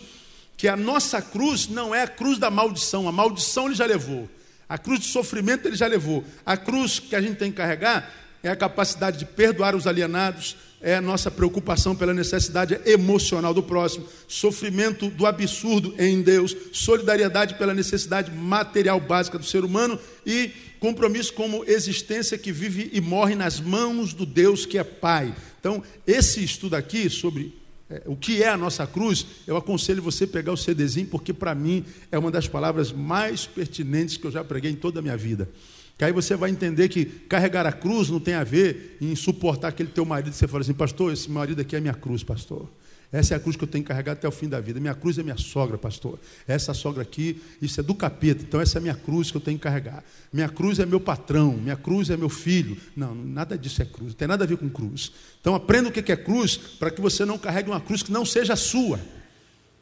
que 0.56 0.68
a 0.68 0.76
nossa 0.76 1.20
cruz 1.20 1.68
não 1.68 1.94
é 1.94 2.02
a 2.02 2.08
cruz 2.08 2.38
da 2.38 2.50
maldição, 2.50 3.08
a 3.08 3.12
maldição 3.12 3.66
ele 3.66 3.74
já 3.74 3.86
levou, 3.86 4.28
a 4.68 4.78
cruz 4.78 5.00
de 5.00 5.06
sofrimento 5.06 5.66
ele 5.66 5.76
já 5.76 5.86
levou, 5.86 6.24
a 6.44 6.56
cruz 6.56 6.98
que 6.98 7.16
a 7.16 7.20
gente 7.20 7.36
tem 7.36 7.50
que 7.50 7.56
carregar 7.56 8.10
é 8.42 8.50
a 8.50 8.56
capacidade 8.56 9.18
de 9.18 9.24
perdoar 9.24 9.74
os 9.74 9.86
alienados, 9.86 10.56
é 10.80 10.96
a 10.96 11.00
nossa 11.00 11.30
preocupação 11.30 11.96
pela 11.96 12.12
necessidade 12.12 12.78
emocional 12.84 13.54
do 13.54 13.62
próximo, 13.62 14.06
sofrimento 14.28 15.08
do 15.08 15.24
absurdo 15.24 15.94
em 15.98 16.20
Deus, 16.20 16.54
solidariedade 16.74 17.54
pela 17.54 17.72
necessidade 17.72 18.30
material 18.30 19.00
básica 19.00 19.38
do 19.38 19.46
ser 19.46 19.64
humano 19.64 19.98
e 20.26 20.50
compromisso 20.78 21.32
como 21.32 21.64
existência 21.66 22.36
que 22.36 22.52
vive 22.52 22.90
e 22.92 23.00
morre 23.00 23.34
nas 23.34 23.58
mãos 23.58 24.12
do 24.12 24.26
Deus 24.26 24.66
que 24.66 24.76
é 24.76 24.84
Pai. 24.84 25.34
Então, 25.58 25.82
esse 26.06 26.44
estudo 26.44 26.76
aqui 26.76 27.08
sobre 27.08 27.63
o 28.06 28.16
que 28.16 28.42
é 28.42 28.48
a 28.48 28.56
nossa 28.56 28.86
cruz, 28.86 29.26
eu 29.46 29.56
aconselho 29.56 30.02
você 30.02 30.26
pegar 30.26 30.52
o 30.52 30.56
CDzinho, 30.56 31.06
porque 31.06 31.32
para 31.32 31.54
mim 31.54 31.84
é 32.10 32.18
uma 32.18 32.30
das 32.30 32.48
palavras 32.48 32.92
mais 32.92 33.46
pertinentes 33.46 34.16
que 34.16 34.26
eu 34.26 34.30
já 34.30 34.42
preguei 34.42 34.70
em 34.70 34.76
toda 34.76 35.00
a 35.00 35.02
minha 35.02 35.16
vida. 35.16 35.48
Que 35.96 36.04
aí 36.04 36.12
você 36.12 36.34
vai 36.34 36.50
entender 36.50 36.88
que 36.88 37.04
carregar 37.04 37.66
a 37.66 37.72
cruz 37.72 38.08
não 38.08 38.18
tem 38.18 38.34
a 38.34 38.42
ver 38.42 38.96
em 39.00 39.14
suportar 39.14 39.68
aquele 39.68 39.90
teu 39.90 40.04
marido. 40.04 40.32
Você 40.32 40.48
fala 40.48 40.62
assim, 40.62 40.74
pastor, 40.74 41.12
esse 41.12 41.30
marido 41.30 41.60
aqui 41.60 41.76
é 41.76 41.80
minha 41.80 41.94
cruz, 41.94 42.24
pastor. 42.24 42.68
Essa 43.14 43.34
é 43.34 43.36
a 43.36 43.40
cruz 43.40 43.54
que 43.54 43.62
eu 43.62 43.68
tenho 43.68 43.84
que 43.84 43.88
carregar 43.88 44.14
até 44.14 44.26
o 44.26 44.32
fim 44.32 44.48
da 44.48 44.58
vida. 44.58 44.80
Minha 44.80 44.92
cruz 44.92 45.16
é 45.18 45.22
minha 45.22 45.36
sogra, 45.36 45.78
pastor. 45.78 46.18
Essa 46.48 46.74
sogra 46.74 47.00
aqui, 47.00 47.40
isso 47.62 47.78
é 47.78 47.82
do 47.82 47.94
capeta. 47.94 48.42
Então, 48.42 48.60
essa 48.60 48.76
é 48.76 48.80
a 48.80 48.82
minha 48.82 48.94
cruz 48.96 49.30
que 49.30 49.36
eu 49.36 49.40
tenho 49.40 49.56
que 49.56 49.62
carregar. 49.62 50.02
Minha 50.32 50.48
cruz 50.48 50.80
é 50.80 50.84
meu 50.84 50.98
patrão. 50.98 51.52
Minha 51.52 51.76
cruz 51.76 52.10
é 52.10 52.16
meu 52.16 52.28
filho. 52.28 52.76
Não, 52.96 53.14
nada 53.14 53.56
disso 53.56 53.80
é 53.80 53.84
cruz. 53.84 54.08
Não 54.08 54.18
tem 54.18 54.26
nada 54.26 54.42
a 54.42 54.46
ver 54.48 54.56
com 54.56 54.68
cruz. 54.68 55.12
Então, 55.40 55.54
aprenda 55.54 55.90
o 55.90 55.92
que 55.92 56.10
é 56.10 56.16
cruz 56.16 56.56
para 56.56 56.90
que 56.90 57.00
você 57.00 57.24
não 57.24 57.38
carregue 57.38 57.70
uma 57.70 57.80
cruz 57.80 58.02
que 58.02 58.10
não 58.10 58.24
seja 58.24 58.56
sua. 58.56 58.98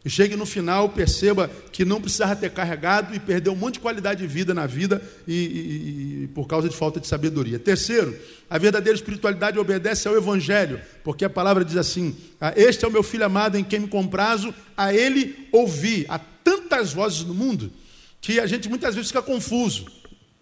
E 0.05 0.11
chegue 0.11 0.35
no 0.35 0.45
final, 0.45 0.89
perceba 0.89 1.49
que 1.71 1.85
não 1.85 2.01
precisava 2.01 2.35
ter 2.35 2.51
carregado 2.51 3.15
e 3.15 3.21
perdeu 3.21 3.53
um 3.53 3.57
monte 3.57 3.75
de 3.75 3.81
qualidade 3.81 4.21
de 4.21 4.27
vida 4.27 4.53
na 4.53 4.67
vida 4.67 5.01
e, 5.29 5.33
e, 5.33 6.25
e, 6.25 6.29
por 6.29 6.49
causa 6.49 6.69
de 6.69 6.77
falta 6.77 6.99
de 6.99 7.07
sabedoria. 7.07 7.57
Terceiro, 7.57 8.17
a 8.51 8.59
verdadeira 8.59 8.97
espiritualidade 8.97 9.61
obedece 9.61 10.09
ao 10.09 10.17
Evangelho, 10.17 10.81
porque 11.05 11.25
a 11.25 11.31
palavra 11.31 11.65
diz 11.65 11.77
assim: 11.77 12.17
ah, 12.41 12.53
Este 12.57 12.85
é 12.85 12.89
o 12.89 12.91
meu 12.91 13.05
filho 13.05 13.25
amado 13.25 13.57
em 13.57 13.63
quem 13.63 13.79
me 13.79 13.89
comprazo, 13.89 14.53
a 14.77 14.93
ele 14.93 15.49
ouvi. 15.53 16.05
Há 16.09 16.19
tantas 16.19 16.93
vozes 16.93 17.23
no 17.25 17.33
mundo 17.35 17.73
que 18.21 18.41
a 18.41 18.47
gente 18.47 18.69
muitas 18.69 18.97
vezes 18.97 19.09
fica 19.09 19.23
confuso, 19.23 19.87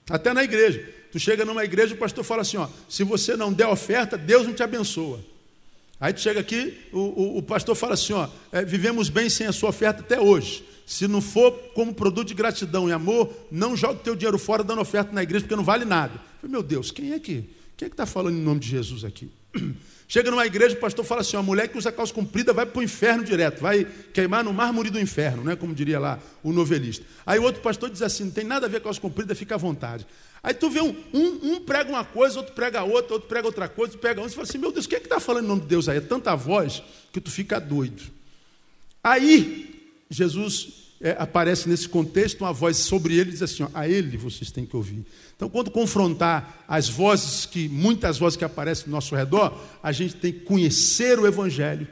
até 0.09 0.33
na 0.33 0.43
igreja. 0.43 0.83
Tu 1.13 1.19
chega 1.19 1.45
numa 1.45 1.65
igreja, 1.65 1.95
o 1.95 1.99
pastor 1.99 2.25
fala 2.25 2.41
assim: 2.41 2.57
ó, 2.57 2.67
se 2.89 3.05
você 3.05 3.37
não 3.37 3.53
der 3.53 3.67
oferta, 3.67 4.17
Deus 4.17 4.47
não 4.47 4.55
te 4.55 4.63
abençoa. 4.63 5.21
Aí 6.01 6.13
tu 6.15 6.21
chega 6.21 6.41
aqui, 6.41 6.79
o, 6.93 6.99
o, 6.99 7.39
o 7.39 7.43
pastor 7.43 7.75
fala 7.75 7.95
assim: 7.95 8.15
ó, 8.15 8.29
é, 8.51 8.65
vivemos 8.65 9.09
bem 9.11 9.29
sem 9.29 9.47
a 9.47 9.53
sua 9.53 9.69
oferta 9.69 10.01
até 10.01 10.19
hoje. 10.19 10.65
Se 10.87 11.07
não 11.07 11.21
for 11.21 11.53
como 11.75 11.95
produto 11.95 12.29
de 12.29 12.35
gratidão 12.35 12.89
e 12.89 12.93
amor, 12.93 13.33
não 13.51 13.77
jogue 13.77 14.03
teu 14.03 14.17
dinheiro 14.17 14.39
fora 14.39 14.65
dando 14.65 14.81
oferta 14.81 15.13
na 15.13 15.23
igreja, 15.23 15.45
porque 15.45 15.55
não 15.55 15.63
vale 15.63 15.85
nada. 15.85 16.15
meu 16.43 16.63
Deus, 16.63 16.91
quem 16.91 17.13
é 17.13 17.19
que 17.19 17.45
quem 17.77 17.87
é 17.87 17.89
que 17.89 17.95
está 17.95 18.05
falando 18.05 18.37
em 18.37 18.43
nome 18.43 18.61
de 18.61 18.69
Jesus 18.69 19.05
aqui? 19.05 19.31
Chega 20.07 20.31
numa 20.31 20.45
igreja, 20.45 20.75
o 20.75 20.79
pastor 20.79 21.05
fala 21.05 21.21
assim: 21.21 21.37
a 21.37 21.43
mulher 21.43 21.69
que 21.69 21.79
usa 21.79 21.93
calça 21.93 22.13
comprida 22.13 22.53
vai 22.53 22.67
para 22.67 22.79
o 22.79 22.83
inferno 22.83 23.25
direto, 23.25 23.61
vai 23.61 23.87
queimar 24.13 24.43
no 24.43 24.53
mármore 24.53 24.91
do 24.91 24.99
inferno, 24.99 25.45
né? 25.45 25.55
como 25.55 25.73
diria 25.75 25.99
lá 25.99 26.19
o 26.43 26.53
novelista. 26.53 27.07
Aí 27.25 27.39
o 27.39 27.43
outro 27.43 27.63
pastor 27.63 27.89
diz 27.89 28.03
assim: 28.03 28.25
não 28.25 28.33
tem 28.33 28.45
nada 28.45 28.67
a 28.67 28.69
ver 28.69 28.81
com 28.81 28.85
calça 28.85 29.01
comprida, 29.01 29.35
fica 29.35 29.55
à 29.55 29.59
vontade. 29.59 30.07
Aí 30.43 30.55
tu 30.55 30.71
vê 30.71 30.81
um, 30.81 30.95
um, 31.13 31.53
um, 31.53 31.61
prega 31.61 31.91
uma 31.91 32.05
coisa, 32.05 32.39
outro 32.39 32.55
prega 32.55 32.83
outra, 32.83 33.15
outro 33.15 33.29
prega 33.29 33.47
outra 33.47 33.69
coisa, 33.69 33.93
outro 33.93 34.01
prega 34.01 34.21
outra. 34.21 34.31
Você 34.31 34.37
fala 34.37 34.49
assim, 34.49 34.59
meu 34.59 34.73
Deus, 34.73 34.87
o 34.87 34.89
que 34.89 34.97
é 34.97 35.01
que 35.01 35.07
está 35.07 35.21
falando 35.21 35.45
em 35.45 35.49
nome 35.49 35.63
de 35.63 35.69
Deus 35.69 35.89
aí? 35.89 35.99
É 35.99 36.01
tanta 36.01 36.35
voz 36.35 36.83
que 37.13 37.21
tu 37.21 37.31
fica 37.31 37.61
doido. 37.61 38.03
Aí, 39.05 39.93
Jesus 40.09 40.81
é, 41.01 41.17
aparece 41.19 41.69
nesse 41.69 41.89
contexto, 41.89 42.41
uma 42.41 42.53
voz 42.53 42.77
sobre 42.79 43.19
ele 43.19 43.31
diz 43.31 43.43
assim: 43.43 43.63
ó, 43.63 43.69
a 43.75 43.89
ele 43.89 44.17
vocês 44.17 44.51
têm 44.51 44.67
que 44.67 44.77
ouvir. 44.77 45.05
Então, 45.37 45.49
quando 45.49 45.71
confrontar 45.71 46.65
as 46.69 46.89
vozes 46.89 47.47
que, 47.47 47.69
muitas 47.69 48.19
vozes 48.19 48.37
que 48.37 48.45
aparecem 48.45 48.87
ao 48.87 48.91
nosso 48.91 49.15
redor, 49.15 49.59
a 49.83 49.93
gente 49.93 50.15
tem 50.17 50.33
que 50.33 50.41
conhecer 50.41 51.19
o 51.19 51.27
Evangelho 51.27 51.87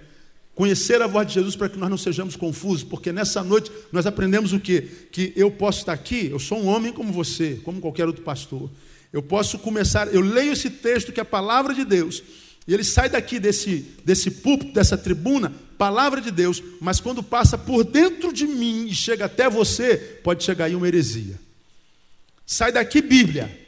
Conhecer 0.58 1.00
a 1.00 1.06
voz 1.06 1.24
de 1.28 1.34
Jesus 1.34 1.54
para 1.54 1.68
que 1.68 1.78
nós 1.78 1.88
não 1.88 1.96
sejamos 1.96 2.34
confusos, 2.34 2.82
porque 2.82 3.12
nessa 3.12 3.44
noite 3.44 3.70
nós 3.92 4.06
aprendemos 4.06 4.52
o 4.52 4.58
quê? 4.58 4.88
Que 5.12 5.32
eu 5.36 5.52
posso 5.52 5.78
estar 5.78 5.92
aqui, 5.92 6.30
eu 6.32 6.40
sou 6.40 6.58
um 6.58 6.66
homem 6.66 6.92
como 6.92 7.12
você, 7.12 7.60
como 7.62 7.80
qualquer 7.80 8.08
outro 8.08 8.24
pastor. 8.24 8.68
Eu 9.12 9.22
posso 9.22 9.56
começar, 9.60 10.12
eu 10.12 10.20
leio 10.20 10.50
esse 10.50 10.68
texto 10.68 11.12
que 11.12 11.20
é 11.20 11.22
a 11.22 11.24
palavra 11.24 11.72
de 11.72 11.84
Deus, 11.84 12.24
e 12.66 12.74
ele 12.74 12.82
sai 12.82 13.08
daqui 13.08 13.38
desse, 13.38 13.86
desse 14.04 14.32
púlpito, 14.32 14.72
dessa 14.72 14.98
tribuna, 14.98 15.54
palavra 15.78 16.20
de 16.20 16.32
Deus, 16.32 16.60
mas 16.80 16.98
quando 16.98 17.22
passa 17.22 17.56
por 17.56 17.84
dentro 17.84 18.32
de 18.32 18.48
mim 18.48 18.88
e 18.88 18.94
chega 18.96 19.26
até 19.26 19.48
você, 19.48 19.96
pode 20.24 20.42
chegar 20.42 20.64
aí 20.64 20.74
uma 20.74 20.88
heresia. 20.88 21.38
Sai 22.44 22.72
daqui, 22.72 23.00
Bíblia. 23.00 23.67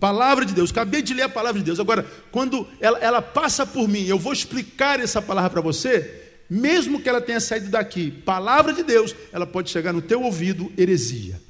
Palavra 0.00 0.44
de 0.44 0.54
Deus, 0.54 0.70
acabei 0.70 1.02
de 1.02 1.12
ler 1.12 1.22
a 1.22 1.28
palavra 1.28 1.58
de 1.58 1.64
Deus. 1.64 1.80
Agora, 1.80 2.06
quando 2.30 2.66
ela, 2.80 2.98
ela 2.98 3.20
passa 3.22 3.66
por 3.66 3.88
mim, 3.88 4.04
eu 4.04 4.18
vou 4.18 4.32
explicar 4.32 5.00
essa 5.00 5.20
palavra 5.20 5.50
para 5.50 5.60
você, 5.60 6.28
mesmo 6.48 7.00
que 7.00 7.08
ela 7.08 7.20
tenha 7.20 7.40
saído 7.40 7.68
daqui, 7.68 8.10
palavra 8.10 8.72
de 8.72 8.82
Deus, 8.82 9.14
ela 9.32 9.46
pode 9.46 9.70
chegar 9.70 9.92
no 9.92 10.00
teu 10.00 10.22
ouvido 10.22 10.72
heresia. 10.78 11.40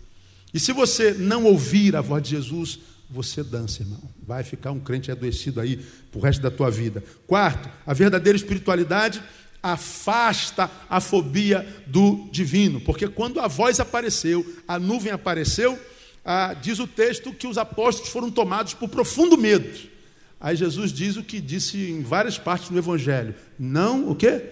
E 0.52 0.58
se 0.58 0.72
você 0.72 1.12
não 1.12 1.44
ouvir 1.44 1.94
a 1.94 2.00
voz 2.00 2.22
de 2.22 2.30
Jesus, 2.30 2.78
você 3.10 3.42
dança, 3.42 3.82
irmão. 3.82 4.00
Vai 4.26 4.42
ficar 4.42 4.70
um 4.70 4.80
crente 4.80 5.10
adoecido 5.10 5.60
aí 5.60 5.76
para 6.10 6.18
o 6.18 6.22
resto 6.22 6.42
da 6.42 6.50
tua 6.50 6.70
vida. 6.70 7.02
Quarto, 7.26 7.68
a 7.86 7.94
verdadeira 7.94 8.36
espiritualidade 8.36 9.22
afasta 9.62 10.70
a 10.88 11.00
fobia 11.00 11.66
do 11.86 12.28
divino, 12.30 12.80
porque 12.80 13.08
quando 13.08 13.40
a 13.40 13.48
voz 13.48 13.80
apareceu, 13.80 14.46
a 14.66 14.78
nuvem 14.78 15.12
apareceu, 15.12 15.78
ah, 16.30 16.52
diz 16.52 16.78
o 16.78 16.86
texto 16.86 17.32
que 17.32 17.46
os 17.46 17.56
apóstolos 17.56 18.12
foram 18.12 18.30
tomados 18.30 18.74
por 18.74 18.90
profundo 18.90 19.38
medo. 19.38 19.88
Aí 20.38 20.54
Jesus 20.54 20.92
diz 20.92 21.16
o 21.16 21.22
que 21.22 21.40
disse 21.40 21.90
em 21.90 22.02
várias 22.02 22.36
partes 22.36 22.68
do 22.68 22.76
Evangelho: 22.76 23.34
não 23.58 24.10
o 24.10 24.14
quê? 24.14 24.44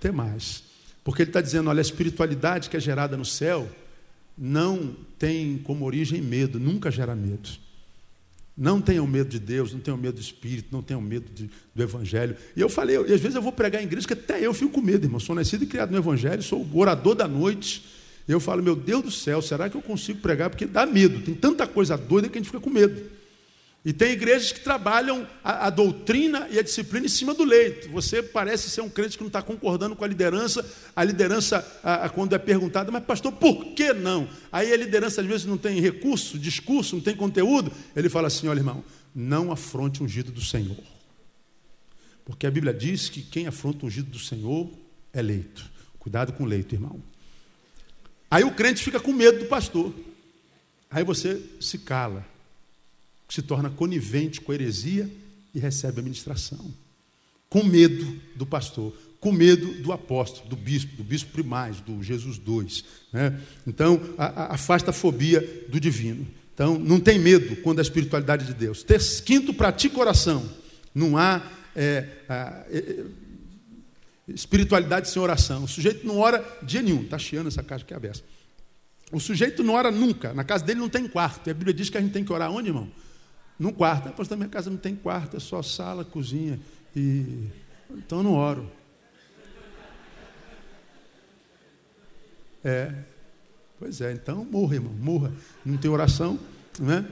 Ter 0.00 0.10
mais. 0.10 0.62
Porque 1.04 1.20
ele 1.20 1.28
está 1.28 1.42
dizendo: 1.42 1.68
olha, 1.68 1.80
a 1.80 1.82
espiritualidade 1.82 2.70
que 2.70 2.78
é 2.78 2.80
gerada 2.80 3.14
no 3.14 3.26
céu 3.26 3.68
não 4.38 4.96
tem 5.18 5.58
como 5.58 5.84
origem 5.84 6.22
medo, 6.22 6.58
nunca 6.58 6.90
gera 6.90 7.14
medo. 7.14 7.50
Não 8.56 8.80
tenham 8.80 9.06
medo 9.06 9.28
de 9.28 9.38
Deus, 9.38 9.74
não 9.74 9.80
tenham 9.80 9.98
medo 9.98 10.14
do 10.14 10.22
Espírito, 10.22 10.68
não 10.72 10.80
tenham 10.80 11.02
medo 11.02 11.30
de, 11.30 11.50
do 11.74 11.82
Evangelho. 11.82 12.38
E 12.56 12.60
eu 12.62 12.70
falei, 12.70 12.96
e 12.96 13.12
às 13.12 13.20
vezes 13.20 13.34
eu 13.34 13.42
vou 13.42 13.52
pregar 13.52 13.82
em 13.82 13.84
igreja 13.84 14.06
que 14.06 14.14
até 14.14 14.40
eu 14.40 14.54
fico 14.54 14.72
com 14.72 14.80
medo, 14.80 15.04
irmão. 15.04 15.20
Sou 15.20 15.34
nascido 15.34 15.64
e 15.64 15.66
criado 15.66 15.90
no 15.90 15.98
Evangelho, 15.98 16.42
sou 16.42 16.66
orador 16.72 17.14
da 17.14 17.28
noite. 17.28 17.97
Eu 18.28 18.38
falo, 18.38 18.62
meu 18.62 18.76
Deus 18.76 19.02
do 19.02 19.10
céu, 19.10 19.40
será 19.40 19.70
que 19.70 19.76
eu 19.76 19.80
consigo 19.80 20.20
pregar? 20.20 20.50
Porque 20.50 20.66
dá 20.66 20.84
medo, 20.84 21.20
tem 21.20 21.34
tanta 21.34 21.66
coisa 21.66 21.96
doida 21.96 22.28
que 22.28 22.36
a 22.36 22.40
gente 22.40 22.50
fica 22.50 22.60
com 22.60 22.68
medo. 22.68 23.18
E 23.84 23.92
tem 23.92 24.12
igrejas 24.12 24.52
que 24.52 24.60
trabalham 24.60 25.26
a, 25.42 25.68
a, 25.68 25.70
doutrina 25.70 26.46
e 26.50 26.58
a 26.58 26.62
disciplina 26.62 27.06
em 27.06 27.08
cima 27.08 27.32
do 27.32 27.44
leito. 27.44 27.88
Você 27.90 28.22
parece 28.22 28.68
ser 28.68 28.82
um 28.82 28.88
crente 28.90 29.16
que 29.16 29.22
não 29.22 29.28
está 29.28 29.40
concordando 29.40 29.96
com 29.96 30.04
a 30.04 30.06
liderança. 30.06 30.68
A 30.94 31.02
liderança, 31.02 31.66
a, 31.82 32.04
a, 32.04 32.08
quando 32.10 32.34
é 32.34 32.38
perguntada, 32.38 32.90
mas 32.90 33.04
pastor, 33.04 33.32
por 33.32 33.66
que 33.66 33.94
não? 33.94 34.28
Aí 34.52 34.72
a 34.72 34.76
liderança 34.76 35.22
às 35.22 35.26
vezes 35.26 35.46
não 35.46 35.56
tem 35.56 35.80
recurso, 35.80 36.38
discurso, 36.38 36.96
não 36.96 37.02
tem 37.02 37.16
conteúdo. 37.16 37.72
Ele 37.96 38.10
fala 38.10 38.26
assim: 38.26 38.48
olha, 38.48 38.58
irmão, 38.58 38.84
não 39.14 39.50
afronte 39.50 40.02
o 40.02 40.04
ungido 40.04 40.30
do 40.32 40.42
Senhor. 40.42 40.76
Porque 42.24 42.46
a 42.46 42.50
Bíblia 42.50 42.74
diz 42.74 43.08
que 43.08 43.22
quem 43.22 43.46
afronta 43.46 43.84
o 43.84 43.88
ungido 43.88 44.10
do 44.10 44.18
Senhor 44.18 44.68
é 45.14 45.22
leito. 45.22 45.64
Cuidado 45.98 46.32
com 46.32 46.42
o 46.42 46.46
leito, 46.46 46.74
irmão. 46.74 47.00
Aí 48.30 48.44
o 48.44 48.52
crente 48.52 48.82
fica 48.82 49.00
com 49.00 49.12
medo 49.12 49.40
do 49.40 49.46
pastor. 49.46 49.92
Aí 50.90 51.04
você 51.04 51.42
se 51.60 51.78
cala 51.78 52.24
se 53.28 53.42
torna 53.42 53.68
conivente 53.68 54.40
com 54.40 54.52
a 54.52 54.54
heresia 54.54 55.08
e 55.54 55.58
recebe 55.58 56.00
a 56.00 56.02
ministração. 56.02 56.72
Com 57.48 57.62
medo 57.62 58.20
do 58.34 58.46
pastor, 58.46 58.94
com 59.20 59.32
medo 59.32 59.82
do 59.82 59.92
apóstolo, 59.92 60.48
do 60.48 60.56
bispo, 60.56 60.96
do 60.96 61.04
bispo 61.04 61.32
primaz, 61.32 61.80
do 61.80 62.02
Jesus 62.02 62.40
II. 62.46 62.84
Né? 63.12 63.38
Então, 63.66 64.00
a, 64.16 64.26
a, 64.26 64.54
afasta 64.54 64.90
a 64.90 64.94
fobia 64.94 65.66
do 65.68 65.78
divino. 65.78 66.26
Então, 66.54 66.78
não 66.78 66.98
tem 66.98 67.18
medo 67.18 67.56
quando 67.56 67.78
a 67.78 67.82
espiritualidade 67.82 68.46
de 68.46 68.54
Deus. 68.54 68.84
Quinto, 69.24 69.54
pratica 69.54 69.98
oração. 69.98 70.48
Não 70.94 71.16
há 71.16 71.42
é, 71.76 72.06
é, 72.28 73.04
espiritualidade 74.28 75.08
sem 75.08 75.20
oração. 75.20 75.64
O 75.64 75.68
sujeito 75.68 76.06
não 76.06 76.18
ora 76.18 76.44
dia 76.62 76.82
nenhum. 76.82 77.02
Está 77.02 77.18
chiando 77.18 77.48
essa 77.48 77.62
caixa 77.62 77.84
que 77.84 77.92
é 77.92 77.96
aberta. 77.96 78.22
O 79.10 79.18
sujeito 79.18 79.62
não 79.62 79.74
ora 79.74 79.90
nunca. 79.90 80.34
Na 80.34 80.44
casa 80.44 80.64
dele 80.64 80.80
não 80.80 80.88
tem 80.88 81.08
quarto. 81.08 81.46
E 81.46 81.50
a 81.50 81.54
Bíblia 81.54 81.72
diz 81.72 81.88
que 81.88 81.96
a 81.96 82.00
gente 82.00 82.12
tem 82.12 82.24
que 82.24 82.32
orar 82.32 82.50
onde, 82.50 82.68
irmão? 82.68 82.90
Num 83.58 83.72
quarto. 83.72 84.08
Após 84.08 84.28
da 84.28 84.36
minha 84.36 84.48
casa 84.48 84.70
não 84.70 84.76
tem 84.76 84.94
quarto, 84.94 85.36
é 85.36 85.40
só 85.40 85.62
sala, 85.62 86.04
cozinha. 86.04 86.60
E... 86.94 87.46
Então 87.90 88.18
eu 88.18 88.24
não 88.24 88.34
oro. 88.34 88.70
É. 92.64 92.92
Pois 93.78 94.00
é, 94.00 94.12
então 94.12 94.44
morra, 94.44 94.74
irmão, 94.74 94.92
morra. 94.92 95.32
Não 95.64 95.76
tem 95.76 95.90
oração, 95.90 96.38
né? 96.78 97.06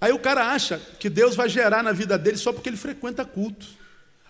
Aí 0.00 0.12
o 0.12 0.18
cara 0.18 0.52
acha 0.52 0.78
que 0.78 1.10
Deus 1.10 1.34
vai 1.34 1.48
gerar 1.48 1.82
na 1.82 1.92
vida 1.92 2.18
dele 2.18 2.36
só 2.36 2.52
porque 2.52 2.68
ele 2.68 2.76
frequenta 2.76 3.24
culto. 3.24 3.66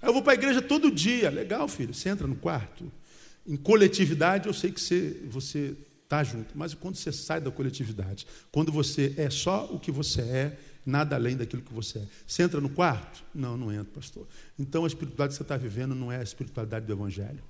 Aí 0.00 0.08
eu 0.08 0.12
vou 0.12 0.22
para 0.22 0.32
a 0.32 0.34
igreja 0.34 0.62
todo 0.62 0.90
dia. 0.90 1.30
Legal, 1.30 1.68
filho, 1.68 1.92
você 1.92 2.08
entra 2.08 2.26
no 2.26 2.36
quarto. 2.36 2.90
Em 3.46 3.56
coletividade, 3.56 4.46
eu 4.46 4.54
sei 4.54 4.70
que 4.70 4.80
você, 4.80 5.22
você 5.28 5.74
está 6.04 6.22
junto. 6.24 6.56
Mas 6.56 6.74
quando 6.74 6.96
você 6.96 7.12
sai 7.12 7.40
da 7.40 7.50
coletividade, 7.50 8.26
quando 8.50 8.72
você 8.72 9.14
é 9.16 9.30
só 9.30 9.66
o 9.66 9.78
que 9.78 9.90
você 9.90 10.20
é, 10.22 10.58
nada 10.84 11.16
além 11.16 11.36
daquilo 11.36 11.62
que 11.62 11.72
você 11.72 11.98
é. 11.98 12.02
Você 12.26 12.42
entra 12.42 12.60
no 12.60 12.68
quarto? 12.68 13.22
Não, 13.34 13.56
não 13.56 13.72
entra, 13.72 13.92
pastor. 13.94 14.26
Então 14.58 14.84
a 14.84 14.86
espiritualidade 14.86 15.30
que 15.30 15.36
você 15.36 15.42
está 15.42 15.56
vivendo 15.56 15.94
não 15.94 16.10
é 16.10 16.18
a 16.18 16.22
espiritualidade 16.22 16.86
do 16.86 16.92
Evangelho. 16.92 17.42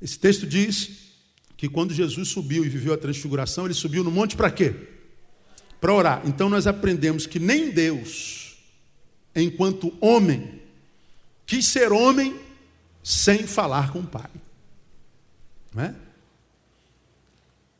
Esse 0.00 0.18
texto 0.18 0.46
diz 0.46 1.14
que 1.56 1.68
quando 1.68 1.94
Jesus 1.94 2.28
subiu 2.28 2.64
e 2.64 2.68
viveu 2.68 2.92
a 2.92 2.98
transfiguração, 2.98 3.64
ele 3.64 3.74
subiu 3.74 4.04
no 4.04 4.10
monte 4.10 4.36
para 4.36 4.50
quê? 4.50 4.74
Para 5.80 5.92
orar. 5.92 6.22
Então 6.24 6.48
nós 6.48 6.66
aprendemos 6.66 7.26
que 7.26 7.38
nem 7.38 7.70
Deus, 7.70 8.56
enquanto 9.34 9.92
homem, 10.00 10.60
quis 11.46 11.66
ser 11.66 11.92
homem 11.92 12.38
sem 13.02 13.46
falar 13.46 13.92
com 13.92 14.00
o 14.00 14.06
Pai. 14.06 14.30
Não 15.74 15.84
é? 15.84 15.94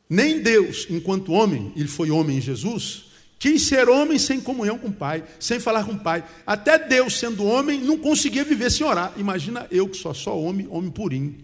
Nem 0.09 0.41
Deus, 0.41 0.87
enquanto 0.89 1.33
homem, 1.33 1.73
ele 1.75 1.89
foi 1.89 2.11
homem 2.11 2.39
em 2.39 2.41
Jesus, 2.41 3.07
Quis 3.39 3.63
ser 3.63 3.89
homem 3.89 4.19
sem 4.19 4.41
comunhão 4.41 4.79
com 4.79 4.89
o 4.89 4.93
Pai, 4.93 5.23
sem 5.39 5.61
falar 5.61 5.85
com 5.85 5.93
o 5.93 5.99
Pai. 5.99 6.25
Até 6.47 6.79
Deus, 6.79 7.19
sendo 7.19 7.45
homem, 7.45 7.81
não 7.81 7.99
conseguia 7.99 8.45
viver 8.45 8.71
sem 8.71 8.87
orar. 8.87 9.13
Imagina 9.17 9.67
eu 9.71 9.89
que 9.89 9.97
sou 9.97 10.15
só 10.15 10.39
homem, 10.39 10.67
homem 10.71 10.91
purinho. 10.91 11.37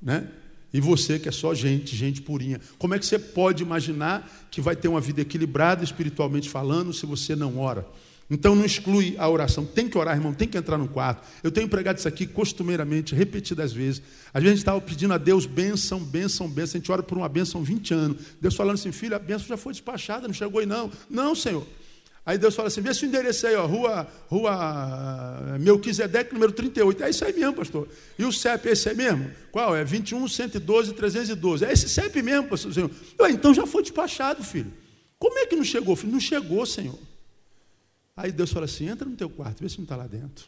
Né? 0.00 0.26
E 0.72 0.80
você 0.80 1.18
que 1.18 1.28
é 1.28 1.32
só 1.32 1.54
gente, 1.54 1.94
gente 1.94 2.22
purinha. 2.22 2.60
Como 2.78 2.94
é 2.94 2.98
que 2.98 3.04
você 3.04 3.18
pode 3.18 3.62
imaginar 3.62 4.48
que 4.50 4.60
vai 4.60 4.74
ter 4.74 4.88
uma 4.88 5.00
vida 5.00 5.20
equilibrada 5.20 5.84
espiritualmente 5.84 6.48
falando 6.48 6.94
se 6.94 7.04
você 7.04 7.36
não 7.36 7.58
ora? 7.58 7.86
Então 8.30 8.54
não 8.54 8.64
exclui 8.64 9.14
a 9.18 9.28
oração. 9.28 9.64
Tem 9.64 9.88
que 9.88 9.98
orar, 9.98 10.16
irmão, 10.16 10.32
tem 10.32 10.48
que 10.48 10.56
entrar 10.56 10.78
no 10.78 10.88
quarto. 10.88 11.26
Eu 11.42 11.50
tenho 11.50 11.68
pregado 11.68 11.98
isso 11.98 12.08
aqui 12.08 12.26
costumeiramente, 12.26 13.14
repetidas 13.14 13.72
vezes. 13.72 14.02
Às 14.32 14.42
vezes 14.42 14.52
a 14.52 14.56
gente 14.56 14.58
estava 14.58 14.80
pedindo 14.80 15.12
a 15.12 15.18
Deus 15.18 15.46
bênção, 15.46 16.00
bênção, 16.00 16.48
bênção. 16.48 16.78
A 16.78 16.80
gente 16.80 16.90
ora 16.90 17.02
por 17.02 17.18
uma 17.18 17.28
bênção 17.28 17.62
20 17.62 17.94
anos. 17.94 18.16
Deus 18.40 18.54
falando 18.54 18.74
assim, 18.74 18.92
filho, 18.92 19.14
a 19.14 19.18
bênção 19.18 19.46
já 19.46 19.56
foi 19.56 19.72
despachada, 19.72 20.26
não 20.26 20.34
chegou 20.34 20.60
aí 20.60 20.66
não. 20.66 20.90
Não, 21.10 21.34
Senhor. 21.34 21.66
Aí 22.26 22.38
Deus 22.38 22.54
fala 22.54 22.68
assim, 22.68 22.80
vê 22.80 22.94
se 22.94 23.04
o 23.04 23.06
endereço 23.06 23.46
aí, 23.46 23.54
ó, 23.54 23.66
rua, 23.66 24.08
rua 24.28 25.58
Melquisedeque, 25.60 26.32
número 26.32 26.52
38. 26.52 27.04
É 27.04 27.10
isso 27.10 27.22
aí 27.22 27.34
mesmo, 27.34 27.52
pastor. 27.52 27.86
E 28.18 28.24
o 28.24 28.32
CEP, 28.32 28.66
esse 28.70 28.88
é 28.88 28.94
mesmo? 28.94 29.30
Qual? 29.52 29.76
É 29.76 29.84
21, 29.84 30.26
112, 30.26 30.94
312. 30.94 31.66
É 31.66 31.72
esse 31.72 31.86
CEP 31.86 32.22
mesmo, 32.22 32.48
pastor. 32.48 32.72
Senhor. 32.72 32.90
então 33.28 33.52
já 33.52 33.66
foi 33.66 33.82
despachado, 33.82 34.42
filho. 34.42 34.72
Como 35.18 35.38
é 35.38 35.44
que 35.44 35.54
não 35.54 35.64
chegou, 35.64 35.94
filho? 35.94 36.12
Não 36.14 36.20
chegou, 36.20 36.64
Senhor. 36.64 36.98
Aí 38.16 38.30
Deus 38.32 38.52
fala 38.52 38.66
assim: 38.66 38.88
entra 38.88 39.08
no 39.08 39.16
teu 39.16 39.28
quarto, 39.28 39.62
vê 39.62 39.68
se 39.68 39.78
não 39.78 39.84
está 39.84 39.96
lá 39.96 40.06
dentro. 40.06 40.46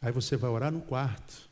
Aí 0.00 0.12
você 0.12 0.36
vai 0.36 0.50
orar 0.50 0.72
no 0.72 0.80
quarto. 0.80 1.48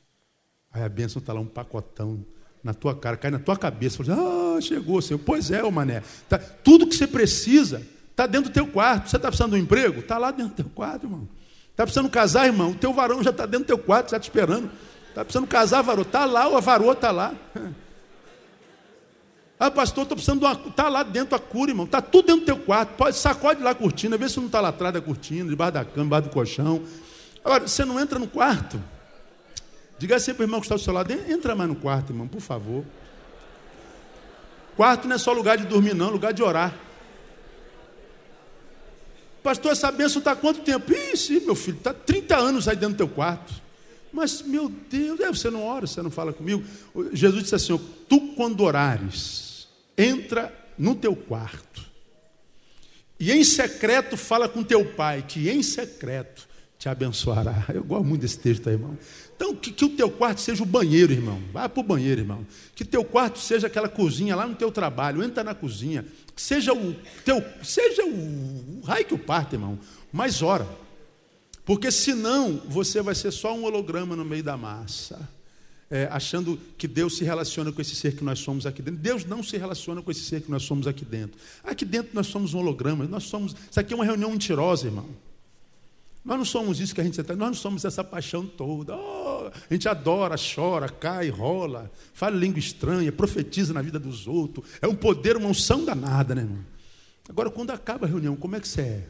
Aí 0.73 0.83
a 0.83 0.89
bênção 0.89 1.21
está 1.21 1.33
lá, 1.33 1.41
um 1.41 1.47
pacotão 1.47 2.25
na 2.63 2.75
tua 2.75 2.95
cara, 2.95 3.17
cai 3.17 3.31
na 3.31 3.39
tua 3.39 3.57
cabeça. 3.57 4.03
Fala 4.03 4.13
assim, 4.13 4.57
ah, 4.57 4.61
chegou, 4.61 5.01
Senhor. 5.01 5.19
Pois 5.19 5.51
é, 5.51 5.63
ô 5.63 5.71
mané. 5.71 6.03
Tá, 6.29 6.39
tudo 6.39 6.87
que 6.87 6.95
você 6.95 7.07
precisa 7.07 7.83
está 8.11 8.27
dentro 8.27 8.51
do 8.51 8.55
teu 8.55 8.67
quarto. 8.67 9.09
Você 9.09 9.17
está 9.17 9.29
precisando 9.29 9.53
de 9.53 9.59
um 9.59 9.63
emprego? 9.63 10.01
Está 10.01 10.19
lá 10.19 10.31
dentro 10.31 10.53
do 10.53 10.57
teu 10.57 10.71
quarto, 10.75 11.07
irmão. 11.07 11.29
Está 11.71 11.85
precisando 11.85 12.11
casar, 12.11 12.47
irmão? 12.47 12.73
O 12.73 12.75
teu 12.75 12.93
varão 12.93 13.23
já 13.23 13.31
está 13.31 13.47
dentro 13.47 13.65
do 13.65 13.67
teu 13.69 13.79
quarto, 13.79 14.11
já 14.11 14.19
te 14.19 14.25
esperando. 14.25 14.71
Está 15.09 15.25
precisando 15.25 15.47
casar, 15.47 15.83
varô? 15.83 16.03
Está 16.03 16.25
lá, 16.25 16.49
o 16.49 16.61
varô 16.61 16.93
está 16.93 17.11
lá. 17.11 17.35
Ah, 19.61 19.71
pastor, 19.71 20.03
estou 20.03 20.17
precisando 20.17 20.39
de 20.39 20.47
uma. 20.47 20.53
Está 20.53 20.89
lá 20.89 21.03
dentro 21.03 21.35
a 21.35 21.39
cura, 21.39 21.73
irmão. 21.73 21.85
Está 21.85 22.01
tudo 22.01 22.27
dentro 22.27 22.43
do 22.43 22.47
teu 22.47 22.59
quarto. 22.59 22.91
Pode, 22.91 23.17
sacode 23.17 23.61
lá 23.61 23.71
a 23.71 23.75
cortina, 23.75 24.17
vê 24.17 24.29
se 24.29 24.39
não 24.39 24.47
está 24.47 24.61
lá 24.61 24.69
atrás 24.69 24.95
da 24.95 25.01
cortina, 25.01 25.51
debaixo 25.51 25.73
da 25.75 25.85
cama, 25.85 26.05
debaixo 26.05 26.29
do 26.29 26.33
colchão. 26.33 26.83
Agora, 27.45 27.67
você 27.67 27.85
não 27.85 27.99
entra 27.99 28.19
no 28.19 28.29
quarto. 28.29 28.81
Diga 29.99 30.15
assim 30.15 30.33
para 30.33 30.43
o 30.43 30.45
irmão 30.45 30.61
que 30.61 30.67
está 30.67 30.77
do 30.77 30.81
seu 30.81 30.93
lado: 30.93 31.11
entra 31.13 31.57
mais 31.57 31.69
no 31.69 31.75
quarto, 31.75 32.13
irmão, 32.13 32.29
por 32.29 32.41
favor. 32.41 32.85
Quarto 34.77 35.09
não 35.09 35.17
é 35.17 35.19
só 35.19 35.33
lugar 35.33 35.59
de 35.59 35.65
dormir, 35.65 35.93
não, 35.93 36.09
lugar 36.09 36.33
de 36.33 36.41
orar. 36.41 36.73
Pastor, 39.43 39.73
essa 39.73 39.91
bênção 39.91 40.21
está 40.21 40.37
quanto 40.37 40.61
tempo? 40.61 40.93
Isso, 40.93 41.33
meu 41.41 41.57
filho, 41.57 41.79
está 41.79 41.93
30 41.93 42.37
anos 42.37 42.69
aí 42.69 42.77
dentro 42.77 42.95
do 42.95 42.99
teu 42.99 43.09
quarto. 43.09 43.53
Mas, 44.13 44.41
meu 44.43 44.69
Deus, 44.69 45.19
é, 45.19 45.29
você 45.29 45.51
não 45.51 45.65
ora, 45.65 45.87
você 45.87 46.01
não 46.01 46.11
fala 46.11 46.33
comigo. 46.33 46.63
Jesus 47.13 47.43
disse 47.43 47.55
assim: 47.57 47.77
Tu, 48.09 48.21
quando 48.37 48.61
orares, 48.61 49.48
entra 49.99 50.55
no 50.79 50.95
teu 50.95 51.17
quarto 51.17 51.89
e 53.21 53.33
em 53.33 53.43
secreto 53.43 54.17
fala 54.17 54.49
com 54.49 54.63
teu 54.63 54.85
pai, 54.85 55.25
que 55.27 55.51
em 55.51 55.63
secreto 55.63 56.47
te 56.79 56.89
abençoará. 56.89 57.65
Eu 57.75 57.83
gosto 57.83 58.05
muito 58.05 58.21
desse 58.21 58.39
texto 58.39 58.69
aí, 58.69 58.75
irmão. 58.75 58.97
Então, 59.35 59.55
que, 59.55 59.73
que 59.73 59.85
o 59.85 59.89
teu 59.89 60.09
quarto 60.09 60.41
seja 60.41 60.63
o 60.63 60.67
banheiro, 60.67 61.13
irmão. 61.13 61.43
Vai 61.53 61.69
para 61.69 61.81
o 61.81 61.83
banheiro, 61.83 62.21
irmão. 62.21 62.47
Que 62.77 62.85
teu 62.85 63.05
quarto 63.05 63.41
seja 63.41 63.67
aquela 63.67 63.89
cozinha 63.89 64.37
lá 64.37 64.47
no 64.47 64.55
teu 64.55 64.71
trabalho. 64.71 65.23
Entra 65.25 65.43
na 65.43 65.55
cozinha. 65.55 66.05
Que 66.35 66.41
seja 66.41 66.73
o 66.73 66.95
teu, 67.25 67.45
seja 67.65 68.05
o, 68.05 68.79
o 68.79 68.83
raio 68.85 69.05
que 69.05 69.15
o 69.15 69.19
parta, 69.19 69.57
irmão. 69.57 69.77
Mas 70.13 70.41
ora. 70.41 70.69
Porque 71.65 71.91
senão 71.91 72.63
você 72.67 73.03
vai 73.03 73.17
ser 73.17 73.33
só 73.33 73.53
um 73.53 73.65
holograma 73.65 74.15
no 74.15 74.25
meio 74.25 74.45
da 74.45 74.57
massa 74.57 75.29
é, 75.91 76.09
achando 76.11 76.59
que 76.77 76.87
Deus 76.87 77.17
se 77.17 77.25
relaciona 77.25 77.73
com 77.73 77.81
esse 77.81 77.95
ser 77.95 78.15
que 78.15 78.23
nós 78.23 78.39
somos 78.39 78.67
aqui 78.67 78.83
dentro. 78.83 79.01
Deus 79.01 79.25
não 79.25 79.43
se 79.43 79.57
relaciona 79.57 80.03
com 80.03 80.11
esse 80.11 80.23
ser 80.23 80.43
que 80.43 80.51
nós 80.51 80.63
somos 80.63 80.87
aqui 80.87 81.05
dentro. 81.05 81.39
Aqui 81.65 81.85
dentro 81.85 82.11
nós 82.15 82.27
somos 82.27 82.55
um 82.55 82.59
holograma, 82.59 83.07
nós 83.07 83.25
somos. 83.25 83.55
Isso 83.71 83.81
aqui 83.81 83.93
é 83.93 83.97
uma 83.97 84.05
reunião 84.05 84.31
mentirosa, 84.31 84.87
irmão. 84.87 85.07
Nós 86.25 86.37
não 86.37 86.45
somos 86.45 86.79
isso 86.79 86.95
que 86.95 87.01
a 87.01 87.05
gente 87.05 87.19
está, 87.19 87.35
nós 87.35 87.49
não 87.49 87.55
somos 87.55 87.85
essa 87.87 88.05
paixão 88.05 88.45
toda. 88.45 88.95
Oh, 88.95 89.47
a 89.49 89.73
gente 89.73 89.89
adora, 89.89 90.37
chora, 90.37 90.89
cai, 90.89 91.31
rola, 91.31 91.91
fala 92.13 92.37
língua 92.37 92.59
estranha, 92.59 93.11
profetiza 93.11 93.73
na 93.73 93.81
vida 93.81 93.99
dos 93.99 94.27
outros. 94.27 94.67
É 94.83 94.87
um 94.87 94.95
poder, 94.95 95.39
uma 95.39 95.49
unção 95.49 95.85
danada, 95.85 96.35
né, 96.35 96.43
irmão? 96.43 96.65
Agora, 97.29 97.51
quando 97.51 97.71
acaba 97.71 98.05
a 98.05 98.09
reunião, 98.09 98.37
como 98.37 98.57
é 98.57 98.61
que 98.61 98.69
você 98.69 98.81
é? 98.83 99.09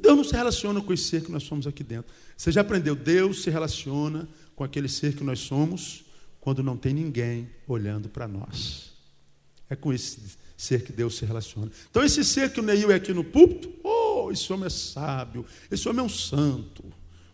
Deus 0.00 0.16
não 0.16 0.24
se 0.24 0.34
relaciona 0.34 0.80
com 0.80 0.92
esse 0.92 1.04
ser 1.04 1.22
que 1.22 1.30
nós 1.30 1.44
somos 1.44 1.66
aqui 1.66 1.84
dentro. 1.84 2.12
Você 2.36 2.50
já 2.50 2.60
aprendeu? 2.60 2.94
Deus 2.94 3.42
se 3.42 3.50
relaciona 3.50 4.28
com 4.54 4.64
aquele 4.64 4.88
ser 4.88 5.14
que 5.14 5.24
nós 5.24 5.40
somos 5.40 6.04
quando 6.40 6.62
não 6.62 6.76
tem 6.76 6.92
ninguém 6.92 7.48
olhando 7.66 8.08
para 8.08 8.28
nós. 8.28 8.92
É 9.68 9.74
com 9.74 9.92
esse 9.92 10.20
ser 10.56 10.82
que 10.82 10.92
Deus 10.92 11.16
se 11.16 11.24
relaciona. 11.24 11.70
Então, 11.90 12.04
esse 12.04 12.24
ser 12.24 12.52
que 12.52 12.60
o 12.60 12.62
Neil 12.62 12.90
é 12.90 12.94
aqui 12.94 13.12
no 13.12 13.24
púlpito, 13.24 13.72
oh, 13.82 14.30
esse 14.30 14.52
homem 14.52 14.66
é 14.66 14.70
sábio, 14.70 15.44
esse 15.70 15.88
homem 15.88 16.00
é 16.00 16.04
um 16.04 16.08
santo. 16.08 16.84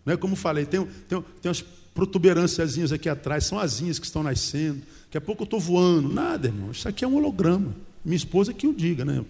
Não 0.04 0.14
é 0.14 0.16
como 0.16 0.37
falei, 0.37 0.64
tem, 0.64 0.85
tem, 1.09 1.20
tem 1.20 1.48
umas 1.48 1.62
protuberâncias 1.94 2.92
aqui 2.92 3.09
atrás, 3.09 3.44
são 3.44 3.59
asinhas 3.59 3.98
que 3.98 4.06
estão 4.06 4.22
nascendo. 4.22 4.80
Daqui 5.04 5.18
a 5.18 5.20
pouco 5.20 5.42
eu 5.42 5.44
estou 5.44 5.61
voando. 5.61 6.09
Nada, 6.09 6.46
irmão, 6.48 6.70
isso 6.70 6.88
aqui 6.88 7.04
é 7.04 7.09
um 7.09 7.16
holograma. 7.16 7.74
Minha 8.04 8.16
esposa 8.16 8.54
que 8.54 8.66
o 8.66 8.72
diga, 8.72 9.04
né? 9.04 9.22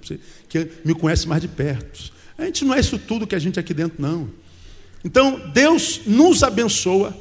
Que 0.49 0.71
me 0.85 0.95
conhece 0.95 1.27
mais 1.27 1.41
de 1.41 1.49
perto. 1.49 2.13
A 2.39 2.45
gente 2.45 2.65
não 2.65 2.75
é 2.75 2.81
isso 2.81 2.99
tudo 2.99 3.27
que 3.27 3.35
a 3.35 3.39
gente 3.39 3.59
é 3.59 3.61
aqui 3.61 3.75
dentro, 3.75 4.01
não. 4.01 4.31
Então, 5.05 5.51
Deus 5.53 6.03
nos 6.07 6.43
abençoa 6.43 7.17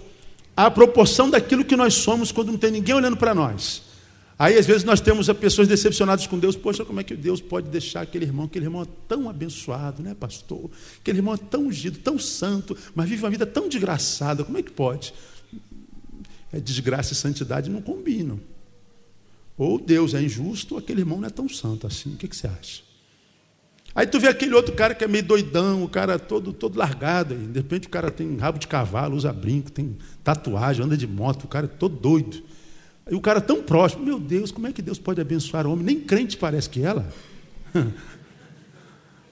à 0.66 0.70
proporção 0.70 1.30
daquilo 1.30 1.64
que 1.64 1.76
nós 1.78 1.94
somos 1.94 2.34
quando 2.34 2.52
não 2.52 2.58
tem 2.58 2.70
ninguém 2.70 2.94
olhando 2.94 3.16
para 3.16 3.34
nós. 3.34 3.82
Aí, 4.38 4.58
às 4.58 4.66
vezes, 4.66 4.84
nós 4.84 5.00
temos 5.00 5.30
pessoas 5.30 5.70
decepcionadas 5.70 6.28
com 6.28 6.38
Deus. 6.38 6.58
Poxa, 6.58 6.84
como 6.84 7.00
é 7.00 7.04
que 7.04 7.16
Deus 7.16 7.40
pode 7.40 7.70
deixar 7.70 8.02
aquele 8.02 8.26
irmão? 8.26 8.46
Aquele 8.46 8.66
irmão 8.66 8.82
é 8.82 8.88
tão 9.08 9.30
abençoado, 9.30 10.04
né, 10.04 10.14
pastor? 10.14 10.70
Aquele 11.00 11.20
irmão 11.20 11.34
é 11.34 11.38
tão 11.38 11.68
ungido, 11.68 12.00
tão 12.00 12.20
santo, 12.20 12.78
mas 12.94 13.08
vive 13.08 13.24
uma 13.24 13.30
vida 13.30 13.46
tão 13.46 13.70
desgraçada. 13.70 14.44
Como 14.44 14.58
é 14.58 14.62
que 14.62 14.72
pode? 14.72 15.14
É 16.52 16.60
desgraça 16.60 17.14
e 17.14 17.16
santidade 17.16 17.70
não 17.70 17.82
combinam. 17.82 18.38
Ou 19.58 19.80
Deus 19.80 20.14
é 20.14 20.22
injusto, 20.22 20.76
ou 20.76 20.80
aquele 20.80 21.02
irmão 21.02 21.22
não 21.22 21.28
é 21.28 21.32
tão 21.32 21.48
santo 21.48 21.88
assim. 21.88 22.16
O 22.16 22.18
que, 22.18 22.28
que 22.28 22.36
você 22.36 22.48
acha? 22.48 22.89
Aí 24.00 24.08
tu 24.08 24.18
vê 24.18 24.30
aquele 24.30 24.54
outro 24.54 24.74
cara 24.74 24.96
que 24.96 25.04
é 25.04 25.08
meio 25.10 25.26
doidão, 25.26 25.84
o 25.84 25.90
cara 25.90 26.18
todo, 26.18 26.54
todo 26.54 26.80
largado. 26.80 27.36
De 27.36 27.60
repente 27.60 27.86
o 27.86 27.90
cara 27.90 28.10
tem 28.10 28.38
rabo 28.38 28.58
de 28.58 28.66
cavalo, 28.66 29.14
usa 29.14 29.34
brinco, 29.34 29.70
tem 29.70 29.98
tatuagem, 30.24 30.86
anda 30.86 30.96
de 30.96 31.06
moto, 31.06 31.44
o 31.44 31.48
cara 31.50 31.66
é 31.66 31.68
todo 31.68 31.98
doido. 31.98 32.42
Aí 33.06 33.14
o 33.14 33.20
cara 33.20 33.42
tão 33.42 33.62
próximo, 33.62 34.06
meu 34.06 34.18
Deus, 34.18 34.54
como 34.54 34.68
é 34.68 34.72
que 34.72 34.82
Deus 34.82 34.98
pode 34.98 35.20
abençoar 35.20 35.68
o 35.68 35.74
homem? 35.74 35.84
Nem 35.84 36.00
crente 36.00 36.38
parece 36.38 36.70
que 36.70 36.82
ela. 36.82 37.12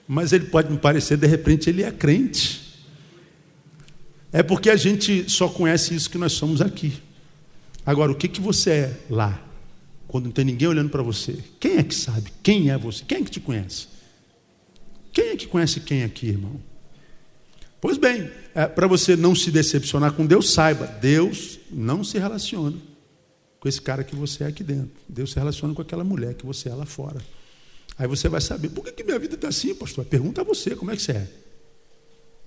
Mas 0.06 0.34
ele 0.34 0.44
pode 0.44 0.70
me 0.70 0.76
parecer, 0.76 1.16
de 1.16 1.26
repente 1.26 1.70
ele 1.70 1.82
é 1.82 1.90
crente. 1.90 2.84
É 4.30 4.42
porque 4.42 4.68
a 4.68 4.76
gente 4.76 5.30
só 5.30 5.48
conhece 5.48 5.94
isso 5.94 6.10
que 6.10 6.18
nós 6.18 6.32
somos 6.32 6.60
aqui. 6.60 6.92
Agora, 7.86 8.12
o 8.12 8.14
que, 8.14 8.28
que 8.28 8.42
você 8.42 8.70
é 8.70 9.00
lá? 9.08 9.40
quando 10.06 10.24
não 10.24 10.32
tem 10.32 10.44
ninguém 10.44 10.68
olhando 10.68 10.90
para 10.90 11.02
você. 11.02 11.38
Quem 11.58 11.76
é 11.76 11.82
que 11.82 11.94
sabe? 11.94 12.32
Quem 12.42 12.70
é 12.70 12.78
você? 12.78 13.04
Quem 13.06 13.18
é 13.18 13.22
que 13.22 13.30
te 13.30 13.40
conhece? 13.40 13.97
Quem 15.12 15.30
é 15.30 15.36
que 15.36 15.46
conhece 15.46 15.80
quem 15.80 16.04
aqui, 16.04 16.28
irmão? 16.28 16.60
Pois 17.80 17.96
bem, 17.96 18.30
é, 18.54 18.66
para 18.66 18.86
você 18.86 19.16
não 19.16 19.34
se 19.34 19.50
decepcionar 19.50 20.12
com 20.12 20.26
Deus, 20.26 20.50
saiba, 20.50 20.86
Deus 20.86 21.58
não 21.70 22.02
se 22.02 22.18
relaciona 22.18 22.76
com 23.60 23.68
esse 23.68 23.80
cara 23.80 24.04
que 24.04 24.14
você 24.14 24.44
é 24.44 24.46
aqui 24.48 24.62
dentro. 24.62 24.92
Deus 25.08 25.32
se 25.32 25.38
relaciona 25.38 25.74
com 25.74 25.82
aquela 25.82 26.04
mulher 26.04 26.34
que 26.34 26.46
você 26.46 26.68
é 26.68 26.74
lá 26.74 26.86
fora. 26.86 27.20
Aí 27.96 28.06
você 28.06 28.28
vai 28.28 28.40
saber, 28.40 28.68
por 28.68 28.84
que, 28.84 28.92
que 28.92 29.04
minha 29.04 29.18
vida 29.18 29.34
está 29.34 29.48
assim, 29.48 29.74
pastor? 29.74 30.04
Pergunta 30.04 30.40
a 30.40 30.44
você, 30.44 30.76
como 30.76 30.90
é 30.90 30.96
que 30.96 31.02
você 31.02 31.12
é? 31.12 31.28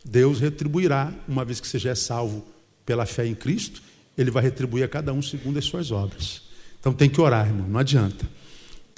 Deus 0.04 0.40
retribuirá, 0.40 1.14
uma 1.28 1.46
vez 1.46 1.60
que 1.60 1.68
você 1.68 1.78
já 1.78 1.92
é 1.92 1.96
salvo 1.96 2.46
pela 2.86 3.06
fé 3.06 3.26
em 3.26 3.36
Cristo, 3.36 3.82
Ele 4.18 4.32
vai 4.32 4.44
retribuir 4.44 4.84
a 4.84 4.88
cada 4.88 5.14
um 5.14 5.22
segundo 5.22 5.60
as 5.60 5.66
suas 5.66 5.92
obras. 5.92 6.44
Então 6.80 6.94
tem 6.94 7.10
que 7.10 7.20
orar, 7.22 7.48
irmão, 7.48 7.68
não 7.68 7.80
adianta. 7.80 8.28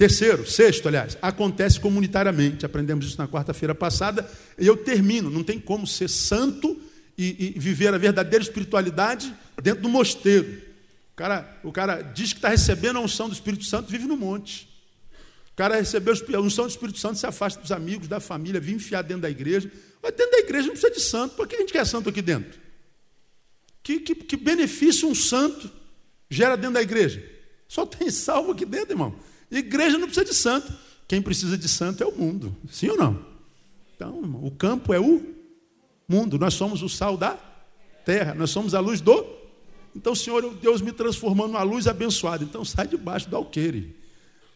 Terceiro, 0.03 0.45
sexto, 0.45 0.89
aliás, 0.89 1.17
acontece 1.21 1.79
comunitariamente. 1.79 2.65
Aprendemos 2.65 3.05
isso 3.05 3.17
na 3.17 3.25
quarta-feira 3.25 3.73
passada. 3.73 4.29
E 4.59 4.67
eu 4.67 4.75
termino. 4.75 5.29
Não 5.29 5.45
tem 5.45 5.57
como 5.57 5.87
ser 5.87 6.09
santo 6.09 6.77
e, 7.17 7.53
e, 7.55 7.57
viver 7.57 7.93
a 7.93 7.97
verdadeira 7.97 8.43
espiritualidade 8.43 9.33
dentro 9.61 9.81
do 9.81 9.87
mosteiro. 9.87 10.61
O 11.13 11.15
cara, 11.15 11.59
o 11.63 11.71
cara 11.71 12.01
diz 12.01 12.33
que 12.33 12.39
está 12.39 12.49
recebendo 12.49 12.97
a 12.97 12.99
unção 12.99 13.29
do 13.29 13.33
Espírito 13.33 13.63
Santo, 13.63 13.89
vive 13.89 14.05
no 14.05 14.17
monte. 14.17 14.67
O 15.53 15.55
cara 15.55 15.77
recebeu 15.77 16.13
a 16.35 16.41
unção 16.41 16.65
do 16.65 16.71
Espírito 16.71 16.99
Santo, 16.99 17.17
se 17.17 17.25
afasta 17.25 17.61
dos 17.61 17.71
amigos, 17.71 18.09
da 18.09 18.19
família, 18.19 18.59
vive 18.59 18.73
enfiar 18.73 19.03
dentro 19.03 19.21
da 19.21 19.29
igreja. 19.29 19.71
Mas 20.01 20.11
dentro 20.11 20.31
da 20.33 20.39
igreja 20.39 20.67
não 20.67 20.73
precisa 20.73 20.93
de 20.93 20.99
santo. 20.99 21.35
Por 21.35 21.47
que 21.47 21.55
a 21.55 21.59
gente 21.59 21.71
quer 21.71 21.87
santo 21.87 22.09
aqui 22.09 22.21
dentro? 22.21 22.59
Que, 23.81 24.01
que, 24.01 24.15
que 24.15 24.35
benefício 24.35 25.07
um 25.07 25.15
santo 25.15 25.71
gera 26.29 26.57
dentro 26.57 26.73
da 26.73 26.81
igreja? 26.81 27.23
Só 27.69 27.85
tem 27.85 28.11
salvo 28.11 28.51
aqui 28.51 28.65
dentro, 28.65 28.91
irmão. 28.91 29.15
Igreja 29.59 29.97
não 29.97 30.07
precisa 30.07 30.25
de 30.25 30.33
santo. 30.33 30.73
Quem 31.07 31.21
precisa 31.21 31.57
de 31.57 31.67
santo 31.67 32.03
é 32.03 32.05
o 32.05 32.11
mundo. 32.11 32.55
Sim 32.69 32.89
ou 32.89 32.97
não? 32.97 33.25
Então, 33.95 34.19
o 34.43 34.51
campo 34.51 34.93
é 34.93 34.99
o 34.99 35.21
mundo. 36.07 36.37
Nós 36.39 36.53
somos 36.53 36.81
o 36.81 36.89
sal 36.89 37.15
da 37.17 37.37
terra. 38.05 38.33
Nós 38.33 38.49
somos 38.49 38.73
a 38.73 38.79
luz 38.79 38.99
do. 39.01 39.25
Então, 39.95 40.15
Senhor, 40.15 40.53
Deus 40.55 40.81
me 40.81 40.91
transformando 40.91 41.53
numa 41.53 41.63
luz 41.63 41.87
abençoada. 41.87 42.43
Então, 42.43 42.65
sai 42.65 42.87
debaixo 42.87 43.29
do 43.29 43.35
alqueire. 43.35 43.95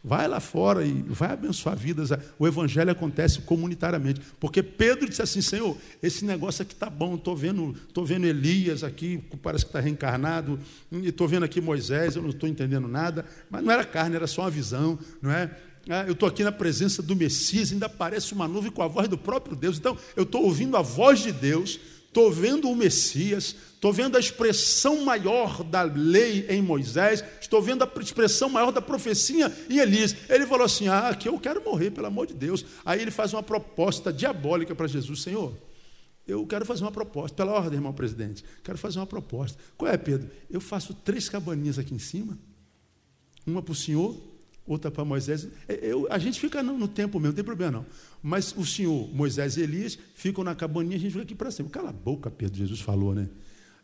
Vai 0.08 0.26
lá 0.26 0.40
fora 0.40 0.86
e 0.86 1.04
vai 1.06 1.34
abençoar 1.34 1.76
vidas. 1.76 2.12
O 2.40 2.48
evangelho 2.48 2.90
acontece 2.90 3.42
comunitariamente. 3.42 4.22
Porque 4.40 4.64
Pedro 4.64 5.10
disse 5.10 5.22
assim: 5.22 5.42
Senhor, 5.42 5.76
esse 6.02 6.24
negócio 6.24 6.62
aqui 6.62 6.72
está 6.72 6.90
bom. 6.90 7.16
Estou 7.16 7.36
vendo, 7.36 7.76
tô 7.94 8.06
vendo 8.06 8.26
Elias 8.26 8.86
aqui, 8.86 9.22
parece 9.44 9.66
que 9.66 9.70
está 9.70 9.82
reencarnado. 9.82 10.58
E 10.90 11.10
estou 11.10 11.28
vendo 11.28 11.44
aqui 11.44 11.60
Moisés, 11.60 12.16
eu 12.16 12.22
não 12.22 12.30
estou 12.30 12.48
entendendo 12.48 12.88
nada. 12.88 13.26
Mas 13.50 13.62
não 13.62 13.70
era 13.70 13.84
carne, 13.84 14.16
era 14.16 14.28
só 14.28 14.44
uma 14.44 14.50
visão, 14.50 14.98
não 15.22 15.30
é? 15.30 15.52
Ah, 15.90 16.06
eu 16.06 16.14
estou 16.14 16.30
aqui 16.30 16.42
na 16.42 16.54
presença 16.54 17.04
do 17.04 17.14
Messias, 17.14 17.74
ainda 17.74 17.88
aparece 17.88 18.34
uma 18.34 18.48
nuvem 18.48 18.72
com 18.72 18.82
a 18.82 18.88
voz 18.88 19.10
do 19.10 19.18
próprio 19.18 19.58
Deus. 19.58 19.78
Então, 19.78 19.98
eu 20.16 20.24
estou 20.24 20.44
ouvindo 20.44 20.78
a 20.78 20.82
voz 20.82 21.20
de 21.20 21.34
Deus 21.34 21.80
estou 22.08 22.32
vendo 22.32 22.70
o 22.70 22.76
Messias, 22.76 23.56
estou 23.74 23.94
vendo 23.94 24.18
a 24.18 24.20
expressão 24.20 25.04
maior 25.06 25.64
da 25.64 25.84
lei 25.84 26.48
em 26.50 26.62
Moisés, 26.62 27.24
estou 27.40 27.62
vendo 27.62 27.84
a 27.84 27.92
expressão 28.02 28.50
maior 28.50 28.72
da 28.72 28.82
profecia 28.82 29.56
em 29.70 29.78
Elias. 29.78 30.16
Ele 30.28 30.48
falou 30.48 30.66
assim: 30.66 30.88
Ah, 30.88 31.10
aqui 31.10 31.28
eu 31.28 31.40
quero 31.40 31.64
morrer, 31.64 31.92
pelo 31.92 32.08
amor 32.08 32.28
de 32.28 32.34
Deus. 32.34 32.66
Aí 32.84 33.02
ele 33.02 33.12
faz 33.12 33.34
uma 33.34 33.44
proposta 33.44 34.12
diabólica 34.12 34.74
para 34.74 34.88
Jesus: 34.88 35.22
Senhor, 35.22 35.54
eu 36.28 36.46
quero 36.46 36.66
fazer 36.66 36.84
uma 36.84 36.92
proposta, 36.92 37.36
pela 37.36 37.54
ordem, 37.54 37.76
irmão 37.76 37.94
presidente, 37.94 38.44
quero 38.64 38.78
fazer 38.78 39.00
uma 39.00 39.08
proposta. 39.08 39.58
Qual 39.78 39.90
é, 39.90 39.98
Pedro? 39.98 40.30
Eu 40.50 40.60
faço 40.60 40.94
três 40.94 41.30
cabaninhas 41.30 41.80
aqui 41.80 41.94
em 41.94 42.00
cima, 42.00 42.38
uma 43.46 43.62
para 43.62 43.72
o 43.72 43.76
senhor, 43.76 44.20
outra 44.68 44.92
para 44.92 45.06
Moisés. 45.06 45.48
É, 45.68 45.80
eu, 45.82 46.08
a 46.12 46.18
gente 46.18 46.40
fica 46.40 46.62
no, 46.62 46.78
no 46.78 46.88
tempo 46.88 47.18
mesmo, 47.18 47.30
não 47.30 47.36
tem 47.36 47.44
problema 47.44 47.72
não. 47.72 47.86
Mas 48.22 48.54
o 48.56 48.66
Senhor, 48.66 49.10
Moisés 49.14 49.58
e 49.58 49.62
Elias 49.62 49.98
ficam 50.14 50.44
na 50.44 50.54
cabaninha, 50.54 50.98
a 50.98 51.00
gente 51.00 51.12
fica 51.12 51.24
aqui 51.24 51.36
para 51.36 51.50
cima. 51.50 51.70
Cala 51.70 51.90
a 51.90 51.94
boca, 51.94 52.30
Pedro, 52.30 52.58
Jesus 52.58 52.82
falou, 52.82 53.16
né? 53.16 53.30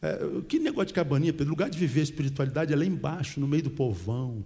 É, 0.01 0.19
que 0.47 0.59
negócio 0.59 0.87
de 0.87 0.93
cabaninha, 0.93 1.31
Pedro? 1.31 1.49
Lugar 1.49 1.69
de 1.69 1.79
viver 1.79 2.01
a 2.01 2.03
espiritualidade 2.03 2.73
é 2.73 2.75
lá 2.75 2.83
embaixo, 2.83 3.39
no 3.39 3.47
meio 3.47 3.63
do 3.63 3.71
povão. 3.71 4.43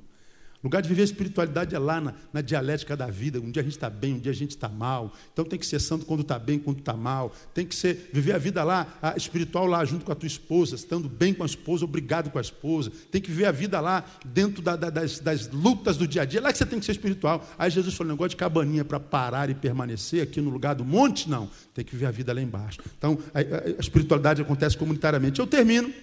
O 0.63 0.67
lugar 0.67 0.81
de 0.81 0.89
viver 0.89 1.01
a 1.01 1.05
espiritualidade 1.05 1.75
é 1.75 1.79
lá 1.79 2.01
na, 2.01 2.13
na 2.33 2.41
dialética 2.41 2.97
da 2.97 3.07
vida. 3.07 3.39
Um 3.39 3.51
dia 3.51 3.61
a 3.61 3.63
gente 3.63 3.75
está 3.75 3.89
bem, 3.89 4.15
um 4.15 4.19
dia 4.19 4.31
a 4.31 4.35
gente 4.35 4.51
está 4.51 4.67
mal. 4.67 5.13
Então 5.31 5.45
tem 5.45 5.59
que 5.59 5.65
ser 5.65 5.79
santo 5.79 6.05
quando 6.05 6.21
está 6.21 6.39
bem, 6.39 6.57
quando 6.57 6.79
está 6.79 6.93
mal. 6.93 7.31
Tem 7.53 7.63
que 7.63 7.75
ser 7.75 8.09
viver 8.11 8.33
a 8.33 8.39
vida 8.39 8.63
lá, 8.63 8.97
a 8.99 9.15
espiritual 9.15 9.67
lá 9.67 9.85
junto 9.85 10.03
com 10.03 10.11
a 10.11 10.15
tua 10.15 10.25
esposa, 10.25 10.75
estando 10.75 11.07
bem 11.07 11.31
com 11.31 11.43
a 11.43 11.45
esposa, 11.45 11.85
obrigado 11.85 12.31
com 12.31 12.39
a 12.39 12.41
esposa. 12.41 12.91
Tem 13.11 13.21
que 13.21 13.29
viver 13.29 13.45
a 13.45 13.51
vida 13.51 13.79
lá 13.79 14.03
dentro 14.25 14.63
da, 14.63 14.75
da, 14.75 14.89
das, 14.89 15.19
das, 15.19 15.47
lutas 15.47 15.95
do 15.95 16.07
dia 16.07 16.23
a 16.23 16.25
dia. 16.25 16.41
Lá 16.41 16.51
que 16.51 16.57
você 16.57 16.65
tem 16.65 16.79
que 16.79 16.85
ser 16.85 16.93
espiritual. 16.93 17.47
Aí 17.57 17.69
Jesus 17.69 17.93
falou: 17.93 18.13
negócio 18.13 18.29
de 18.31 18.37
cabaninha 18.37 18.83
para 18.83 18.99
parar 18.99 19.51
e 19.51 19.53
permanecer 19.53 20.23
aqui 20.23 20.41
no 20.41 20.49
lugar 20.49 20.73
do 20.73 20.83
monte, 20.83 21.29
não. 21.29 21.49
Tem 21.73 21.85
que 21.85 21.91
viver 21.91 22.07
a 22.07 22.11
vida 22.11 22.33
lá 22.33 22.41
embaixo. 22.41 22.79
Então 22.97 23.19
a, 23.31 23.39
a 23.77 23.79
espiritualidade 23.79 24.41
acontece 24.41 24.75
comunitariamente. 24.75 25.39
Eu 25.39 25.45
termino 25.45 25.93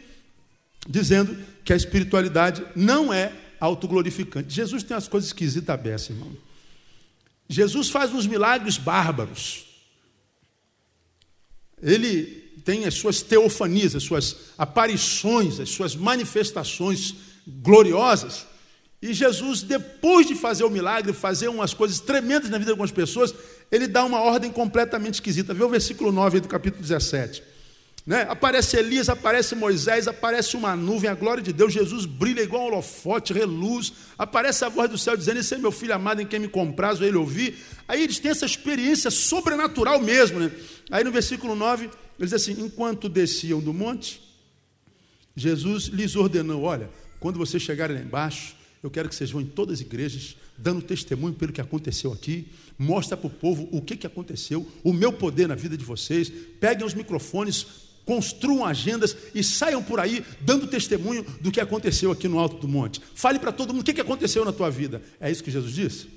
dizendo 0.88 1.36
que 1.64 1.72
a 1.72 1.76
espiritualidade 1.76 2.64
não 2.76 3.12
é 3.12 3.32
autoglorificante. 3.64 4.54
Jesus 4.54 4.82
tem 4.82 4.96
as 4.96 5.08
coisas 5.08 5.28
esquisitas 5.28 5.80
dessa, 5.80 6.12
irmão. 6.12 6.32
Jesus 7.48 7.90
faz 7.90 8.12
uns 8.12 8.26
milagres 8.26 8.78
bárbaros. 8.78 9.66
Ele 11.82 12.42
tem 12.64 12.86
as 12.86 12.94
suas 12.94 13.20
teofanias, 13.20 13.94
as 13.94 14.02
suas 14.02 14.36
aparições, 14.56 15.60
as 15.60 15.68
suas 15.68 15.94
manifestações 15.94 17.14
gloriosas. 17.46 18.46
E 19.02 19.12
Jesus, 19.12 19.62
depois 19.62 20.26
de 20.26 20.34
fazer 20.34 20.64
o 20.64 20.70
milagre, 20.70 21.12
fazer 21.12 21.48
umas 21.48 21.74
coisas 21.74 22.00
tremendas 22.00 22.48
na 22.48 22.56
vida 22.56 22.66
de 22.66 22.70
algumas 22.70 22.90
pessoas, 22.90 23.34
ele 23.70 23.86
dá 23.86 24.02
uma 24.02 24.20
ordem 24.20 24.50
completamente 24.50 25.14
esquisita. 25.14 25.52
Vê 25.52 25.62
o 25.62 25.68
versículo 25.68 26.10
9 26.10 26.40
do 26.40 26.48
capítulo 26.48 26.80
17. 26.80 27.42
Né? 28.06 28.26
Aparece 28.28 28.76
Elias, 28.76 29.08
aparece 29.08 29.54
Moisés, 29.54 30.06
aparece 30.06 30.56
uma 30.56 30.76
nuvem, 30.76 31.08
a 31.08 31.14
glória 31.14 31.42
de 31.42 31.54
Deus, 31.54 31.72
Jesus 31.72 32.04
brilha 32.04 32.42
igual 32.42 32.64
um 32.64 32.66
holofote, 32.66 33.32
reluz, 33.32 33.94
aparece 34.18 34.62
a 34.64 34.68
voz 34.68 34.90
do 34.90 34.98
céu 34.98 35.16
dizendo: 35.16 35.40
Esse 35.40 35.54
é 35.54 35.58
meu 35.58 35.72
filho 35.72 35.94
amado 35.94 36.20
em 36.20 36.26
quem 36.26 36.38
me 36.38 36.48
compraz, 36.48 37.00
ou 37.00 37.06
ele 37.06 37.16
ouvir. 37.16 37.56
Aí 37.88 38.02
eles 38.02 38.18
têm 38.18 38.30
essa 38.30 38.44
experiência 38.44 39.10
sobrenatural 39.10 40.00
mesmo. 40.00 40.38
Né? 40.38 40.50
Aí 40.90 41.02
no 41.02 41.10
versículo 41.10 41.54
9, 41.54 41.84
ele 41.84 41.92
diz 42.18 42.34
assim: 42.34 42.62
Enquanto 42.62 43.08
desciam 43.08 43.58
do 43.58 43.72
monte, 43.72 44.20
Jesus 45.34 45.84
lhes 45.84 46.14
ordenou: 46.14 46.62
Olha, 46.62 46.90
quando 47.18 47.38
vocês 47.38 47.62
chegarem 47.62 47.96
lá 47.96 48.02
embaixo, 48.02 48.54
eu 48.82 48.90
quero 48.90 49.08
que 49.08 49.14
vocês 49.14 49.30
vão 49.30 49.40
em 49.40 49.46
todas 49.46 49.76
as 49.76 49.80
igrejas, 49.80 50.36
dando 50.58 50.82
testemunho 50.82 51.32
pelo 51.32 51.54
que 51.54 51.60
aconteceu 51.62 52.12
aqui. 52.12 52.48
Mostra 52.78 53.16
para 53.16 53.28
o 53.28 53.30
povo 53.30 53.66
o 53.72 53.80
que, 53.80 53.96
que 53.96 54.06
aconteceu, 54.06 54.70
o 54.82 54.92
meu 54.92 55.10
poder 55.10 55.48
na 55.48 55.54
vida 55.54 55.74
de 55.74 55.84
vocês. 55.84 56.30
Peguem 56.60 56.86
os 56.86 56.92
microfones, 56.92 57.66
construam 58.04 58.64
agendas 58.64 59.16
e 59.34 59.42
saiam 59.42 59.82
por 59.82 59.98
aí 59.98 60.24
dando 60.40 60.66
testemunho 60.66 61.24
do 61.40 61.50
que 61.50 61.60
aconteceu 61.60 62.10
aqui 62.10 62.28
no 62.28 62.38
alto 62.38 62.58
do 62.58 62.68
monte. 62.68 63.00
Fale 63.14 63.38
para 63.38 63.52
todo 63.52 63.72
mundo 63.72 63.88
o 63.88 63.94
que 63.94 64.00
aconteceu 64.00 64.44
na 64.44 64.52
tua 64.52 64.70
vida. 64.70 65.02
É 65.20 65.30
isso 65.30 65.42
que 65.42 65.50
Jesus 65.50 65.74
disse? 65.74 66.08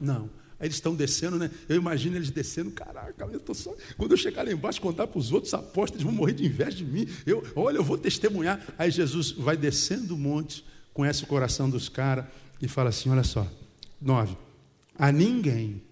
Não. 0.00 0.30
Aí 0.58 0.66
eles 0.66 0.76
estão 0.76 0.94
descendo, 0.94 1.38
né? 1.38 1.50
Eu 1.68 1.76
imagino 1.76 2.16
eles 2.16 2.30
descendo, 2.30 2.70
caraca, 2.70 3.28
eu 3.30 3.40
tô 3.40 3.52
só. 3.52 3.74
Quando 3.98 4.12
eu 4.12 4.16
chegar 4.16 4.42
lá 4.42 4.50
embaixo 4.50 4.80
contar 4.80 5.06
para 5.06 5.18
os 5.18 5.30
outros 5.30 5.52
apóstolos, 5.52 5.92
eles 5.92 6.04
vão 6.04 6.12
morrer 6.12 6.32
de 6.32 6.46
inveja 6.46 6.78
de 6.78 6.84
mim. 6.84 7.06
Eu, 7.26 7.44
olha, 7.54 7.76
eu 7.76 7.84
vou 7.84 7.98
testemunhar. 7.98 8.60
Aí 8.78 8.90
Jesus 8.90 9.32
vai 9.32 9.56
descendo 9.56 10.14
o 10.14 10.18
monte, 10.18 10.64
conhece 10.94 11.24
o 11.24 11.26
coração 11.26 11.68
dos 11.68 11.90
caras 11.90 12.24
e 12.60 12.66
fala 12.66 12.88
assim: 12.88 13.10
olha 13.10 13.24
só, 13.24 13.46
nove. 14.00 14.34
A 14.98 15.12
ninguém 15.12 15.82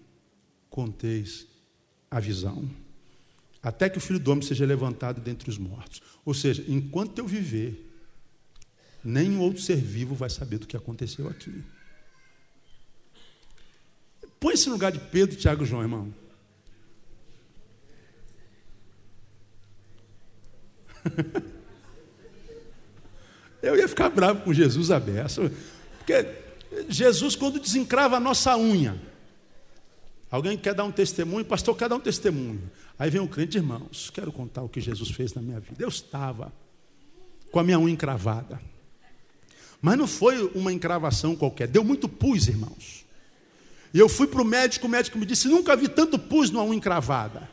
conteis 0.67 1.45
a 2.09 2.19
visão. 2.19 2.67
Até 3.65 3.89
que 3.89 3.97
o 3.97 4.01
filho 4.01 4.19
do 4.19 4.31
homem 4.31 4.45
seja 4.45 4.63
levantado 4.63 5.19
dentre 5.19 5.49
os 5.49 5.57
mortos. 5.57 5.99
Ou 6.23 6.35
seja, 6.35 6.63
enquanto 6.67 7.17
eu 7.17 7.25
viver, 7.25 7.91
nenhum 9.03 9.39
outro 9.39 9.59
ser 9.59 9.77
vivo 9.77 10.13
vai 10.13 10.29
saber 10.29 10.59
do 10.59 10.67
que 10.67 10.77
aconteceu 10.77 11.27
aqui. 11.27 11.63
Põe-se 14.39 14.67
no 14.67 14.73
lugar 14.73 14.91
de 14.91 14.99
Pedro, 14.99 15.35
Tiago 15.35 15.63
e 15.63 15.65
João, 15.65 15.81
irmão. 15.81 16.13
Eu 23.63 23.75
ia 23.75 23.87
ficar 23.87 24.09
bravo 24.11 24.41
com 24.41 24.53
Jesus 24.53 24.91
aberto. 24.91 25.51
Porque 25.97 26.23
Jesus, 26.87 27.35
quando 27.35 27.59
desencrava 27.59 28.17
a 28.17 28.19
nossa 28.19 28.55
unha, 28.55 29.01
alguém 30.29 30.57
quer 30.57 30.73
dar 30.73 30.83
um 30.83 30.91
testemunho, 30.91 31.45
pastor 31.45 31.75
quer 31.75 31.89
dar 31.89 31.95
um 31.95 31.99
testemunho. 31.99 32.69
Aí 32.97 33.09
vem 33.09 33.21
um 33.21 33.27
crente, 33.27 33.57
irmãos, 33.57 34.09
quero 34.09 34.31
contar 34.31 34.63
o 34.63 34.69
que 34.69 34.81
Jesus 34.81 35.11
fez 35.11 35.33
na 35.33 35.41
minha 35.41 35.59
vida. 35.59 35.83
Eu 35.83 35.89
estava 35.89 36.51
com 37.51 37.59
a 37.59 37.63
minha 37.63 37.79
unha 37.79 37.93
encravada. 37.93 38.61
Mas 39.81 39.97
não 39.97 40.07
foi 40.07 40.51
uma 40.55 40.73
encravação 40.73 41.35
qualquer, 41.35 41.67
deu 41.67 41.83
muito 41.83 42.09
pus, 42.09 42.47
irmãos. 42.47 43.05
E 43.93 43.99
eu 43.99 44.09
fui 44.09 44.27
para 44.27 44.41
o 44.41 44.45
médico, 44.45 44.87
o 44.87 44.89
médico 44.89 45.17
me 45.17 45.25
disse: 45.25 45.47
nunca 45.47 45.75
vi 45.75 45.87
tanto 45.87 46.19
pus 46.19 46.49
numa 46.51 46.65
unha 46.65 46.75
encravada. 46.75 47.49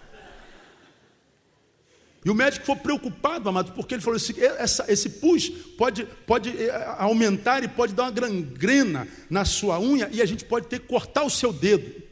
E 2.25 2.31
o 2.31 2.35
médico 2.35 2.65
ficou 2.65 2.77
preocupado, 2.77 3.49
amado, 3.49 3.73
porque 3.73 3.95
ele 3.95 4.03
falou 4.03 4.17
assim: 4.17 4.35
essa, 4.41 4.85
esse 4.91 5.09
pus 5.09 5.49
pode, 5.77 6.05
pode 6.27 6.51
eh, 6.51 6.95
aumentar 6.99 7.65
e 7.65 7.69
pode 7.69 7.95
dar 7.95 8.05
uma 8.05 8.11
gangrena 8.11 9.09
na 9.29 9.45
sua 9.45 9.81
unha 9.81 10.09
e 10.13 10.23
a 10.23 10.27
gente 10.27 10.45
pode 10.45 10.69
ter 10.69 10.81
que 10.81 10.87
cortar 10.87 11.25
o 11.25 11.31
seu 11.31 11.53
dedo. 11.53 12.03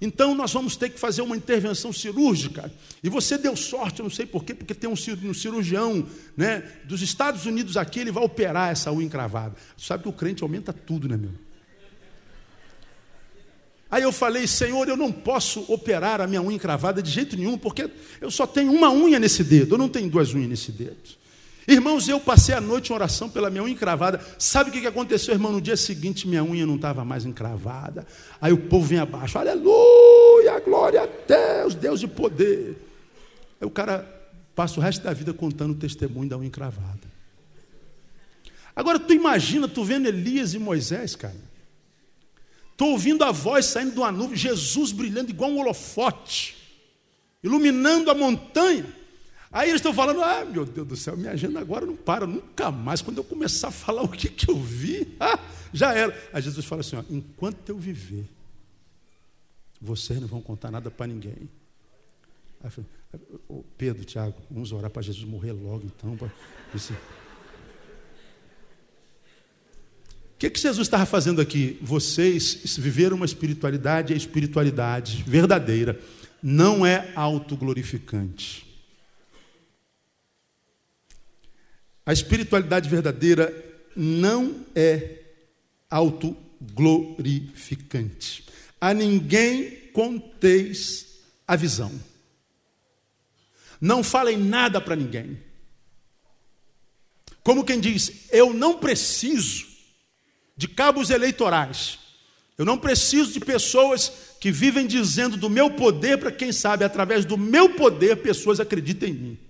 Então 0.00 0.34
nós 0.34 0.52
vamos 0.52 0.76
ter 0.76 0.88
que 0.88 0.98
fazer 0.98 1.20
uma 1.20 1.36
intervenção 1.36 1.92
cirúrgica. 1.92 2.72
E 3.02 3.08
você 3.10 3.36
deu 3.36 3.54
sorte, 3.54 4.00
eu 4.00 4.04
não 4.04 4.10
sei 4.10 4.24
porquê, 4.24 4.54
porque 4.54 4.74
tem 4.74 4.88
um 4.88 4.96
cirurgião 4.96 6.06
né, 6.36 6.62
dos 6.84 7.02
Estados 7.02 7.44
Unidos 7.44 7.76
aqui, 7.76 8.00
ele 8.00 8.10
vai 8.10 8.24
operar 8.24 8.70
essa 8.70 8.90
unha 8.90 9.04
encravada. 9.04 9.54
Sabe 9.76 10.04
que 10.04 10.08
o 10.08 10.12
crente 10.12 10.42
aumenta 10.42 10.72
tudo, 10.72 11.06
né, 11.06 11.16
meu? 11.16 11.32
Aí 13.90 14.04
eu 14.04 14.12
falei, 14.12 14.46
Senhor, 14.46 14.88
eu 14.88 14.96
não 14.96 15.10
posso 15.10 15.64
operar 15.66 16.20
a 16.20 16.26
minha 16.26 16.40
unha 16.40 16.54
encravada 16.54 17.02
de 17.02 17.10
jeito 17.10 17.36
nenhum, 17.36 17.58
porque 17.58 17.90
eu 18.20 18.30
só 18.30 18.46
tenho 18.46 18.72
uma 18.72 18.90
unha 18.90 19.18
nesse 19.18 19.42
dedo, 19.42 19.74
eu 19.74 19.78
não 19.78 19.88
tenho 19.88 20.08
duas 20.08 20.32
unhas 20.32 20.48
nesse 20.48 20.70
dedo. 20.70 21.19
Irmãos, 21.68 22.08
eu 22.08 22.18
passei 22.18 22.54
a 22.54 22.60
noite 22.60 22.90
em 22.90 22.94
oração 22.94 23.28
pela 23.28 23.50
minha 23.50 23.62
unha 23.62 23.72
encravada. 23.72 24.20
Sabe 24.38 24.70
o 24.70 24.72
que 24.72 24.86
aconteceu, 24.86 25.34
irmão? 25.34 25.52
No 25.52 25.60
dia 25.60 25.76
seguinte, 25.76 26.26
minha 26.26 26.42
unha 26.42 26.66
não 26.66 26.76
estava 26.76 27.04
mais 27.04 27.24
encravada. 27.24 28.06
Aí 28.40 28.52
o 28.52 28.58
povo 28.58 28.86
vem 28.86 28.98
abaixo, 28.98 29.38
aleluia, 29.38 30.58
glória 30.60 31.02
a 31.02 31.06
Deus, 31.06 31.74
Deus 31.74 32.00
de 32.00 32.08
poder. 32.08 32.76
Aí 33.60 33.66
o 33.66 33.70
cara 33.70 34.04
passa 34.54 34.80
o 34.80 34.82
resto 34.82 35.02
da 35.02 35.12
vida 35.12 35.32
contando 35.32 35.72
o 35.72 35.76
testemunho 35.76 36.28
da 36.28 36.36
unha 36.36 36.46
encravada. 36.46 37.10
Agora, 38.74 38.98
tu 38.98 39.12
imagina, 39.12 39.68
tu 39.68 39.84
vendo 39.84 40.06
Elias 40.06 40.54
e 40.54 40.58
Moisés, 40.58 41.14
cara. 41.14 41.50
Estou 42.72 42.92
ouvindo 42.92 43.22
a 43.24 43.30
voz 43.30 43.66
saindo 43.66 43.92
de 43.92 43.98
uma 43.98 44.10
nuvem, 44.10 44.36
Jesus 44.36 44.90
brilhando 44.90 45.30
igual 45.30 45.50
um 45.50 45.60
holofote, 45.60 46.56
iluminando 47.42 48.10
a 48.10 48.14
montanha. 48.14 48.86
Aí 49.50 49.68
eles 49.68 49.80
estão 49.80 49.92
falando: 49.92 50.22
ah, 50.22 50.44
meu 50.44 50.64
Deus 50.64 50.86
do 50.86 50.96
céu, 50.96 51.16
minha 51.16 51.32
agenda 51.32 51.60
agora 51.60 51.84
não 51.84 51.96
para 51.96 52.26
nunca 52.26 52.70
mais. 52.70 53.02
Quando 53.02 53.18
eu 53.18 53.24
começar 53.24 53.68
a 53.68 53.72
falar 53.72 54.02
o 54.04 54.08
que, 54.08 54.28
que 54.28 54.50
eu 54.50 54.60
vi, 54.60 55.16
ah, 55.20 55.38
já 55.72 55.92
era. 55.92 56.16
Aí 56.32 56.42
Jesus 56.42 56.64
fala 56.64 56.80
assim: 56.80 56.96
ó, 56.96 57.04
enquanto 57.10 57.68
eu 57.68 57.78
viver, 57.78 58.26
vocês 59.80 60.20
não 60.20 60.28
vão 60.28 60.40
contar 60.40 60.70
nada 60.70 60.90
para 60.90 61.06
ninguém. 61.06 61.48
Aí 62.62 62.70
Pedro, 63.76 64.04
Tiago, 64.04 64.36
vamos 64.48 64.70
orar 64.70 64.90
para 64.90 65.02
Jesus 65.02 65.24
morrer 65.24 65.52
logo 65.52 65.84
então. 65.84 66.16
Disse, 66.72 66.94
que, 70.40 70.48
que 70.48 70.58
Jesus 70.58 70.86
estava 70.86 71.04
fazendo 71.04 71.40
aqui? 71.40 71.76
Vocês 71.82 72.76
viveram 72.78 73.16
uma 73.16 73.26
espiritualidade, 73.26 74.14
a 74.14 74.16
espiritualidade 74.16 75.22
verdadeira 75.26 76.00
não 76.42 76.86
é 76.86 77.12
autoglorificante. 77.14 78.69
A 82.10 82.12
espiritualidade 82.12 82.90
verdadeira 82.90 83.54
não 83.94 84.66
é 84.74 85.20
autoglorificante. 85.88 88.44
A 88.80 88.92
ninguém 88.92 89.70
conteis 89.92 91.20
a 91.46 91.54
visão. 91.54 91.92
Não 93.80 94.02
falem 94.02 94.36
nada 94.36 94.80
para 94.80 94.96
ninguém. 94.96 95.38
Como 97.44 97.64
quem 97.64 97.78
diz, 97.78 98.26
eu 98.32 98.52
não 98.52 98.78
preciso 98.78 99.68
de 100.56 100.66
cabos 100.66 101.10
eleitorais. 101.10 102.00
Eu 102.58 102.64
não 102.64 102.76
preciso 102.76 103.34
de 103.34 103.38
pessoas 103.38 104.34
que 104.40 104.50
vivem 104.50 104.88
dizendo 104.88 105.36
do 105.36 105.48
meu 105.48 105.70
poder 105.70 106.18
para 106.18 106.32
quem 106.32 106.50
sabe, 106.50 106.84
através 106.84 107.24
do 107.24 107.38
meu 107.38 107.76
poder, 107.76 108.16
pessoas 108.16 108.58
acreditem 108.58 109.10
em 109.10 109.14
mim. 109.14 109.49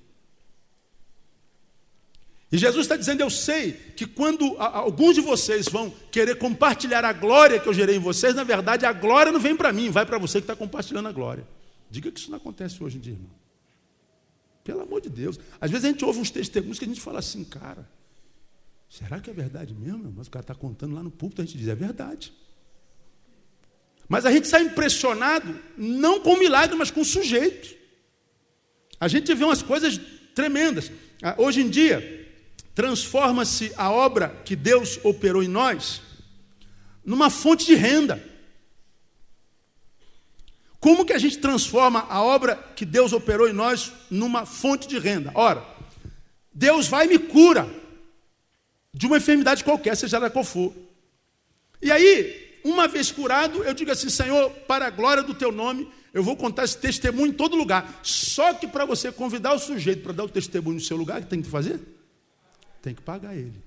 E 2.50 2.58
Jesus 2.58 2.84
está 2.84 2.96
dizendo: 2.96 3.20
Eu 3.20 3.30
sei 3.30 3.72
que 3.72 4.06
quando 4.06 4.56
alguns 4.58 5.14
de 5.14 5.20
vocês 5.20 5.66
vão 5.66 5.92
querer 6.10 6.36
compartilhar 6.36 7.04
a 7.04 7.12
glória 7.12 7.60
que 7.60 7.68
eu 7.68 7.74
gerei 7.74 7.96
em 7.96 8.00
vocês, 8.00 8.34
na 8.34 8.44
verdade 8.44 8.84
a 8.84 8.92
glória 8.92 9.32
não 9.32 9.40
vem 9.40 9.56
para 9.56 9.72
mim, 9.72 9.90
vai 9.90 10.04
para 10.04 10.18
você 10.18 10.38
que 10.38 10.44
está 10.44 10.56
compartilhando 10.56 11.08
a 11.08 11.12
glória. 11.12 11.46
Diga 11.90 12.10
que 12.10 12.20
isso 12.20 12.30
não 12.30 12.38
acontece 12.38 12.82
hoje 12.82 12.98
em 12.98 13.00
dia, 13.00 13.12
irmão. 13.14 13.30
Pelo 14.64 14.82
amor 14.82 15.00
de 15.00 15.08
Deus. 15.08 15.38
Às 15.60 15.70
vezes 15.70 15.84
a 15.84 15.88
gente 15.88 16.04
ouve 16.04 16.20
uns 16.20 16.30
testemunhos 16.30 16.78
que 16.78 16.84
a 16.84 16.88
gente 16.88 17.00
fala 17.00 17.18
assim, 17.18 17.42
cara, 17.44 17.88
Será 18.90 19.20
que 19.20 19.30
é 19.30 19.32
verdade 19.32 19.72
mesmo? 19.72 20.12
Mas 20.16 20.26
o 20.26 20.30
cara 20.30 20.42
está 20.42 20.54
contando 20.54 20.96
lá 20.96 21.02
no 21.02 21.12
púlpito, 21.12 21.40
a 21.40 21.44
gente 21.44 21.56
diz, 21.56 21.68
é 21.68 21.76
verdade. 21.76 22.32
Mas 24.08 24.26
a 24.26 24.32
gente 24.32 24.48
sai 24.48 24.62
impressionado, 24.62 25.56
não 25.78 26.20
com 26.20 26.32
o 26.32 26.38
milagre, 26.38 26.76
mas 26.76 26.90
com 26.90 27.02
o 27.02 27.04
sujeito. 27.04 27.78
A 28.98 29.06
gente 29.06 29.32
vê 29.32 29.44
umas 29.44 29.62
coisas 29.62 29.98
tremendas. 30.34 30.90
Ah, 31.22 31.36
hoje 31.38 31.60
em 31.60 31.70
dia, 31.70 32.19
transforma-se 32.74 33.72
a 33.76 33.90
obra 33.90 34.28
que 34.44 34.54
Deus 34.56 34.98
operou 35.02 35.42
em 35.42 35.48
nós 35.48 36.00
numa 37.04 37.30
fonte 37.30 37.66
de 37.66 37.74
renda. 37.74 38.22
Como 40.78 41.04
que 41.04 41.12
a 41.12 41.18
gente 41.18 41.38
transforma 41.38 42.06
a 42.08 42.22
obra 42.22 42.56
que 42.74 42.86
Deus 42.86 43.12
operou 43.12 43.48
em 43.48 43.52
nós 43.52 43.92
numa 44.10 44.46
fonte 44.46 44.88
de 44.88 44.98
renda? 44.98 45.30
Ora, 45.34 45.62
Deus 46.52 46.88
vai 46.88 47.06
e 47.06 47.08
me 47.08 47.18
cura 47.18 47.68
de 48.92 49.06
uma 49.06 49.18
enfermidade 49.18 49.62
qualquer, 49.62 49.94
seja 49.96 50.16
ela 50.16 50.30
qual 50.30 50.44
for. 50.44 50.74
E 51.82 51.92
aí, 51.92 52.60
uma 52.64 52.88
vez 52.88 53.12
curado, 53.12 53.62
eu 53.62 53.74
digo 53.74 53.90
assim: 53.90 54.08
Senhor, 54.08 54.50
para 54.66 54.86
a 54.86 54.90
glória 54.90 55.22
do 55.22 55.34
teu 55.34 55.52
nome, 55.52 55.86
eu 56.14 56.22
vou 56.22 56.36
contar 56.36 56.64
esse 56.64 56.78
testemunho 56.78 57.28
em 57.28 57.32
todo 57.32 57.56
lugar. 57.56 58.00
Só 58.02 58.54
que 58.54 58.66
para 58.66 58.86
você 58.86 59.12
convidar 59.12 59.52
o 59.52 59.58
sujeito 59.58 60.02
para 60.02 60.12
dar 60.12 60.24
o 60.24 60.28
testemunho 60.28 60.76
no 60.76 60.80
seu 60.80 60.96
lugar, 60.96 61.20
o 61.20 61.24
que 61.24 61.28
tem 61.28 61.42
que 61.42 61.48
fazer? 61.48 61.78
Tem 62.82 62.94
que 62.94 63.02
pagar 63.02 63.36
ele. 63.36 63.62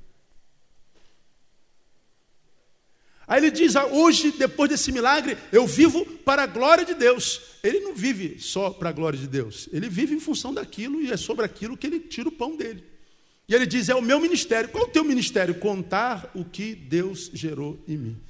Aí 3.27 3.39
ele 3.39 3.51
diz: 3.51 3.75
ah, 3.75 3.85
hoje, 3.85 4.31
depois 4.31 4.69
desse 4.69 4.91
milagre, 4.91 5.37
eu 5.51 5.65
vivo 5.65 6.05
para 6.05 6.43
a 6.43 6.47
glória 6.47 6.85
de 6.85 6.93
Deus. 6.93 7.41
Ele 7.63 7.79
não 7.79 7.95
vive 7.95 8.39
só 8.39 8.69
para 8.69 8.89
a 8.89 8.91
glória 8.91 9.17
de 9.17 9.27
Deus, 9.27 9.69
ele 9.71 9.89
vive 9.89 10.13
em 10.13 10.19
função 10.19 10.53
daquilo 10.53 11.01
e 11.01 11.11
é 11.11 11.17
sobre 11.17 11.45
aquilo 11.45 11.77
que 11.77 11.87
ele 11.87 11.99
tira 11.99 12.27
o 12.27 12.31
pão 12.31 12.55
dele. 12.55 12.83
E 13.47 13.53
ele 13.53 13.65
diz: 13.65 13.89
É 13.89 13.95
o 13.95 14.01
meu 14.01 14.19
ministério. 14.19 14.69
Qual 14.69 14.85
é 14.85 14.87
o 14.87 14.91
teu 14.91 15.03
ministério? 15.03 15.55
Contar 15.55 16.29
o 16.33 16.43
que 16.43 16.75
Deus 16.75 17.29
gerou 17.33 17.81
em 17.87 17.97
mim. 17.97 18.21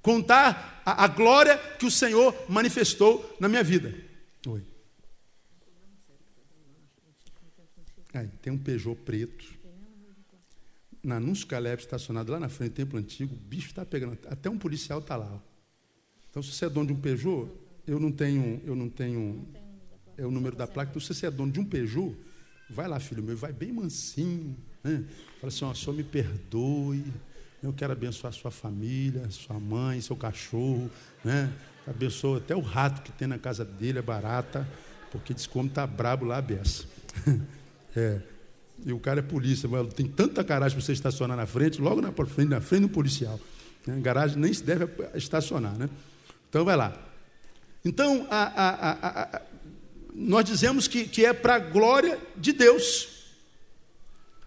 Contar 0.00 0.82
a, 0.84 1.04
a 1.04 1.08
glória 1.08 1.56
que 1.78 1.86
o 1.86 1.90
Senhor 1.90 2.34
manifestou 2.48 3.36
na 3.38 3.48
minha 3.48 3.62
vida. 3.62 3.94
Oi. 4.46 4.62
Aí, 8.12 8.28
tem 8.42 8.52
um 8.52 8.58
Peugeot 8.58 8.96
preto. 9.04 9.51
Na 11.02 11.16
Anúncio 11.16 11.46
Caleb, 11.46 11.82
estacionado 11.82 12.30
lá 12.30 12.38
na 12.38 12.48
frente 12.48 12.72
do 12.72 12.76
templo 12.76 12.98
antigo, 12.98 13.34
o 13.34 13.38
bicho 13.38 13.68
está 13.68 13.84
pegando. 13.84 14.18
Até 14.28 14.48
um 14.48 14.58
policial 14.58 15.00
está 15.00 15.16
lá. 15.16 15.42
Então, 16.30 16.42
se 16.42 16.52
você 16.52 16.66
é 16.66 16.70
dono 16.70 16.86
de 16.86 16.92
um 16.92 17.00
Peugeot, 17.00 17.50
eu 17.86 17.98
não 17.98 18.12
tenho, 18.12 18.60
eu 18.64 18.76
não 18.76 18.88
tenho, 18.88 19.46
é 20.16 20.24
o 20.24 20.30
número 20.30 20.54
da 20.54 20.66
placa. 20.66 20.90
Então, 20.90 21.00
se 21.00 21.12
você 21.12 21.26
é 21.26 21.30
dono 21.30 21.50
de 21.50 21.60
um 21.60 21.64
Peugeot, 21.64 22.16
Vai 22.72 22.88
lá, 22.88 22.98
filho 22.98 23.22
meu, 23.22 23.36
vai 23.36 23.52
bem 23.52 23.70
mansinho. 23.70 24.56
Né? 24.82 25.04
Fala 25.40 25.52
assim: 25.52 25.64
ó, 25.64 25.74
Senhor, 25.74 25.94
me 25.94 26.02
perdoe. 26.02 27.04
Eu 27.62 27.72
quero 27.72 27.92
abençoar 27.92 28.32
sua 28.32 28.50
família, 28.50 29.30
sua 29.30 29.60
mãe, 29.60 30.00
seu 30.00 30.16
cachorro. 30.16 30.90
Né? 31.22 31.52
Abençoa 31.86 32.38
até 32.38 32.56
o 32.56 32.60
rato 32.60 33.02
que 33.02 33.12
tem 33.12 33.28
na 33.28 33.38
casa 33.38 33.64
dele, 33.64 33.98
é 33.98 34.02
barata, 34.02 34.66
porque 35.12 35.34
diz 35.34 35.46
como 35.46 35.68
está 35.68 35.86
brabo 35.86 36.24
lá 36.24 36.38
a 36.38 36.42
beça. 36.42 36.84
é. 37.94 38.20
E 38.84 38.92
o 38.92 38.98
cara 38.98 39.20
é 39.20 39.22
polícia, 39.22 39.68
mas 39.68 39.92
tem 39.94 40.06
tanta 40.06 40.42
garagem 40.42 40.76
para 40.76 40.84
você 40.84 40.92
estacionar 40.92 41.36
na 41.36 41.46
frente, 41.46 41.80
logo 41.80 42.00
na 42.00 42.12
frente, 42.12 42.48
na 42.48 42.60
frente 42.60 42.82
do 42.82 42.88
policial. 42.88 43.38
Né? 43.86 43.98
Garagem 44.00 44.38
nem 44.38 44.52
se 44.52 44.62
deve 44.62 44.88
estacionar, 45.14 45.76
né? 45.76 45.88
Então 46.48 46.64
vai 46.64 46.76
lá. 46.76 46.92
Então, 47.84 48.26
a, 48.30 48.42
a, 48.42 49.22
a, 49.36 49.42
nós 50.14 50.44
dizemos 50.44 50.86
que, 50.86 51.04
que 51.04 51.24
é 51.24 51.32
para 51.32 51.56
a 51.56 51.58
glória 51.58 52.18
de 52.36 52.52
Deus. 52.52 53.08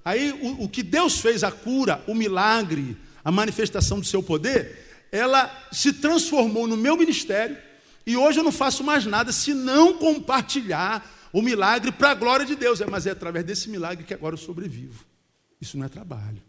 Aí 0.04 0.32
o, 0.32 0.64
o 0.64 0.70
que 0.70 0.84
Deus 0.84 1.20
fez, 1.20 1.44
a 1.44 1.52
cura, 1.52 2.04
o 2.08 2.14
milagre, 2.14 2.98
a 3.24 3.32
manifestação 3.32 4.00
do 4.00 4.06
seu 4.06 4.22
poder, 4.22 5.08
ela 5.12 5.68
se 5.72 5.94
transformou 5.94 6.68
no 6.68 6.78
meu 6.78 6.96
ministério 6.96 7.58
e 8.06 8.16
hoje 8.16 8.40
eu 8.40 8.44
não 8.44 8.52
faço 8.52 8.84
mais 8.84 9.06
nada 9.06 9.32
se 9.32 9.54
não 9.54 9.98
compartilhar 9.98 11.15
o 11.36 11.42
milagre 11.42 11.92
para 11.92 12.12
a 12.12 12.14
glória 12.14 12.46
de 12.46 12.56
Deus. 12.56 12.80
É, 12.80 12.86
mas 12.86 13.06
é 13.06 13.12
através 13.12 13.44
desse 13.44 13.70
milagre 13.70 14.06
que 14.06 14.14
agora 14.14 14.36
eu 14.36 14.38
sobrevivo. 14.40 15.04
Isso 15.60 15.78
não 15.78 15.86
é 15.86 15.90
trabalho. 15.90 16.42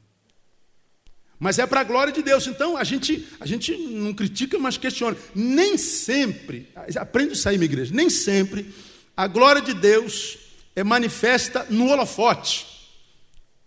Mas 1.41 1.59
é 1.59 1.67
para 1.67 1.81
a 1.81 1.85
glória 1.85 2.13
de 2.13 2.23
Deus. 2.23 2.47
Então 2.47 2.77
a 2.77 2.85
gente, 2.85 3.27
a 3.41 3.47
gente 3.47 3.77
não 3.77 4.15
critica, 4.15 4.61
mas 4.61 4.77
questiona. 4.77 5.17
Nem 5.35 5.77
sempre, 5.77 6.69
aprende 6.95 7.33
isso 7.33 7.49
aí, 7.49 7.59
minha 7.59 7.65
igreja, 7.65 7.93
nem 7.93 8.09
sempre 8.09 8.73
a 9.17 9.27
glória 9.27 9.61
de 9.61 9.75
Deus 9.75 10.39
é 10.77 10.85
manifesta 10.85 11.67
no 11.69 11.89
holofote. 11.89 12.65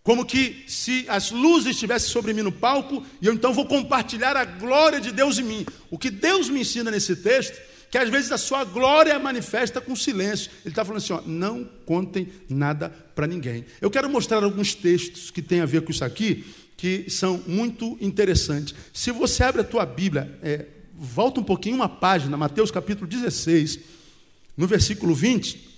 Como 0.02 0.26
que 0.26 0.64
se 0.68 1.06
as 1.10 1.32
luzes 1.32 1.72
estivessem 1.72 2.10
sobre 2.10 2.34
mim 2.34 2.44
no 2.44 2.52
palco 2.52 3.06
e 3.22 3.28
eu 3.28 3.34
então 3.34 3.54
vou 3.54 3.66
compartilhar 3.66 4.38
a 4.38 4.46
glória 4.46 5.02
de 5.02 5.12
Deus 5.12 5.38
em 5.38 5.44
mim. 5.44 5.66
O 5.92 5.98
que 5.98 6.10
Deus 6.10 6.50
me 6.50 6.62
ensina 6.62 6.90
nesse 6.90 7.18
texto, 7.18 7.60
que 7.90 7.98
às 7.98 8.10
vezes 8.10 8.32
a 8.32 8.38
sua 8.38 8.64
glória 8.64 9.12
é 9.12 9.20
manifesta 9.20 9.82
com 9.82 9.96
silêncio. 9.96 10.52
Ele 10.64 10.72
está 10.72 10.86
falando 10.86 11.02
assim: 11.02 11.14
ó, 11.14 11.22
não 11.26 11.68
contem 11.86 12.30
nada 12.48 12.90
para 12.90 13.28
ninguém. 13.28 13.66
Eu 13.82 13.90
quero 13.90 14.10
mostrar 14.10 14.44
alguns 14.44 14.76
textos 14.76 15.32
que 15.32 15.42
têm 15.42 15.62
a 15.62 15.66
ver 15.66 15.82
com 15.82 15.92
isso 15.92 16.06
aqui, 16.06 16.46
que 16.78 17.10
são 17.10 17.44
muito 17.48 17.98
interessantes. 18.00 18.76
Se 18.94 19.12
você 19.12 19.44
abre 19.44 19.62
a 19.62 19.66
tua 19.66 19.86
Bíblia, 19.86 20.38
é, 20.42 20.66
volta 20.94 21.40
um 21.40 21.44
pouquinho 21.44 21.76
uma 21.76 21.90
página, 21.90 22.38
Mateus 22.38 22.72
capítulo 22.72 23.08
16, 23.08 23.80
no 24.56 24.68
versículo 24.68 25.16
20. 25.16 25.70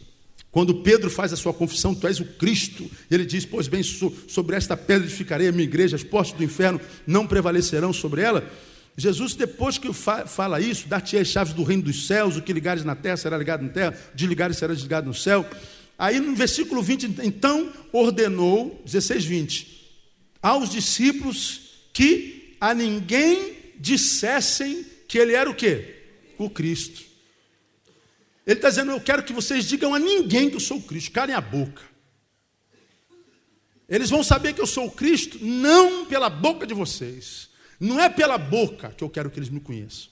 Quando 0.51 0.82
Pedro 0.82 1.09
faz 1.09 1.32
a 1.32 1.38
sua 1.38 1.53
confissão, 1.53 1.95
tu 1.95 2.05
és 2.07 2.20
o 2.20 2.26
Cristo, 2.26 2.91
ele 3.09 3.26
diz: 3.26 3.45
Pois 3.45 3.70
bem, 3.70 3.82
sobre 3.84 4.57
esta 4.57 4.76
pedra 4.76 5.07
edificarei 5.07 5.47
a 5.47 5.51
minha 5.51 5.64
igreja, 5.64 5.95
as 5.95 6.03
portas 6.03 6.34
do 6.34 6.43
inferno 6.43 6.82
não 7.07 7.26
prevalecerão 7.26 7.93
sobre 7.93 8.22
ela. 8.22 8.51
Jesus, 8.97 9.33
depois 9.33 9.77
que 9.77 9.91
fala 9.93 10.59
isso, 10.59 10.87
dar-te 10.87 11.17
as 11.17 11.27
chaves 11.27 11.53
do 11.53 11.63
reino 11.63 11.83
dos 11.83 12.07
céus, 12.07 12.35
o 12.35 12.41
que 12.41 12.53
ligares 12.53 12.83
na 12.83 12.95
terra 12.95 13.17
será 13.17 13.37
ligado 13.37 13.63
na 13.63 13.69
terra, 13.69 13.97
desligares 14.13 14.57
será 14.57 14.73
desligado 14.73 15.07
no 15.07 15.13
céu. 15.13 15.49
Aí 15.97 16.19
no 16.19 16.35
versículo 16.35 16.81
20, 16.81 17.17
então 17.23 17.71
ordenou, 17.91 18.81
16, 18.85 19.25
20, 19.25 19.91
aos 20.41 20.69
discípulos 20.69 21.61
que 21.93 22.55
a 22.59 22.73
ninguém 22.73 23.73
dissessem 23.79 24.85
que 25.07 25.17
ele 25.17 25.33
era 25.33 25.49
o 25.49 25.55
quê? 25.55 25.95
O 26.37 26.49
Cristo. 26.49 27.01
Ele 28.45 28.57
está 28.57 28.69
dizendo: 28.69 28.91
Eu 28.91 29.01
quero 29.01 29.23
que 29.23 29.33
vocês 29.33 29.65
digam 29.65 29.93
a 29.93 29.99
ninguém 29.99 30.49
que 30.49 30.55
eu 30.55 30.59
sou 30.59 30.77
o 30.77 30.81
Cristo, 30.81 31.11
calem 31.11 31.35
a 31.35 31.41
boca. 31.41 31.81
Eles 33.87 34.09
vão 34.09 34.23
saber 34.23 34.53
que 34.53 34.61
eu 34.61 34.67
sou 34.67 34.85
o 34.85 34.91
Cristo, 34.91 35.37
não 35.41 36.05
pela 36.05 36.29
boca 36.29 36.65
de 36.65 36.73
vocês, 36.73 37.49
não 37.82 37.99
é 37.99 38.07
pela 38.09 38.38
boca 38.38 38.89
que 38.89 39.03
eu 39.03 39.09
quero 39.09 39.32
que 39.32 39.39
eles 39.39 39.49
me 39.49 39.59
conheçam. 39.59 40.07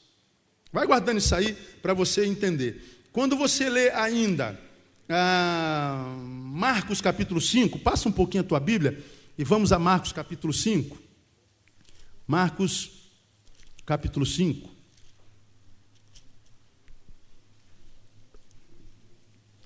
Vai 0.73 0.87
guardando 0.87 1.19
isso 1.19 1.35
aí 1.35 1.53
para 1.81 1.93
você 1.93 2.25
entender. 2.25 3.05
Quando 3.11 3.37
você 3.37 3.69
lê 3.69 3.91
ainda 3.91 4.59
ah, 5.07 6.15
Marcos 6.17 6.99
capítulo 6.99 7.39
5, 7.39 7.77
passa 7.79 8.09
um 8.09 8.11
pouquinho 8.11 8.43
a 8.43 8.47
tua 8.47 8.59
Bíblia 8.59 9.03
e 9.37 9.43
vamos 9.43 9.71
a 9.71 9.77
Marcos 9.77 10.11
capítulo 10.11 10.51
5. 10.51 10.97
Marcos 12.25 13.11
capítulo 13.85 14.25
5. 14.25 14.67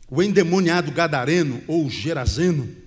O 0.10 0.22
endemoniado 0.22 0.92
gadareno 0.92 1.64
ou 1.68 1.90
gerazeno, 1.90 2.83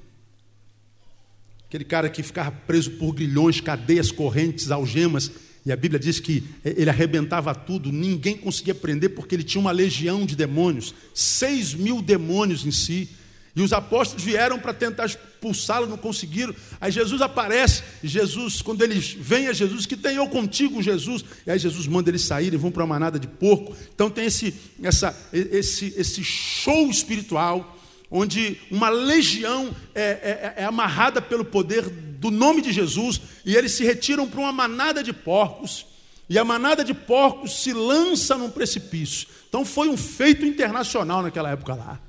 aquele 1.68 1.84
cara 1.84 2.08
que 2.08 2.22
ficava 2.22 2.50
preso 2.50 2.92
por 2.92 3.12
grilhões, 3.12 3.60
cadeias, 3.60 4.10
correntes, 4.10 4.70
algemas, 4.70 5.30
e 5.66 5.72
a 5.72 5.76
Bíblia 5.76 5.98
diz 5.98 6.20
que 6.20 6.44
ele 6.64 6.88
arrebentava 6.88 7.52
tudo, 7.52 7.90
ninguém 7.90 8.36
conseguia 8.36 8.72
prender 8.72 9.16
porque 9.16 9.34
ele 9.34 9.42
tinha 9.42 9.60
uma 9.60 9.72
legião 9.72 10.24
de 10.24 10.36
demônios, 10.36 10.94
seis 11.12 11.74
mil 11.74 12.00
demônios 12.00 12.64
em 12.64 12.70
si. 12.70 13.08
E 13.54 13.62
os 13.62 13.72
apóstolos 13.72 14.22
vieram 14.22 14.60
para 14.60 14.72
tentar 14.72 15.06
expulsá-lo, 15.06 15.88
não 15.88 15.96
conseguiram. 15.96 16.54
Aí 16.80 16.92
Jesus 16.92 17.20
aparece, 17.20 17.82
Jesus, 18.04 18.62
quando 18.62 18.82
eles 18.82 19.16
vêm 19.18 19.48
a 19.48 19.52
Jesus, 19.52 19.86
que 19.86 19.96
tem 19.96 20.16
eu 20.16 20.28
contigo, 20.28 20.80
Jesus. 20.80 21.24
E 21.44 21.50
aí 21.50 21.58
Jesus 21.58 21.88
manda 21.88 22.10
eles 22.10 22.22
saírem, 22.22 22.58
vão 22.58 22.70
para 22.70 22.84
uma 22.84 22.94
manada 22.94 23.18
de 23.18 23.26
porco. 23.26 23.74
Então 23.92 24.08
tem 24.08 24.26
esse, 24.26 24.54
essa, 24.80 25.18
esse, 25.32 25.94
esse 25.96 26.22
show 26.22 26.88
espiritual, 26.88 27.75
onde 28.10 28.58
uma 28.70 28.88
legião 28.88 29.74
é, 29.94 30.54
é, 30.56 30.62
é 30.62 30.64
amarrada 30.64 31.20
pelo 31.20 31.44
poder 31.44 31.88
do 31.88 32.30
nome 32.30 32.62
de 32.62 32.72
Jesus, 32.72 33.20
e 33.44 33.54
eles 33.54 33.72
se 33.72 33.84
retiram 33.84 34.28
para 34.28 34.40
uma 34.40 34.52
manada 34.52 35.02
de 35.02 35.12
porcos. 35.12 35.86
E 36.28 36.38
a 36.38 36.44
manada 36.44 36.82
de 36.82 36.92
porcos 36.92 37.62
se 37.62 37.72
lança 37.72 38.36
num 38.36 38.50
precipício. 38.50 39.28
Então 39.48 39.64
foi 39.64 39.88
um 39.88 39.96
feito 39.96 40.44
internacional 40.44 41.22
naquela 41.22 41.50
época 41.50 41.74
lá. 41.74 42.00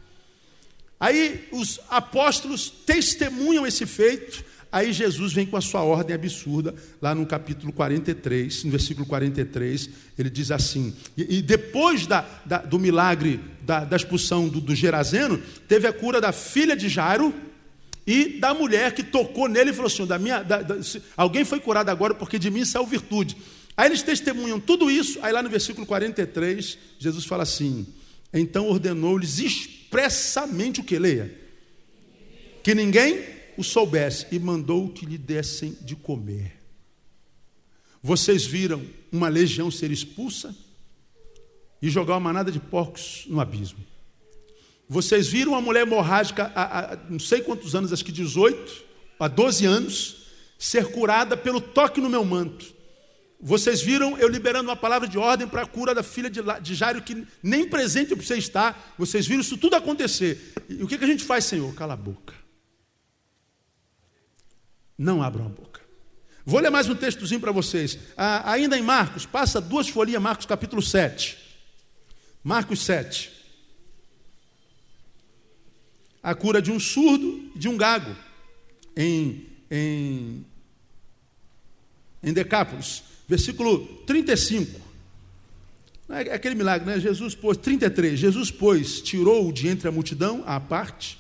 Aí 0.99 1.47
os 1.51 1.79
apóstolos 1.89 2.69
testemunham 2.69 3.67
esse 3.67 3.85
feito, 3.85 4.43
aí 4.77 4.93
Jesus 4.93 5.33
vem 5.33 5.45
com 5.45 5.57
a 5.57 5.61
sua 5.61 5.81
ordem 5.81 6.15
absurda, 6.15 6.73
lá 7.01 7.15
no 7.15 7.25
capítulo 7.25 7.73
43, 7.73 8.63
no 8.63 8.71
versículo 8.71 9.05
43, 9.05 9.89
ele 10.17 10.29
diz 10.29 10.51
assim: 10.51 10.95
e, 11.17 11.37
e 11.37 11.41
depois 11.41 12.05
da, 12.05 12.25
da, 12.45 12.59
do 12.59 12.79
milagre 12.79 13.39
da, 13.61 13.83
da 13.83 13.95
expulsão 13.95 14.47
do, 14.47 14.61
do 14.61 14.75
Gerazeno, 14.75 15.41
teve 15.67 15.87
a 15.87 15.93
cura 15.93 16.21
da 16.21 16.31
filha 16.31 16.75
de 16.75 16.87
Jairo 16.87 17.33
e 18.05 18.39
da 18.39 18.53
mulher 18.53 18.93
que 18.93 19.03
tocou 19.03 19.47
nele 19.47 19.71
e 19.71 19.73
falou 19.73 19.87
assim: 19.87 20.05
da 20.05 20.19
minha, 20.19 20.43
da, 20.43 20.63
alguém 21.15 21.43
foi 21.43 21.59
curado 21.59 21.89
agora 21.89 22.13
porque 22.13 22.37
de 22.37 22.51
mim 22.51 22.63
saiu 22.63 22.85
virtude. 22.85 23.35
Aí 23.75 23.87
eles 23.87 24.01
testemunham 24.01 24.59
tudo 24.59 24.89
isso, 24.89 25.19
aí 25.21 25.31
lá 25.31 25.41
no 25.41 25.49
versículo 25.49 25.85
43, 25.85 26.77
Jesus 26.99 27.25
fala 27.25 27.43
assim: 27.43 27.87
então 28.33 28.67
ordenou-lhes 28.67 29.39
expressamente 29.39 30.81
o 30.81 30.83
que? 30.83 30.99
Leia. 30.99 31.33
Que 32.63 32.75
ninguém 32.75 33.36
o 33.57 33.63
soubesse 33.63 34.27
e 34.31 34.39
mandou 34.39 34.89
que 34.89 35.05
lhe 35.05 35.17
dessem 35.17 35.75
de 35.81 35.95
comer. 35.95 36.53
Vocês 38.01 38.45
viram 38.45 38.85
uma 39.11 39.27
legião 39.27 39.71
ser 39.71 39.91
expulsa 39.91 40.55
e 41.81 41.89
jogar 41.89 42.13
uma 42.13 42.19
manada 42.19 42.51
de 42.51 42.59
porcos 42.59 43.25
no 43.27 43.39
abismo. 43.39 43.79
Vocês 44.87 45.27
viram 45.27 45.51
uma 45.51 45.61
mulher 45.61 45.81
hemorrágica 45.81 46.51
há, 46.55 46.93
há 46.93 46.95
não 47.09 47.19
sei 47.19 47.41
quantos 47.41 47.75
anos, 47.75 47.91
acho 47.91 48.05
que 48.05 48.11
18, 48.11 48.83
há 49.19 49.27
12 49.27 49.65
anos, 49.65 50.15
ser 50.57 50.91
curada 50.91 51.35
pelo 51.35 51.59
toque 51.59 51.99
no 51.99 52.09
meu 52.09 52.23
manto. 52.23 52.77
Vocês 53.39 53.81
viram 53.81 54.17
eu 54.17 54.27
liberando 54.27 54.69
uma 54.69 54.75
palavra 54.75 55.07
de 55.07 55.17
ordem 55.17 55.47
para 55.47 55.61
a 55.61 55.65
cura 55.65 55.93
da 55.93 56.01
filha 56.01 56.29
de 56.29 56.73
Jairo, 56.73 57.01
que 57.01 57.27
nem 57.43 57.67
presente 57.67 58.11
eu 58.11 58.17
precisei 58.17 58.39
estar. 58.39 58.95
Vocês 58.97 59.27
viram 59.27 59.41
isso 59.41 59.57
tudo 59.57 59.75
acontecer. 59.75 60.53
E 60.67 60.81
o 60.81 60.87
que, 60.87 60.95
a 60.95 61.07
gente 61.07 61.23
faz, 61.23 61.45
Senhor? 61.45 61.73
Cala 61.75 61.93
a 61.93 61.97
boca. 61.97 62.33
Não 64.97 65.21
abram 65.21 65.45
a 65.45 65.49
boca. 65.49 65.81
Vou 66.45 66.59
ler 66.59 66.69
mais 66.69 66.89
um 66.89 66.95
textozinho 66.95 67.41
para 67.41 67.51
vocês. 67.51 67.99
Ah, 68.15 68.51
ainda 68.51 68.77
em 68.77 68.81
Marcos, 68.81 69.25
passa 69.25 69.59
duas 69.59 69.89
folhinhas, 69.89 70.21
Marcos 70.21 70.45
capítulo 70.45 70.81
7. 70.81 71.37
Marcos 72.43 72.83
7. 72.85 73.31
A 76.23 76.33
cura 76.33 76.61
de 76.61 76.71
um 76.71 76.79
surdo 76.79 77.51
e 77.55 77.59
de 77.59 77.67
um 77.67 77.77
gago 77.77 78.15
em, 78.95 79.45
em, 79.69 80.45
em 82.23 82.33
Decápolis 82.33 83.03
versículo 83.27 83.85
35. 84.05 84.87
É 86.09 86.33
aquele 86.33 86.55
milagre, 86.55 86.87
né? 86.87 86.99
Jesus 86.99 87.35
pôs, 87.35 87.57
33, 87.57 88.17
Jesus 88.17 88.49
pôs, 88.49 89.01
tirou-o 89.01 89.51
de 89.51 89.67
entre 89.67 89.89
a 89.89 89.91
multidão, 89.91 90.41
à 90.45 90.57
parte, 90.57 91.19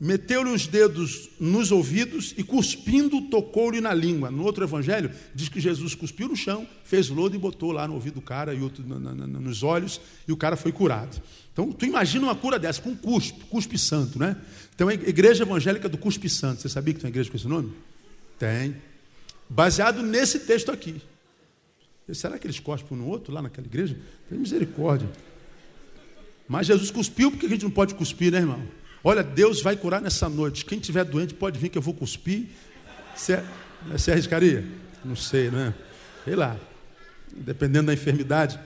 meteu-lhe 0.00 0.50
os 0.50 0.66
dedos 0.66 1.28
nos 1.40 1.72
ouvidos 1.72 2.34
e, 2.36 2.44
cuspindo, 2.44 3.20
tocou-lhe 3.22 3.80
na 3.80 3.92
língua. 3.92 4.30
No 4.30 4.44
outro 4.44 4.64
evangelho, 4.64 5.10
diz 5.34 5.48
que 5.48 5.60
Jesus 5.60 5.94
cuspiu 5.94 6.28
no 6.28 6.36
chão, 6.36 6.66
fez 6.84 7.08
lodo 7.08 7.34
e 7.34 7.38
botou 7.38 7.72
lá 7.72 7.86
no 7.88 7.94
ouvido 7.94 8.14
do 8.14 8.22
cara 8.22 8.54
e 8.54 8.60
outro 8.60 8.84
nos 8.86 9.62
olhos, 9.62 10.00
e 10.26 10.32
o 10.32 10.36
cara 10.36 10.56
foi 10.56 10.72
curado. 10.72 11.20
Então, 11.52 11.72
tu 11.72 11.84
imagina 11.84 12.26
uma 12.26 12.36
cura 12.36 12.58
dessa, 12.58 12.80
com 12.80 12.96
cuspe, 12.96 13.40
cuspe 13.46 13.76
santo, 13.76 14.18
né? 14.18 14.36
Então, 14.74 14.88
a 14.88 14.94
igreja 14.94 15.42
evangélica 15.42 15.88
do 15.88 15.98
cuspe 15.98 16.28
santo. 16.28 16.62
Você 16.62 16.68
sabia 16.68 16.94
que 16.94 17.00
tem 17.00 17.08
uma 17.08 17.12
igreja 17.12 17.28
com 17.28 17.36
esse 17.36 17.48
nome? 17.48 17.72
Tem 18.38 18.76
baseado 19.48 20.02
nesse 20.02 20.40
texto 20.40 20.70
aqui. 20.70 21.02
Será 22.12 22.38
que 22.38 22.46
eles 22.46 22.60
cospem 22.60 22.96
um 22.96 23.00
no 23.02 23.08
outro 23.08 23.34
lá 23.34 23.42
naquela 23.42 23.66
igreja? 23.66 23.98
Tem 24.28 24.38
misericórdia. 24.38 25.10
Mas 26.48 26.66
Jesus 26.66 26.90
cuspiu, 26.90 27.30
porque 27.30 27.46
a 27.46 27.48
gente 27.48 27.64
não 27.64 27.70
pode 27.70 27.94
cuspir, 27.94 28.32
né, 28.32 28.38
irmão? 28.38 28.62
Olha, 29.02 29.22
Deus 29.22 29.62
vai 29.62 29.76
curar 29.76 30.00
nessa 30.00 30.28
noite. 30.28 30.64
Quem 30.64 30.78
tiver 30.78 31.04
doente 31.04 31.34
pode 31.34 31.58
vir 31.58 31.68
que 31.68 31.78
eu 31.78 31.82
vou 31.82 31.94
cuspir. 31.94 32.46
Você, 33.14 33.42
você 33.86 34.12
arriscaria? 34.12 34.64
Não 35.04 35.16
sei, 35.16 35.50
né? 35.50 35.74
Sei 36.24 36.34
lá. 36.34 36.56
Dependendo 37.32 37.86
da 37.86 37.94
enfermidade. 37.94 38.58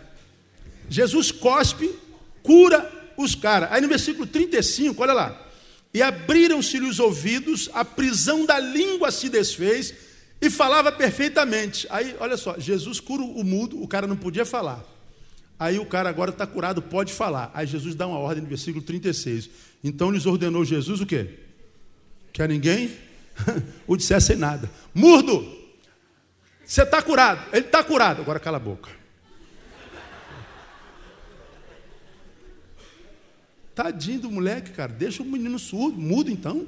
Jesus 0.89 1.31
cospe, 1.31 1.95
cura 2.43 2.91
os 3.17 3.35
caras. 3.35 3.71
Aí 3.73 3.81
no 3.81 3.89
versículo 3.89 4.27
35, 4.27 5.03
olha 5.03 5.13
lá. 5.13 5.49
E 5.95 6.01
abriram-se-lhe 6.01 6.87
os 6.87 6.99
ouvidos, 6.99 7.69
a 7.75 7.85
prisão 7.85 8.47
da 8.47 8.59
língua 8.59 9.11
se 9.11 9.29
desfez 9.29 9.95
e 10.41 10.49
falava 10.49 10.91
perfeitamente. 10.91 11.87
Aí, 11.91 12.17
olha 12.19 12.37
só, 12.37 12.59
Jesus 12.59 12.99
cura 12.99 13.23
o 13.23 13.45
mudo, 13.45 13.81
o 13.83 13.87
cara 13.87 14.07
não 14.07 14.17
podia 14.17 14.47
falar. 14.47 14.83
Aí 15.59 15.79
o 15.79 15.87
cara 15.87 16.09
agora 16.09 16.31
está 16.31 16.47
curado, 16.47 16.83
pode 16.83 17.13
falar. 17.13 17.51
Aí 17.55 17.67
Jesus 17.67 17.95
dá 17.95 18.07
uma 18.07 18.19
ordem 18.19 18.43
no 18.43 18.49
versículo 18.49 18.85
36. 18.85 19.49
Então 19.85 20.11
lhes 20.11 20.27
ordenou 20.27 20.65
Jesus 20.65 21.01
o 21.01 21.07
quê? 21.07 21.39
Que 22.33 22.43
a 22.43 22.49
ninguém 22.49 22.91
o 23.87 23.97
dissesse 23.97 24.35
nada. 24.35 24.71
Murdo, 24.95 25.47
você 26.65 26.83
está 26.83 27.03
curado. 27.03 27.49
Ele 27.53 27.67
está 27.67 27.83
curado. 27.85 28.23
Agora 28.23 28.41
cala 28.41 28.57
a 28.57 28.61
boca. 28.61 28.91
Tadinho 33.75 34.21
do 34.21 34.31
moleque, 34.31 34.73
cara. 34.73 34.93
Deixa 34.93 35.23
o 35.23 35.27
menino 35.27 35.59
surdo, 35.59 35.99
mudo 35.99 36.31
então. 36.31 36.67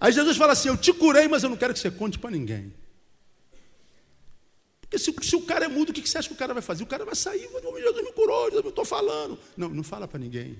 Aí 0.00 0.12
Jesus 0.12 0.36
fala 0.36 0.52
assim: 0.52 0.68
Eu 0.68 0.76
te 0.76 0.92
curei, 0.92 1.28
mas 1.28 1.42
eu 1.42 1.50
não 1.50 1.56
quero 1.56 1.72
que 1.72 1.78
você 1.78 1.90
conte 1.90 2.18
para 2.18 2.30
ninguém. 2.30 2.72
Porque 4.90 4.98
se, 4.98 5.14
se, 5.22 5.36
o 5.36 5.42
cara 5.42 5.66
é 5.66 5.68
mudo, 5.68 5.90
o 5.90 5.92
que 5.92 6.06
você 6.06 6.18
acha 6.18 6.26
que 6.26 6.34
o 6.34 6.36
cara 6.36 6.52
vai 6.52 6.62
fazer? 6.62 6.82
O 6.82 6.86
cara 6.86 7.04
vai 7.04 7.14
sair, 7.14 7.48
Jesus 7.48 8.04
me 8.04 8.12
curou, 8.12 8.46
Jesus, 8.46 8.64
eu 8.64 8.70
estou 8.70 8.84
falando. 8.84 9.38
Não, 9.56 9.68
não 9.68 9.84
fala 9.84 10.08
para 10.08 10.18
ninguém. 10.18 10.58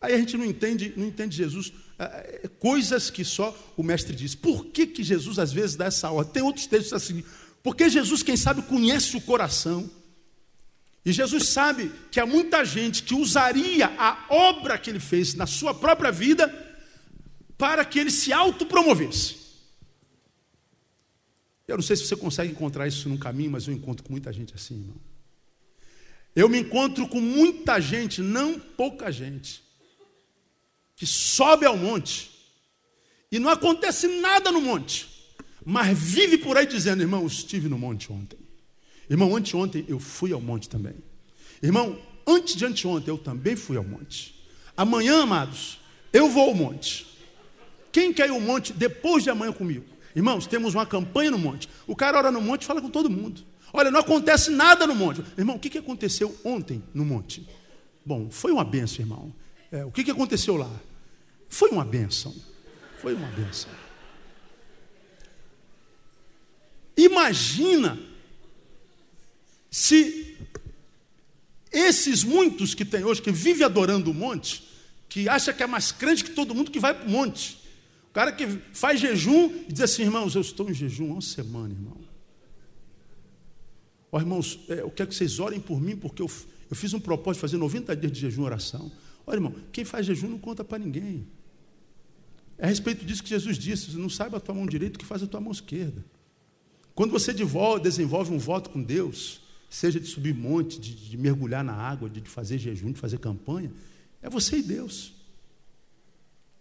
Aí 0.00 0.12
a 0.12 0.18
gente 0.18 0.36
não 0.36 0.44
entende, 0.44 0.92
não 0.96 1.06
entende 1.06 1.36
Jesus, 1.36 1.72
é, 1.96 2.40
é, 2.42 2.48
coisas 2.58 3.10
que 3.10 3.24
só 3.24 3.56
o 3.76 3.82
mestre 3.84 4.14
diz. 4.14 4.34
Por 4.34 4.66
que, 4.66 4.88
que 4.88 5.04
Jesus 5.04 5.38
às 5.38 5.52
vezes 5.52 5.76
dá 5.76 5.84
essa 5.84 6.10
ordem? 6.10 6.32
Tem 6.32 6.42
outros 6.42 6.66
textos 6.66 6.92
assim. 6.92 7.22
Porque 7.62 7.88
Jesus, 7.88 8.24
quem 8.24 8.36
sabe, 8.36 8.60
conhece 8.62 9.16
o 9.16 9.20
coração. 9.20 9.88
E 11.04 11.12
Jesus 11.12 11.46
sabe 11.46 11.92
que 12.10 12.18
há 12.18 12.26
muita 12.26 12.64
gente 12.64 13.04
que 13.04 13.14
usaria 13.14 13.86
a 13.96 14.26
obra 14.30 14.76
que 14.78 14.90
ele 14.90 14.98
fez 14.98 15.34
na 15.34 15.46
sua 15.46 15.72
própria 15.72 16.10
vida 16.10 16.52
para 17.56 17.84
que 17.84 18.00
ele 18.00 18.10
se 18.10 18.32
autopromovesse. 18.32 19.43
Eu 21.66 21.76
não 21.76 21.82
sei 21.82 21.96
se 21.96 22.04
você 22.06 22.16
consegue 22.16 22.52
encontrar 22.52 22.86
isso 22.86 23.08
no 23.08 23.18
caminho, 23.18 23.50
mas 23.50 23.66
eu 23.66 23.74
encontro 23.74 24.04
com 24.04 24.12
muita 24.12 24.32
gente 24.32 24.54
assim, 24.54 24.74
irmão. 24.74 24.96
Eu 26.36 26.48
me 26.48 26.58
encontro 26.58 27.08
com 27.08 27.20
muita 27.20 27.80
gente, 27.80 28.20
não 28.20 28.58
pouca 28.58 29.10
gente, 29.10 29.62
que 30.96 31.06
sobe 31.06 31.64
ao 31.64 31.76
monte 31.76 32.30
e 33.30 33.38
não 33.38 33.48
acontece 33.50 34.08
nada 34.20 34.50
no 34.50 34.60
monte, 34.60 35.08
mas 35.64 35.96
vive 35.98 36.38
por 36.38 36.56
aí 36.56 36.66
dizendo: 36.66 37.02
irmão, 37.02 37.26
estive 37.26 37.68
no 37.68 37.78
monte 37.78 38.12
ontem. 38.12 38.38
Irmão, 39.08 39.36
anteontem 39.36 39.84
eu 39.86 40.00
fui 40.00 40.32
ao 40.32 40.40
monte 40.40 40.68
também. 40.68 40.94
Irmão, 41.62 41.98
antes 42.26 42.56
de 42.56 42.64
anteontem 42.64 43.12
eu 43.12 43.18
também 43.18 43.54
fui 43.54 43.76
ao 43.76 43.84
monte. 43.84 44.34
Amanhã, 44.76 45.22
amados, 45.22 45.78
eu 46.12 46.28
vou 46.28 46.48
ao 46.48 46.54
monte. 46.54 47.06
Quem 47.92 48.12
quer 48.12 48.28
ir 48.28 48.32
ao 48.32 48.40
monte 48.40 48.72
depois 48.72 49.22
de 49.22 49.30
amanhã 49.30 49.52
comigo? 49.52 49.84
Irmãos, 50.14 50.46
temos 50.46 50.74
uma 50.74 50.86
campanha 50.86 51.30
no 51.30 51.38
monte. 51.38 51.68
O 51.86 51.96
cara 51.96 52.18
ora 52.18 52.30
no 52.30 52.40
monte 52.40 52.62
e 52.62 52.66
fala 52.66 52.80
com 52.80 52.90
todo 52.90 53.10
mundo. 53.10 53.42
Olha, 53.72 53.90
não 53.90 54.00
acontece 54.00 54.50
nada 54.50 54.86
no 54.86 54.94
monte. 54.94 55.24
Irmão, 55.36 55.56
o 55.56 55.58
que 55.58 55.76
aconteceu 55.76 56.38
ontem 56.44 56.82
no 56.94 57.04
monte? 57.04 57.48
Bom, 58.06 58.30
foi 58.30 58.52
uma 58.52 58.64
benção, 58.64 59.04
irmão. 59.04 59.34
É, 59.72 59.84
o 59.84 59.90
que 59.90 60.08
aconteceu 60.08 60.56
lá? 60.56 60.70
Foi 61.48 61.70
uma 61.70 61.84
benção. 61.84 62.34
Foi 63.00 63.14
uma 63.14 63.26
benção. 63.28 63.70
Imagina 66.96 67.98
se 69.68 70.36
esses 71.72 72.22
muitos 72.22 72.74
que 72.74 72.84
tem 72.84 73.02
hoje, 73.02 73.20
que 73.20 73.32
vive 73.32 73.64
adorando 73.64 74.12
o 74.12 74.14
monte, 74.14 74.62
que 75.08 75.28
acha 75.28 75.52
que 75.52 75.64
é 75.64 75.66
mais 75.66 75.90
crente 75.90 76.22
que 76.22 76.30
todo 76.30 76.54
mundo 76.54 76.70
que 76.70 76.78
vai 76.78 76.94
para 76.94 77.08
o 77.08 77.10
monte, 77.10 77.58
cara 78.14 78.32
que 78.32 78.46
faz 78.72 79.00
jejum 79.00 79.50
e 79.68 79.72
diz 79.72 79.82
assim, 79.82 80.02
irmãos, 80.02 80.34
eu 80.34 80.40
estou 80.40 80.70
em 80.70 80.72
jejum 80.72 81.10
há 81.10 81.12
uma 81.14 81.20
semana, 81.20 81.74
irmão. 81.74 81.98
Ó, 84.10 84.20
irmãos, 84.20 84.60
é, 84.68 84.80
eu 84.80 84.90
quero 84.92 85.10
que 85.10 85.16
vocês 85.16 85.40
orem 85.40 85.58
por 85.58 85.80
mim, 85.80 85.96
porque 85.96 86.22
eu, 86.22 86.30
eu 86.70 86.76
fiz 86.76 86.94
um 86.94 87.00
propósito 87.00 87.38
de 87.38 87.40
fazer 87.40 87.56
90 87.56 87.96
dias 87.96 88.12
de 88.12 88.20
jejum 88.20 88.42
e 88.42 88.44
oração. 88.44 88.92
Olha, 89.26 89.38
irmão, 89.38 89.52
quem 89.72 89.84
faz 89.84 90.06
jejum 90.06 90.28
não 90.28 90.38
conta 90.38 90.62
para 90.62 90.78
ninguém. 90.78 91.26
É 92.56 92.66
a 92.66 92.68
respeito 92.68 93.04
disso 93.04 93.22
que 93.22 93.30
Jesus 93.30 93.58
disse: 93.58 93.96
não 93.96 94.08
sabe 94.08 94.36
a 94.36 94.40
tua 94.40 94.54
mão 94.54 94.66
direita 94.66 94.94
o 94.94 94.98
que 95.00 95.04
faz 95.04 95.20
a 95.22 95.26
tua 95.26 95.40
mão 95.40 95.50
esquerda. 95.50 96.04
Quando 96.94 97.10
você 97.10 97.32
desenvolve 97.32 98.32
um 98.32 98.38
voto 98.38 98.70
com 98.70 98.80
Deus, 98.80 99.40
seja 99.68 99.98
de 99.98 100.06
subir 100.06 100.32
monte, 100.32 100.78
de, 100.78 100.94
de 100.94 101.16
mergulhar 101.16 101.64
na 101.64 101.74
água, 101.74 102.08
de, 102.08 102.20
de 102.20 102.30
fazer 102.30 102.58
jejum, 102.58 102.92
de 102.92 103.00
fazer 103.00 103.18
campanha, 103.18 103.72
é 104.22 104.30
você 104.30 104.58
e 104.58 104.62
Deus. 104.62 105.13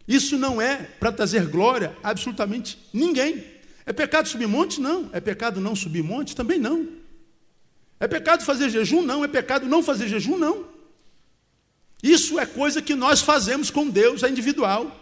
Isso 0.07 0.37
não 0.37 0.61
é 0.61 0.77
para 0.99 1.11
trazer 1.11 1.47
glória 1.47 1.95
a 2.03 2.09
absolutamente 2.09 2.77
ninguém. 2.93 3.43
É 3.85 3.93
pecado 3.93 4.27
subir 4.27 4.47
monte? 4.47 4.79
Não. 4.79 5.09
É 5.13 5.19
pecado 5.19 5.59
não 5.59 5.75
subir 5.75 6.03
monte? 6.03 6.35
Também 6.35 6.59
não. 6.59 6.87
É 7.99 8.07
pecado 8.07 8.43
fazer 8.43 8.69
jejum? 8.69 9.01
Não. 9.01 9.23
É 9.23 9.27
pecado 9.27 9.65
não 9.65 9.81
fazer 9.81 10.07
jejum? 10.07 10.37
Não. 10.37 10.65
Isso 12.01 12.37
é 12.37 12.45
coisa 12.45 12.81
que 12.81 12.95
nós 12.95 13.21
fazemos 13.21 13.71
com 13.71 13.89
Deus, 13.89 14.23
é 14.23 14.29
individual. 14.29 14.99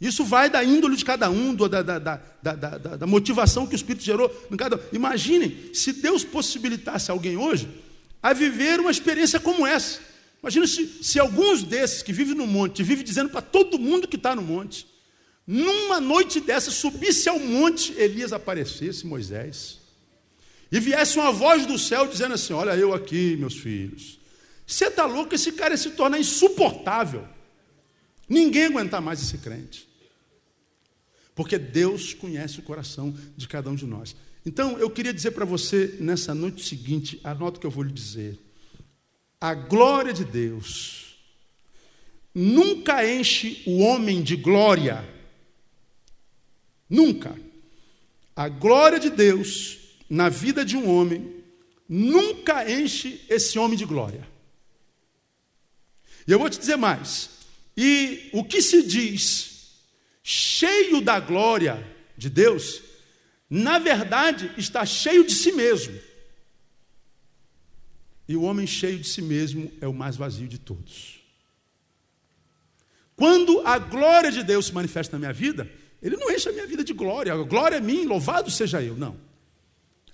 Isso 0.00 0.24
vai 0.24 0.50
da 0.50 0.64
índole 0.64 0.96
de 0.96 1.04
cada 1.04 1.30
um, 1.30 1.54
da, 1.54 1.80
da, 1.80 1.98
da, 2.00 2.16
da, 2.96 3.06
motivação 3.06 3.68
que 3.68 3.74
o 3.74 3.76
Espírito 3.76 4.02
gerou 4.02 4.28
em 4.50 4.56
cada 4.56 4.74
um. 4.74 4.80
Imaginem 4.92 5.70
se 5.72 5.92
Deus 5.92 6.24
possibilitasse 6.24 7.12
alguém 7.12 7.36
hoje 7.36 7.68
a 8.20 8.32
viver 8.32 8.80
uma 8.80 8.90
experiência 8.90 9.38
como 9.38 9.64
essa. 9.64 10.00
Imagina 10.42 10.66
se, 10.66 11.04
se 11.04 11.20
alguns 11.20 11.62
desses 11.62 12.02
que 12.02 12.12
vivem 12.12 12.34
no 12.34 12.48
monte, 12.48 12.82
vivem 12.82 13.04
dizendo 13.04 13.30
para 13.30 13.40
todo 13.40 13.78
mundo 13.78 14.08
que 14.08 14.16
está 14.16 14.34
no 14.34 14.42
monte, 14.42 14.88
numa 15.46 16.00
noite 16.00 16.40
dessa, 16.40 16.70
subisse 16.70 17.28
ao 17.28 17.38
monte, 17.38 17.92
Elias 17.92 18.32
aparecesse, 18.32 19.06
Moisés, 19.06 19.78
e 20.70 20.80
viesse 20.80 21.16
uma 21.16 21.30
voz 21.30 21.64
do 21.64 21.78
céu 21.78 22.08
dizendo 22.08 22.34
assim: 22.34 22.52
Olha, 22.54 22.74
eu 22.74 22.92
aqui, 22.92 23.36
meus 23.36 23.54
filhos. 23.54 24.18
Você 24.66 24.86
está 24.86 25.04
louco? 25.06 25.34
Esse 25.34 25.52
cara 25.52 25.76
se 25.76 25.90
tornar 25.90 26.18
insuportável. 26.18 27.28
Ninguém 28.28 28.64
aguentar 28.64 29.00
mais 29.00 29.20
esse 29.20 29.38
crente. 29.38 29.86
Porque 31.34 31.58
Deus 31.58 32.14
conhece 32.14 32.58
o 32.58 32.62
coração 32.62 33.14
de 33.36 33.46
cada 33.46 33.68
um 33.68 33.74
de 33.74 33.86
nós. 33.86 34.16
Então, 34.46 34.78
eu 34.78 34.90
queria 34.90 35.12
dizer 35.12 35.32
para 35.32 35.44
você, 35.44 35.98
nessa 36.00 36.34
noite 36.34 36.64
seguinte, 36.64 37.20
anota 37.22 37.58
o 37.58 37.60
que 37.60 37.66
eu 37.66 37.70
vou 37.70 37.84
lhe 37.84 37.92
dizer 37.92 38.38
a 39.42 39.54
glória 39.54 40.12
de 40.12 40.24
Deus 40.24 41.16
nunca 42.32 43.04
enche 43.04 43.60
o 43.66 43.80
homem 43.80 44.22
de 44.22 44.36
glória. 44.36 45.04
Nunca. 46.88 47.36
A 48.36 48.48
glória 48.48 49.00
de 49.00 49.10
Deus 49.10 49.78
na 50.08 50.28
vida 50.28 50.64
de 50.64 50.76
um 50.76 50.88
homem 50.88 51.42
nunca 51.88 52.70
enche 52.70 53.20
esse 53.28 53.58
homem 53.58 53.76
de 53.76 53.84
glória. 53.84 54.28
E 56.24 56.30
eu 56.30 56.38
vou 56.38 56.48
te 56.48 56.60
dizer 56.60 56.76
mais. 56.76 57.30
E 57.76 58.30
o 58.32 58.44
que 58.44 58.62
se 58.62 58.84
diz 58.84 59.72
cheio 60.22 61.00
da 61.00 61.18
glória 61.18 61.84
de 62.16 62.30
Deus, 62.30 62.80
na 63.50 63.80
verdade 63.80 64.52
está 64.56 64.86
cheio 64.86 65.24
de 65.24 65.34
si 65.34 65.50
mesmo. 65.50 66.11
E 68.32 68.36
o 68.36 68.44
homem 68.44 68.66
cheio 68.66 68.98
de 68.98 69.06
si 69.06 69.20
mesmo 69.20 69.70
é 69.78 69.86
o 69.86 69.92
mais 69.92 70.16
vazio 70.16 70.48
de 70.48 70.56
todos. 70.56 71.20
Quando 73.14 73.60
a 73.60 73.78
glória 73.78 74.32
de 74.32 74.42
Deus 74.42 74.68
se 74.68 74.72
manifesta 74.72 75.16
na 75.16 75.18
minha 75.18 75.34
vida, 75.34 75.70
ele 76.02 76.16
não 76.16 76.30
enche 76.30 76.48
a 76.48 76.52
minha 76.52 76.66
vida 76.66 76.82
de 76.82 76.94
glória. 76.94 77.30
A 77.34 77.36
glória 77.42 77.76
é 77.76 77.80
minha, 77.80 78.08
louvado 78.08 78.50
seja 78.50 78.80
eu. 78.80 78.96
Não. 78.96 79.16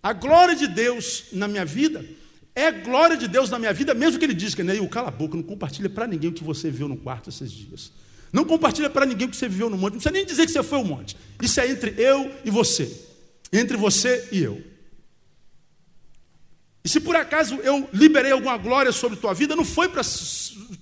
A 0.02 0.12
glória 0.12 0.56
de 0.56 0.66
Deus 0.66 1.26
na 1.32 1.46
minha 1.46 1.64
vida 1.64 2.04
é 2.56 2.72
glória 2.72 3.16
de 3.16 3.28
Deus 3.28 3.50
na 3.50 3.56
minha 3.56 3.72
vida, 3.72 3.94
mesmo 3.94 4.18
que 4.18 4.24
ele 4.24 4.34
diz 4.34 4.52
que 4.52 4.64
nem 4.64 4.80
o 4.80 4.88
cala 4.88 5.06
a 5.08 5.12
boca, 5.12 5.36
não 5.36 5.44
compartilha 5.44 5.88
para 5.88 6.04
ninguém 6.04 6.30
o 6.30 6.32
que 6.32 6.42
você 6.42 6.72
viu 6.72 6.88
no 6.88 6.96
quarto 6.96 7.30
esses 7.30 7.52
dias. 7.52 7.92
Não 8.32 8.44
compartilha 8.44 8.90
para 8.90 9.06
ninguém 9.06 9.28
o 9.28 9.30
que 9.30 9.36
você 9.36 9.48
viveu 9.48 9.70
no 9.70 9.76
monte. 9.76 9.92
Não 9.92 10.00
precisa 10.00 10.12
nem 10.12 10.26
dizer 10.26 10.44
que 10.44 10.50
você 10.50 10.64
foi 10.64 10.78
ao 10.78 10.84
monte. 10.84 11.16
Isso 11.40 11.60
é 11.60 11.70
entre 11.70 11.94
eu 11.96 12.34
e 12.44 12.50
você. 12.50 12.90
Entre 13.52 13.76
você 13.76 14.28
e 14.32 14.42
eu. 14.42 14.60
E 16.88 16.90
se 16.90 17.00
por 17.00 17.14
acaso 17.14 17.56
eu 17.56 17.86
liberei 17.92 18.32
alguma 18.32 18.56
glória 18.56 18.90
sobre 18.92 19.18
tua 19.18 19.34
vida, 19.34 19.54
não 19.54 19.62
foi 19.62 19.90
para 19.90 20.00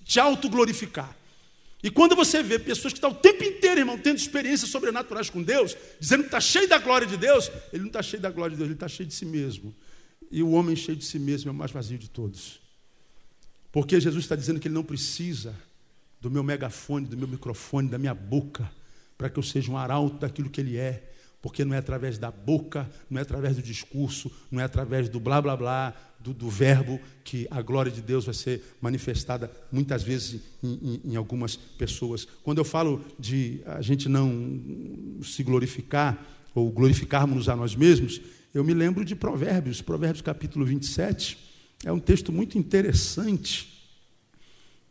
te 0.04 0.20
autoglorificar. 0.20 1.16
E 1.82 1.90
quando 1.90 2.14
você 2.14 2.44
vê 2.44 2.60
pessoas 2.60 2.92
que 2.92 2.98
estão 2.98 3.10
o 3.10 3.14
tempo 3.14 3.42
inteiro, 3.42 3.80
irmão, 3.80 3.98
tendo 3.98 4.16
experiências 4.16 4.70
sobrenaturais 4.70 5.28
com 5.28 5.42
Deus, 5.42 5.76
dizendo 5.98 6.20
que 6.20 6.28
está 6.28 6.38
cheio 6.38 6.68
da 6.68 6.78
glória 6.78 7.08
de 7.08 7.16
Deus, 7.16 7.50
ele 7.72 7.80
não 7.80 7.88
está 7.88 8.04
cheio 8.04 8.22
da 8.22 8.30
glória 8.30 8.52
de 8.52 8.58
Deus, 8.58 8.68
ele 8.68 8.76
está 8.76 8.86
cheio 8.86 9.08
de 9.08 9.16
si 9.16 9.26
mesmo. 9.26 9.74
E 10.30 10.44
o 10.44 10.52
homem 10.52 10.76
cheio 10.76 10.96
de 10.96 11.04
si 11.04 11.18
mesmo 11.18 11.48
é 11.48 11.52
o 11.52 11.54
mais 11.56 11.72
vazio 11.72 11.98
de 11.98 12.08
todos. 12.08 12.60
Porque 13.72 14.00
Jesus 14.00 14.22
está 14.22 14.36
dizendo 14.36 14.60
que 14.60 14.68
ele 14.68 14.76
não 14.76 14.84
precisa 14.84 15.56
do 16.20 16.30
meu 16.30 16.44
megafone, 16.44 17.04
do 17.06 17.16
meu 17.16 17.26
microfone, 17.26 17.88
da 17.88 17.98
minha 17.98 18.14
boca, 18.14 18.70
para 19.18 19.28
que 19.28 19.40
eu 19.40 19.42
seja 19.42 19.72
um 19.72 19.76
arauto 19.76 20.18
daquilo 20.18 20.48
que 20.48 20.60
ele 20.60 20.76
é. 20.76 21.15
Porque 21.46 21.64
não 21.64 21.76
é 21.76 21.78
através 21.78 22.18
da 22.18 22.28
boca, 22.28 22.90
não 23.08 23.20
é 23.20 23.22
através 23.22 23.54
do 23.54 23.62
discurso, 23.62 24.28
não 24.50 24.60
é 24.60 24.64
através 24.64 25.08
do 25.08 25.20
blá 25.20 25.40
blá 25.40 25.56
blá, 25.56 25.94
do, 26.18 26.34
do 26.34 26.50
verbo, 26.50 27.00
que 27.22 27.46
a 27.52 27.62
glória 27.62 27.92
de 27.92 28.02
Deus 28.02 28.24
vai 28.24 28.34
ser 28.34 28.64
manifestada 28.80 29.48
muitas 29.70 30.02
vezes 30.02 30.40
em, 30.60 31.00
em, 31.04 31.12
em 31.12 31.16
algumas 31.16 31.54
pessoas. 31.54 32.26
Quando 32.42 32.58
eu 32.58 32.64
falo 32.64 33.00
de 33.16 33.60
a 33.64 33.80
gente 33.80 34.08
não 34.08 34.60
se 35.22 35.44
glorificar, 35.44 36.20
ou 36.52 36.68
glorificarmos 36.68 37.48
a 37.48 37.54
nós 37.54 37.76
mesmos, 37.76 38.20
eu 38.52 38.64
me 38.64 38.74
lembro 38.74 39.04
de 39.04 39.14
Provérbios, 39.14 39.80
Provérbios 39.80 40.22
capítulo 40.22 40.64
27. 40.64 41.38
É 41.84 41.92
um 41.92 42.00
texto 42.00 42.32
muito 42.32 42.58
interessante. 42.58 43.72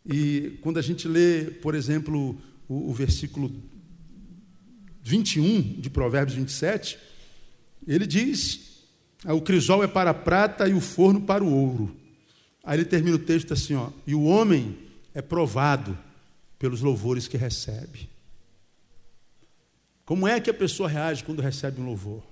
E 0.05 0.57
quando 0.61 0.79
a 0.79 0.81
gente 0.81 1.05
lê, 1.05 1.51
por 1.61 1.75
exemplo, 1.75 2.39
o, 2.65 2.91
o 2.91 2.93
versículo 2.93 3.51
21 5.05 5.79
de 5.79 5.87
Provérbios 5.87 6.35
27, 6.35 6.97
ele 7.87 8.07
diz: 8.07 8.81
ah, 9.23 9.35
o 9.35 9.41
crisol 9.41 9.83
é 9.83 9.87
para 9.87 10.09
a 10.09 10.15
prata 10.15 10.67
e 10.67 10.73
o 10.73 10.81
forno 10.81 11.21
para 11.21 11.43
o 11.43 11.53
ouro. 11.53 11.95
Aí 12.63 12.79
ele 12.79 12.85
termina 12.85 13.15
o 13.15 13.19
texto 13.19 13.53
assim: 13.53 13.75
ó, 13.75 13.91
e 14.07 14.15
o 14.15 14.23
homem 14.23 14.75
é 15.13 15.21
provado 15.21 15.95
pelos 16.57 16.81
louvores 16.81 17.27
que 17.27 17.37
recebe. 17.37 18.09
Como 20.03 20.27
é 20.27 20.39
que 20.39 20.49
a 20.49 20.53
pessoa 20.53 20.89
reage 20.89 21.23
quando 21.23 21.39
recebe 21.39 21.79
um 21.79 21.85
louvor? 21.85 22.23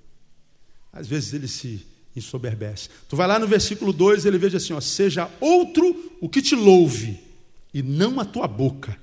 Às 0.91 1.07
vezes 1.07 1.31
ele 1.31 1.47
se 1.47 1.85
ensoberbece. 2.15 2.89
Tu 3.07 3.15
vai 3.15 3.27
lá 3.27 3.37
no 3.37 3.47
versículo 3.47 3.93
2, 3.93 4.25
ele 4.25 4.39
veja 4.39 4.57
assim: 4.57 4.73
ó, 4.73 4.81
seja 4.81 5.29
outro 5.39 6.17
o 6.19 6.27
que 6.27 6.41
te 6.41 6.55
louve, 6.55 7.19
e 7.71 7.83
não 7.83 8.19
a 8.19 8.25
tua 8.25 8.47
boca, 8.47 8.97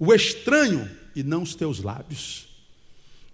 o 0.00 0.12
estranho 0.12 0.90
e 1.14 1.22
não 1.22 1.42
os 1.42 1.54
teus 1.54 1.80
lábios. 1.80 2.47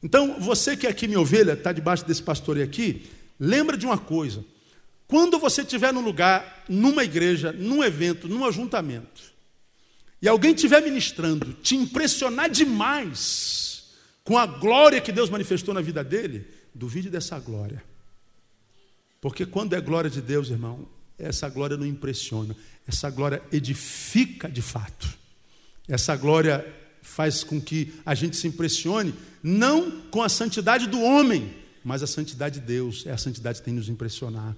Então, 0.05 0.39
você 0.39 0.77
que 0.77 0.87
é 0.87 0.91
aqui, 0.91 1.09
minha 1.09 1.19
ovelha, 1.19 1.55
está 1.55 1.73
debaixo 1.73 2.05
desse 2.05 2.23
pastoreio 2.23 2.67
aqui, 2.67 3.07
lembra 3.41 3.75
de 3.75 3.87
uma 3.87 3.97
coisa: 3.97 4.45
quando 5.09 5.39
você 5.39 5.63
estiver 5.63 5.95
num 5.95 6.03
lugar, 6.03 6.65
numa 6.69 7.03
igreja, 7.03 7.53
num 7.53 7.83
evento, 7.83 8.29
num 8.29 8.45
ajuntamento, 8.45 9.33
e 10.21 10.29
alguém 10.29 10.55
estiver 10.55 10.83
ministrando, 10.83 11.55
te 11.55 11.75
impressionar 11.75 12.51
demais, 12.51 13.95
com 14.23 14.37
a 14.37 14.45
glória 14.45 15.01
que 15.01 15.11
Deus 15.11 15.31
manifestou 15.31 15.73
na 15.73 15.81
vida 15.81 16.05
dele, 16.05 16.47
duvide 16.75 17.09
dessa 17.09 17.39
glória. 17.39 17.83
Porque 19.23 19.47
quando 19.47 19.75
é 19.75 19.81
glória 19.81 20.11
de 20.11 20.21
Deus, 20.21 20.51
irmão, 20.51 20.87
essa 21.19 21.49
glória 21.49 21.79
não 21.79 21.87
impressiona, 21.87 22.55
essa 22.87 23.09
glória 23.09 23.43
edifica 23.51 24.51
de 24.51 24.61
fato. 24.61 25.09
Essa 25.89 26.15
glória 26.15 26.65
faz 27.01 27.43
com 27.43 27.59
que 27.59 27.95
a 28.05 28.15
gente 28.15 28.37
se 28.37 28.47
impressione, 28.47 29.15
não 29.45 29.91
com 30.11 30.23
a 30.23 30.29
santidade 30.31 30.87
do 30.87 31.03
homem, 31.03 31.55
mas 31.85 32.03
a 32.03 32.07
santidade 32.07 32.61
de 32.61 32.67
Deus, 32.67 33.05
é 33.07 33.13
a 33.13 33.19
santidade 33.19 33.59
que 33.59 33.65
tem 33.67 33.75
nos 33.75 33.91
impressionar. 33.91 34.57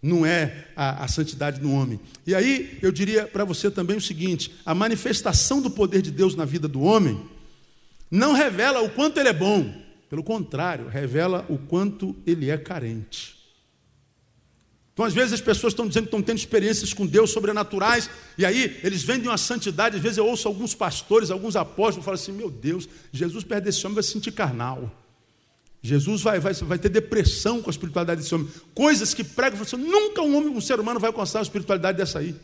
Não 0.00 0.24
é 0.24 0.68
a, 0.76 1.02
a 1.02 1.08
santidade 1.08 1.60
do 1.60 1.72
homem. 1.72 1.98
E 2.24 2.32
aí 2.36 2.78
eu 2.80 2.92
diria 2.92 3.26
para 3.26 3.44
você 3.44 3.68
também 3.68 3.96
o 3.96 4.00
seguinte: 4.00 4.54
a 4.64 4.72
manifestação 4.72 5.60
do 5.60 5.68
poder 5.68 6.02
de 6.02 6.12
Deus 6.12 6.36
na 6.36 6.44
vida 6.44 6.68
do 6.68 6.80
homem 6.82 7.20
não 8.08 8.32
revela 8.32 8.80
o 8.80 8.90
quanto 8.90 9.18
ele 9.18 9.28
é 9.28 9.32
bom, 9.32 9.74
pelo 10.08 10.22
contrário, 10.22 10.86
revela 10.86 11.44
o 11.48 11.58
quanto 11.58 12.14
ele 12.24 12.48
é 12.48 12.56
carente. 12.56 13.37
Então, 14.98 15.06
às 15.06 15.14
vezes, 15.14 15.34
as 15.34 15.40
pessoas 15.40 15.72
estão 15.72 15.86
dizendo 15.86 16.06
que 16.06 16.08
estão 16.08 16.20
tendo 16.20 16.38
experiências 16.38 16.92
com 16.92 17.06
Deus 17.06 17.30
sobrenaturais, 17.30 18.10
e 18.36 18.44
aí 18.44 18.80
eles 18.82 19.04
vendem 19.04 19.28
uma 19.28 19.38
santidade. 19.38 19.94
Às 19.94 20.02
vezes, 20.02 20.18
eu 20.18 20.26
ouço 20.26 20.48
alguns 20.48 20.74
pastores, 20.74 21.30
alguns 21.30 21.54
apóstolos, 21.54 22.04
falam 22.04 22.20
assim: 22.20 22.32
Meu 22.32 22.50
Deus, 22.50 22.88
Jesus 23.12 23.44
perde 23.44 23.68
esse 23.68 23.86
homem, 23.86 23.94
vai 23.94 24.02
se 24.02 24.10
sentir 24.10 24.32
carnal. 24.32 24.90
Jesus 25.80 26.20
vai, 26.20 26.40
vai, 26.40 26.52
vai 26.52 26.80
ter 26.80 26.88
depressão 26.88 27.62
com 27.62 27.70
a 27.70 27.72
espiritualidade 27.72 28.22
desse 28.22 28.34
homem. 28.34 28.48
Coisas 28.74 29.14
que 29.14 29.22
pregam, 29.22 29.62
assim, 29.62 29.76
nunca 29.76 30.20
um 30.20 30.36
homem, 30.36 30.48
um 30.48 30.60
ser 30.60 30.80
humano 30.80 30.98
vai 30.98 31.06
alcançar 31.06 31.38
a 31.38 31.42
espiritualidade 31.42 31.96
dessa 31.96 32.18
aí. 32.18 32.34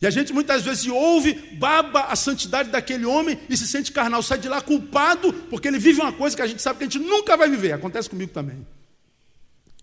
E 0.00 0.06
a 0.06 0.10
gente 0.10 0.32
muitas 0.32 0.62
vezes 0.62 0.86
ouve, 0.86 1.34
baba 1.58 2.02
a 2.02 2.14
santidade 2.14 2.70
daquele 2.70 3.04
homem 3.04 3.36
e 3.50 3.56
se 3.56 3.66
sente 3.66 3.90
carnal, 3.90 4.22
sai 4.22 4.38
de 4.38 4.48
lá 4.48 4.60
culpado, 4.60 5.32
porque 5.50 5.66
ele 5.66 5.80
vive 5.80 6.00
uma 6.00 6.12
coisa 6.12 6.36
que 6.36 6.42
a 6.42 6.46
gente 6.46 6.62
sabe 6.62 6.78
que 6.78 6.84
a 6.84 6.88
gente 6.88 7.00
nunca 7.00 7.36
vai 7.36 7.50
viver. 7.50 7.72
Acontece 7.72 8.08
comigo 8.08 8.30
também. 8.32 8.64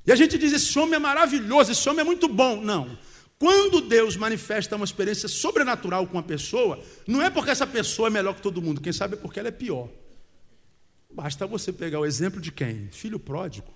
E 0.06 0.12
a 0.12 0.16
gente 0.16 0.38
diz: 0.38 0.54
esse 0.54 0.78
homem 0.78 0.96
é 0.96 1.00
maravilhoso, 1.00 1.72
esse 1.72 1.88
homem 1.90 2.02
é 2.02 2.04
muito 2.04 2.28
bom. 2.28 2.62
Não. 2.62 2.98
Quando 3.38 3.82
Deus 3.82 4.16
manifesta 4.16 4.76
uma 4.76 4.86
experiência 4.86 5.28
sobrenatural 5.28 6.08
com 6.08 6.14
uma 6.14 6.24
pessoa, 6.24 6.80
não 7.06 7.22
é 7.22 7.30
porque 7.30 7.52
essa 7.52 7.68
pessoa 7.68 8.08
é 8.08 8.12
melhor 8.12 8.34
que 8.34 8.42
todo 8.42 8.62
mundo, 8.62 8.80
quem 8.80 8.94
sabe 8.94 9.16
é 9.16 9.18
porque 9.18 9.40
ela 9.40 9.50
é 9.50 9.52
pior. 9.52 9.90
Basta 11.14 11.46
você 11.46 11.72
pegar 11.72 12.00
o 12.00 12.06
exemplo 12.06 12.40
de 12.40 12.52
quem? 12.52 12.90
Filho 12.92 13.20
pródigo. 13.20 13.74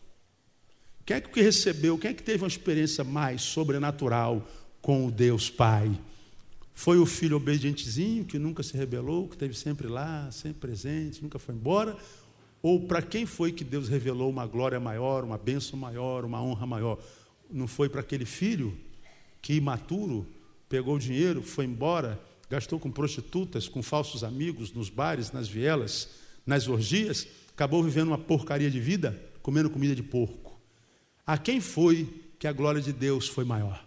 Quem 1.05 1.17
é 1.17 1.21
que 1.21 1.41
recebeu, 1.41 1.97
quem 1.97 2.11
é 2.11 2.13
que 2.13 2.23
teve 2.23 2.43
uma 2.43 2.47
experiência 2.47 3.03
mais 3.03 3.41
sobrenatural 3.41 4.47
com 4.81 5.07
o 5.07 5.11
Deus 5.11 5.49
Pai? 5.49 5.91
Foi 6.73 6.97
o 6.97 7.05
filho 7.05 7.35
obedientezinho, 7.35 8.23
que 8.23 8.39
nunca 8.39 8.63
se 8.63 8.77
rebelou, 8.77 9.27
que 9.27 9.35
esteve 9.35 9.53
sempre 9.53 9.87
lá, 9.87 10.29
sempre 10.31 10.59
presente, 10.59 11.21
nunca 11.21 11.37
foi 11.37 11.55
embora? 11.55 11.97
Ou 12.61 12.81
para 12.87 13.01
quem 13.01 13.25
foi 13.25 13.51
que 13.51 13.63
Deus 13.63 13.87
revelou 13.87 14.29
uma 14.29 14.45
glória 14.45 14.79
maior, 14.79 15.23
uma 15.23 15.37
bênção 15.37 15.79
maior, 15.79 16.25
uma 16.25 16.41
honra 16.41 16.65
maior? 16.65 16.99
Não 17.49 17.67
foi 17.67 17.87
para 17.87 18.01
aquele 18.01 18.25
filho 18.25 18.77
que, 19.41 19.53
imaturo, 19.53 20.27
pegou 20.67 20.95
o 20.95 20.99
dinheiro, 20.99 21.41
foi 21.41 21.65
embora, 21.65 22.19
gastou 22.49 22.79
com 22.79 22.91
prostitutas, 22.91 23.67
com 23.67 23.81
falsos 23.81 24.23
amigos, 24.23 24.73
nos 24.73 24.89
bares, 24.89 25.31
nas 25.31 25.47
vielas, 25.47 26.09
nas 26.45 26.67
orgias, 26.67 27.27
acabou 27.53 27.83
vivendo 27.83 28.09
uma 28.09 28.17
porcaria 28.17 28.69
de 28.69 28.79
vida, 28.79 29.19
comendo 29.41 29.69
comida 29.69 29.95
de 29.95 30.03
porco? 30.03 30.59
A 31.25 31.37
quem 31.37 31.61
foi 31.61 32.07
que 32.37 32.47
a 32.47 32.53
glória 32.53 32.81
de 32.81 32.91
Deus 32.91 33.27
foi 33.27 33.45
maior? 33.45 33.85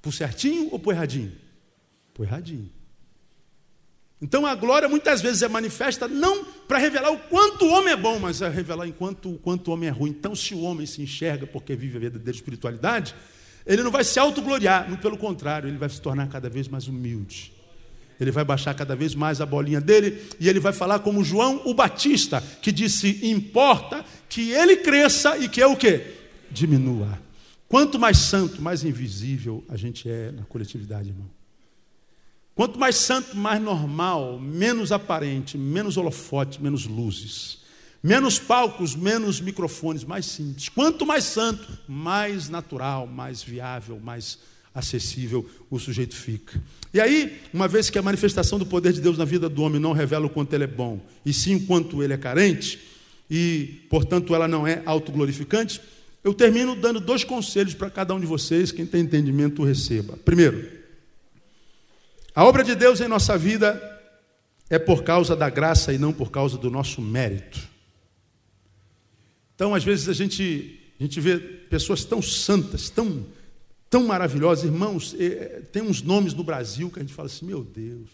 Por 0.00 0.12
certinho 0.12 0.68
ou 0.70 0.78
por 0.78 0.92
erradinho? 0.92 1.32
Por 2.12 2.26
erradinho. 2.26 2.70
Então 4.20 4.46
a 4.46 4.54
glória 4.54 4.88
muitas 4.88 5.20
vezes 5.20 5.42
é 5.42 5.48
manifesta 5.48 6.06
não 6.06 6.46
para 6.68 6.78
revelar 6.78 7.10
o 7.10 7.18
quanto 7.18 7.66
o 7.66 7.70
homem 7.72 7.92
é 7.92 7.96
bom, 7.96 8.18
mas 8.18 8.40
é 8.40 8.48
revelar 8.48 8.86
enquanto, 8.86 9.30
o 9.30 9.38
quanto 9.38 9.68
o 9.68 9.74
homem 9.74 9.88
é 9.88 9.92
ruim. 9.92 10.10
Então, 10.10 10.34
se 10.34 10.54
o 10.54 10.62
homem 10.62 10.86
se 10.86 11.02
enxerga 11.02 11.46
porque 11.46 11.74
vive 11.74 11.96
a 11.96 12.00
verdadeira 12.00 12.36
espiritualidade, 12.36 13.14
ele 13.66 13.82
não 13.82 13.90
vai 13.90 14.04
se 14.04 14.18
autogloriar, 14.18 14.88
muito 14.88 15.00
pelo 15.00 15.16
contrário, 15.16 15.68
ele 15.68 15.78
vai 15.78 15.88
se 15.88 16.00
tornar 16.00 16.28
cada 16.28 16.48
vez 16.48 16.68
mais 16.68 16.88
humilde. 16.88 17.52
Ele 18.20 18.30
vai 18.30 18.44
baixar 18.44 18.74
cada 18.74 18.94
vez 18.94 19.14
mais 19.14 19.40
a 19.40 19.46
bolinha 19.46 19.80
dele 19.80 20.22
e 20.38 20.48
ele 20.48 20.60
vai 20.60 20.72
falar 20.72 21.00
como 21.00 21.24
João 21.24 21.62
o 21.64 21.74
Batista, 21.74 22.42
que 22.60 22.70
disse: 22.70 23.26
importa 23.26 24.04
que 24.28 24.52
ele 24.52 24.76
cresça 24.76 25.36
e 25.38 25.48
que 25.48 25.60
é 25.60 25.66
o 25.66 25.76
que? 25.76 26.00
Diminua. 26.50 27.18
Quanto 27.68 27.98
mais 27.98 28.18
santo, 28.18 28.60
mais 28.60 28.84
invisível 28.84 29.64
a 29.68 29.76
gente 29.76 30.08
é 30.08 30.30
na 30.30 30.44
coletividade, 30.44 31.08
irmão. 31.08 31.41
Quanto 32.54 32.78
mais 32.78 32.96
santo, 32.96 33.36
mais 33.36 33.60
normal, 33.62 34.38
menos 34.38 34.92
aparente, 34.92 35.56
menos 35.56 35.96
holofote, 35.96 36.62
menos 36.62 36.86
luzes. 36.86 37.58
Menos 38.02 38.38
palcos, 38.38 38.96
menos 38.96 39.40
microfones, 39.40 40.04
mais 40.04 40.26
simples. 40.26 40.68
Quanto 40.68 41.06
mais 41.06 41.24
santo, 41.24 41.66
mais 41.88 42.48
natural, 42.48 43.06
mais 43.06 43.42
viável, 43.42 44.00
mais 44.02 44.38
acessível 44.74 45.48
o 45.70 45.78
sujeito 45.78 46.16
fica. 46.16 46.60
E 46.92 47.00
aí, 47.00 47.40
uma 47.52 47.68
vez 47.68 47.90
que 47.90 47.98
a 47.98 48.02
manifestação 48.02 48.58
do 48.58 48.66
poder 48.66 48.92
de 48.92 49.00
Deus 49.00 49.16
na 49.16 49.24
vida 49.24 49.48
do 49.48 49.62
homem 49.62 49.80
não 49.80 49.92
revela 49.92 50.26
o 50.26 50.30
quanto 50.30 50.52
ele 50.52 50.64
é 50.64 50.68
bom, 50.68 51.00
e 51.24 51.32
sim 51.32 51.56
o 51.56 51.66
quanto 51.66 52.02
ele 52.02 52.12
é 52.12 52.18
carente, 52.18 52.78
e, 53.30 53.86
portanto, 53.88 54.34
ela 54.34 54.48
não 54.48 54.66
é 54.66 54.82
autoglorificante, 54.84 55.80
eu 56.24 56.34
termino 56.34 56.74
dando 56.74 57.00
dois 57.00 57.24
conselhos 57.24 57.74
para 57.74 57.90
cada 57.90 58.14
um 58.14 58.20
de 58.20 58.26
vocês, 58.26 58.72
quem 58.72 58.86
tem 58.86 59.02
entendimento 59.02 59.62
receba. 59.62 60.16
Primeiro, 60.24 60.81
a 62.34 62.44
obra 62.44 62.64
de 62.64 62.74
Deus 62.74 63.00
em 63.00 63.08
nossa 63.08 63.36
vida 63.36 63.80
é 64.70 64.78
por 64.78 65.02
causa 65.02 65.36
da 65.36 65.50
graça 65.50 65.92
e 65.92 65.98
não 65.98 66.12
por 66.12 66.30
causa 66.30 66.56
do 66.56 66.70
nosso 66.70 67.02
mérito. 67.02 67.60
Então, 69.54 69.74
às 69.74 69.84
vezes, 69.84 70.08
a 70.08 70.14
gente, 70.14 70.80
a 70.98 71.02
gente 71.02 71.20
vê 71.20 71.38
pessoas 71.38 72.04
tão 72.04 72.22
santas, 72.22 72.88
tão, 72.88 73.24
tão 73.90 74.06
maravilhosas, 74.06 74.64
irmãos, 74.64 75.14
é, 75.18 75.62
tem 75.70 75.82
uns 75.82 76.00
nomes 76.00 76.32
no 76.32 76.42
Brasil 76.42 76.90
que 76.90 76.98
a 76.98 77.02
gente 77.02 77.14
fala 77.14 77.26
assim: 77.26 77.44
meu 77.44 77.62
Deus, 77.62 78.08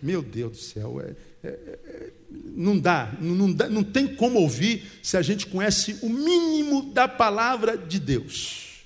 meu 0.00 0.22
Deus 0.22 0.52
do 0.52 0.58
céu, 0.58 1.00
é, 1.00 1.14
é, 1.42 1.48
é, 1.48 2.10
não, 2.54 2.78
dá, 2.78 3.12
não 3.20 3.52
dá, 3.52 3.68
não 3.68 3.82
tem 3.82 4.06
como 4.06 4.38
ouvir 4.38 4.84
se 5.02 5.16
a 5.16 5.22
gente 5.22 5.46
conhece 5.48 5.98
o 6.00 6.08
mínimo 6.08 6.92
da 6.92 7.08
palavra 7.08 7.76
de 7.76 7.98
Deus. 7.98 8.84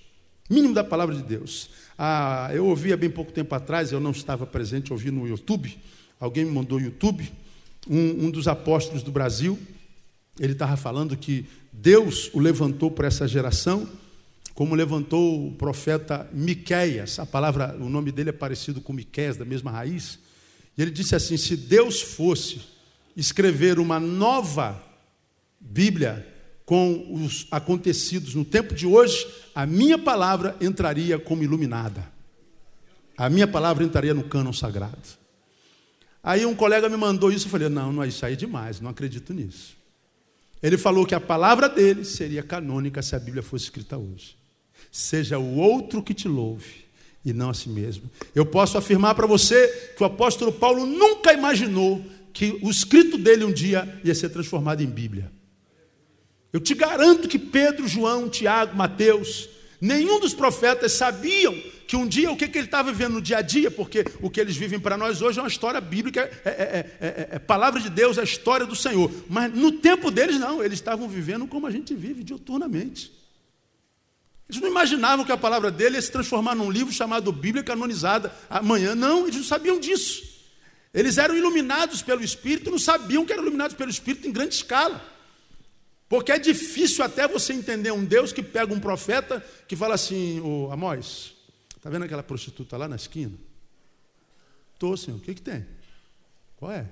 Mínimo 0.49 0.73
da 0.73 0.83
palavra 0.83 1.15
de 1.15 1.23
Deus. 1.23 1.69
Ah, 1.99 2.49
eu 2.55 2.65
ouvi 2.65 2.93
há 2.93 2.97
bem 2.97 3.11
pouco 3.11 3.33
tempo 3.33 3.53
atrás, 3.57 3.91
eu 3.91 3.99
não 3.99 4.13
estava 4.13 4.47
presente, 4.47 4.93
ouvi 4.93 5.11
no 5.11 5.27
YouTube, 5.27 5.77
alguém 6.21 6.45
me 6.45 6.53
mandou 6.53 6.79
no 6.79 6.85
YouTube, 6.85 7.29
um, 7.91 8.27
um 8.27 8.31
dos 8.31 8.47
apóstolos 8.47 9.03
do 9.03 9.11
Brasil, 9.11 9.59
ele 10.39 10.53
estava 10.53 10.77
falando 10.77 11.17
que 11.17 11.45
Deus 11.73 12.31
o 12.33 12.39
levantou 12.39 12.89
para 12.89 13.09
essa 13.09 13.27
geração, 13.27 13.89
como 14.55 14.77
levantou 14.77 15.49
o 15.49 15.53
profeta 15.53 16.31
Miqueias, 16.33 17.19
a 17.19 17.27
palavra, 17.27 17.77
o 17.81 17.89
nome 17.89 18.13
dele 18.13 18.31
é 18.31 18.33
parecido 18.33 18.81
com 18.81 18.93
Miqueias, 18.93 19.37
da 19.37 19.45
mesma 19.45 19.73
raiz, 19.73 20.21
e 20.77 20.83
ele 20.83 20.93
disse 20.93 21.17
assim: 21.17 21.37
se 21.37 21.57
Deus 21.57 22.01
fosse 22.01 22.61
escrever 23.17 23.81
uma 23.81 23.99
nova 23.99 24.81
Bíblia 25.61 26.25
com 26.69 27.15
os 27.15 27.47
acontecidos 27.51 28.35
no 28.35 28.45
tempo 28.45 28.75
de 28.75 28.87
hoje, 28.87 29.27
a 29.55 29.65
minha 29.65 29.97
palavra 29.97 30.55
entraria 30.61 31.19
como 31.19 31.43
iluminada. 31.43 32.07
A 33.17 33.31
minha 33.31 33.49
palavra 33.49 33.83
entraria 33.83 34.13
no 34.13 34.25
cânon 34.25 34.53
sagrado. 34.53 34.99
Aí 36.23 36.45
um 36.45 36.55
colega 36.55 36.87
me 36.91 36.97
mandou 36.99 37.33
isso, 37.33 37.47
eu 37.47 37.51
falei: 37.51 37.71
"Não, 37.71 37.91
não, 37.91 38.05
isso 38.05 38.25
aí 38.27 38.35
é 38.35 38.37
demais, 38.37 38.83
não 38.83 38.91
acredito 38.91 39.33
nisso". 39.33 39.79
Ele 40.63 40.77
falou 40.77 41.07
que 41.07 41.15
a 41.15 41.21
palavra 41.21 41.71
dele 41.71 42.05
seria 42.05 42.43
canônica 42.43 43.01
se 43.01 43.17
a 43.17 43.19
Bíblia 43.19 43.43
fosse 43.43 43.65
escrita 43.65 43.97
hoje. 43.97 44.37
Seja 44.93 45.39
o 45.39 45.57
outro 45.57 46.03
que 46.03 46.13
te 46.13 46.29
louve 46.29 46.85
e 47.25 47.33
não 47.33 47.49
a 47.49 47.55
si 47.55 47.71
mesmo. 47.71 48.11
Eu 48.35 48.45
posso 48.45 48.77
afirmar 48.77 49.15
para 49.15 49.27
você 49.27 49.95
que 49.97 50.03
o 50.03 50.07
apóstolo 50.07 50.53
Paulo 50.53 50.85
nunca 50.85 51.33
imaginou 51.33 52.05
que 52.31 52.59
o 52.61 52.69
escrito 52.69 53.17
dele 53.17 53.47
um 53.47 53.53
dia 53.53 54.01
ia 54.05 54.15
ser 54.15 54.29
transformado 54.29 54.83
em 54.83 54.87
Bíblia. 54.87 55.38
Eu 56.59 56.63
te 56.63 56.75
garanto 56.75 57.29
que 57.29 57.39
Pedro, 57.39 57.87
João, 57.87 58.29
Tiago, 58.29 58.77
Mateus, 58.77 59.49
nenhum 59.81 60.19
dos 60.19 60.35
profetas 60.35 60.91
sabiam 60.91 61.55
que 61.87 61.95
um 61.95 62.05
dia 62.05 62.33
o 62.33 62.37
que, 62.37 62.49
que 62.49 62.59
ele 62.59 62.67
estava 62.67 62.91
vivendo 62.91 63.13
no 63.13 63.23
dia 63.23 63.39
a 63.39 63.43
dia, 63.43 63.71
porque 63.71 64.05
o 64.21 64.29
que 64.29 64.41
eles 64.41 64.57
vivem 64.57 64.81
para 64.81 64.97
nós 64.97 65.23
hoje 65.23 65.39
é 65.39 65.43
uma 65.43 65.49
história 65.49 65.81
bíblica, 65.81 66.21
é, 66.45 66.51
é, 66.51 66.97
é, 67.01 67.29
é, 67.31 67.39
palavra 67.39 67.81
de 67.81 67.89
Deus, 67.89 68.19
é 68.19 68.25
história 68.25 68.67
do 68.67 68.75
Senhor. 68.75 69.09
Mas 69.31 69.55
no 69.55 69.71
tempo 69.71 70.11
deles, 70.11 70.37
não, 70.41 70.61
eles 70.61 70.81
estavam 70.81 71.09
vivendo 71.09 71.47
como 71.47 71.65
a 71.65 71.71
gente 71.71 71.95
vive 71.95 72.25
diuturnamente. 72.25 73.13
Eles 74.51 74.61
não 74.61 74.69
imaginavam 74.69 75.25
que 75.25 75.31
a 75.31 75.37
palavra 75.37 75.71
dele 75.71 75.95
ia 75.95 76.03
se 76.03 76.11
transformar 76.11 76.57
num 76.57 76.73
livro 76.73 76.93
chamado 76.93 77.31
Bíblia 77.31 77.63
canonizada 77.63 78.35
amanhã. 78.51 78.97
Não, 78.97 79.29
eles 79.29 79.37
não 79.37 79.45
sabiam 79.45 79.79
disso. 79.79 80.25
Eles 80.93 81.19
eram 81.19 81.37
iluminados 81.37 82.03
pelo 82.03 82.25
Espírito, 82.25 82.69
não 82.69 82.81
sabiam 82.81 83.25
que 83.25 83.33
eram 83.33 83.45
iluminados 83.45 83.77
pelo 83.77 83.93
Espírito 83.93 84.27
em 84.27 84.33
grande 84.33 84.57
escala. 84.57 85.18
Porque 86.09 86.33
é 86.33 86.39
difícil 86.39 87.05
até 87.05 87.29
você 87.29 87.53
entender 87.53 87.93
um 87.93 88.05
Deus 88.05 88.33
que 88.33 88.43
pega 88.43 88.73
um 88.73 88.81
profeta 88.81 89.41
que 89.67 89.77
fala 89.77 89.95
assim, 89.95 90.41
ô 90.41 90.71
Amós, 90.73 91.37
está 91.77 91.91
vendo 91.91 92.05
aquela 92.05 92.23
prostituta 92.23 92.77
lá 92.77 92.89
na 92.89 92.97
esquina? 92.97 93.37
Estou, 94.73 94.97
senhor, 94.97 95.19
o 95.19 95.21
que, 95.21 95.35
que 95.35 95.43
tem? 95.43 95.67
Qual 96.57 96.73
é? 96.73 96.89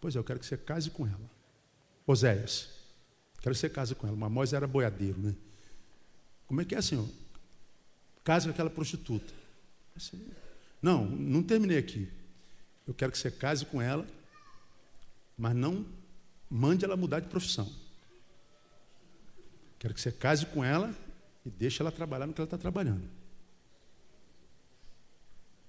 Pois 0.00 0.16
é, 0.16 0.18
eu 0.18 0.24
quero 0.24 0.40
que 0.40 0.46
você 0.46 0.56
case 0.56 0.88
com 0.90 1.06
ela. 1.06 1.30
Oséias, 2.06 2.70
quero 3.42 3.54
que 3.54 3.60
você 3.60 3.68
case 3.68 3.94
com 3.94 4.06
ela. 4.06 4.16
O 4.16 4.24
Amós 4.24 4.52
era 4.52 4.66
boiadeiro, 4.66 5.18
né? 5.20 5.34
Como 6.46 6.60
é 6.60 6.64
que 6.64 6.74
é, 6.74 6.80
senhor? 6.80 7.08
Case 8.24 8.46
com 8.46 8.52
aquela 8.52 8.70
prostituta. 8.70 9.32
Não, 10.80 11.04
não 11.04 11.42
terminei 11.42 11.76
aqui. 11.76 12.08
Eu 12.86 12.94
quero 12.94 13.12
que 13.12 13.18
você 13.18 13.30
case 13.30 13.66
com 13.66 13.80
ela, 13.80 14.06
mas 15.36 15.54
não 15.54 15.84
mande 16.48 16.84
ela 16.84 16.96
mudar 16.96 17.20
de 17.20 17.28
profissão. 17.28 17.81
Quero 19.82 19.94
que 19.94 20.00
você 20.00 20.12
case 20.12 20.46
com 20.46 20.62
ela 20.62 20.94
e 21.44 21.50
deixe 21.50 21.82
ela 21.82 21.90
trabalhar 21.90 22.24
no 22.24 22.32
que 22.32 22.40
ela 22.40 22.46
está 22.46 22.56
trabalhando. 22.56 23.02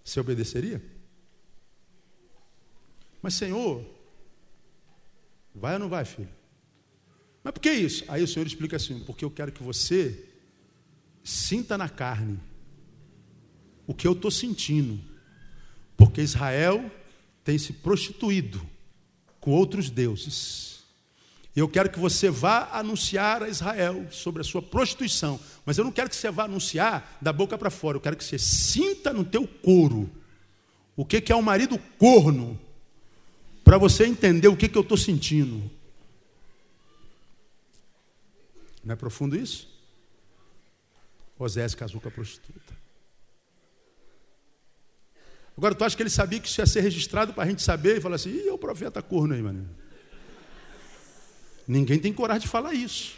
Você 0.04 0.20
obedeceria? 0.20 0.80
Mas, 3.24 3.34
Senhor, 3.34 3.84
vai 5.56 5.74
ou 5.74 5.80
não 5.80 5.90
vai, 5.90 6.06
filho? 6.06 6.30
Mas 7.44 7.54
por 7.54 7.60
que 7.60 7.72
isso? 7.72 8.06
Aí 8.08 8.22
o 8.22 8.28
Senhor 8.28 8.46
explica 8.46 8.76
assim: 8.76 9.04
porque 9.04 9.26
eu 9.26 9.32
quero 9.32 9.52
que 9.52 9.64
você 9.64 10.30
sinta 11.24 11.76
na 11.76 11.90
carne 11.90 12.40
o 13.88 13.96
que 13.96 14.06
eu 14.06 14.14
estou 14.14 14.30
sentindo. 14.30 15.04
Porque 15.98 16.22
Israel 16.22 16.92
tem 17.44 17.58
se 17.58 17.74
prostituído 17.74 18.64
com 19.40 19.50
outros 19.50 19.90
deuses. 19.90 20.73
E 21.56 21.60
eu 21.60 21.70
quero 21.70 21.90
que 21.90 22.00
você 22.00 22.30
vá 22.30 22.70
anunciar 22.72 23.44
a 23.44 23.48
Israel 23.48 24.08
sobre 24.10 24.42
a 24.42 24.44
sua 24.44 24.62
prostituição. 24.62 25.40
Mas 25.66 25.78
eu 25.78 25.84
não 25.84 25.92
quero 25.92 26.10
que 26.10 26.16
você 26.16 26.32
vá 26.32 26.46
anunciar 26.46 27.18
da 27.22 27.32
boca 27.32 27.58
para 27.58 27.70
fora. 27.70 27.98
Eu 27.98 28.02
quero 28.02 28.16
que 28.16 28.24
você 28.24 28.40
sinta 28.40 29.14
no 29.14 29.24
teu 29.24 29.48
couro 29.48 30.10
o 30.96 31.06
que, 31.06 31.32
é 31.32 31.36
um 31.36 31.42
marido 31.42 31.78
corno. 31.98 32.60
Para 33.64 33.78
você 33.78 34.06
entender 34.06 34.48
o 34.48 34.58
que, 34.58 34.68
que 34.68 34.78
eu 34.78 34.82
estou 34.82 34.98
sentindo. 34.98 35.70
Não 38.84 38.94
é 38.94 38.96
profundo 38.96 39.36
isso? 39.36 39.72
Osés 41.38 41.76
casou 41.76 42.02
com 42.02 42.08
a 42.08 42.12
prostituta. 42.12 42.74
Agora, 45.56 45.76
tu 45.76 45.84
acha 45.84 45.96
que 45.96 46.02
ele 46.02 46.10
sabia 46.10 46.40
que 46.40 46.48
isso 46.48 46.60
ia 46.60 46.66
ser 46.66 46.82
registrado 46.82 47.34
para 47.34 47.44
a 47.44 47.48
gente 47.48 47.62
saber 47.62 47.98
e 47.98 48.02
falar 48.02 48.16
assim: 48.16 48.32
Ih, 48.32 48.50
é 48.50 48.54
o 48.54 48.58
profeta 48.58 49.02
corno 49.02 49.34
aí, 49.34 49.42
mano. 49.42 49.70
Ninguém 51.68 52.00
tem 52.00 52.14
coragem 52.14 52.44
de 52.44 52.48
falar 52.48 52.74
isso. 52.74 53.18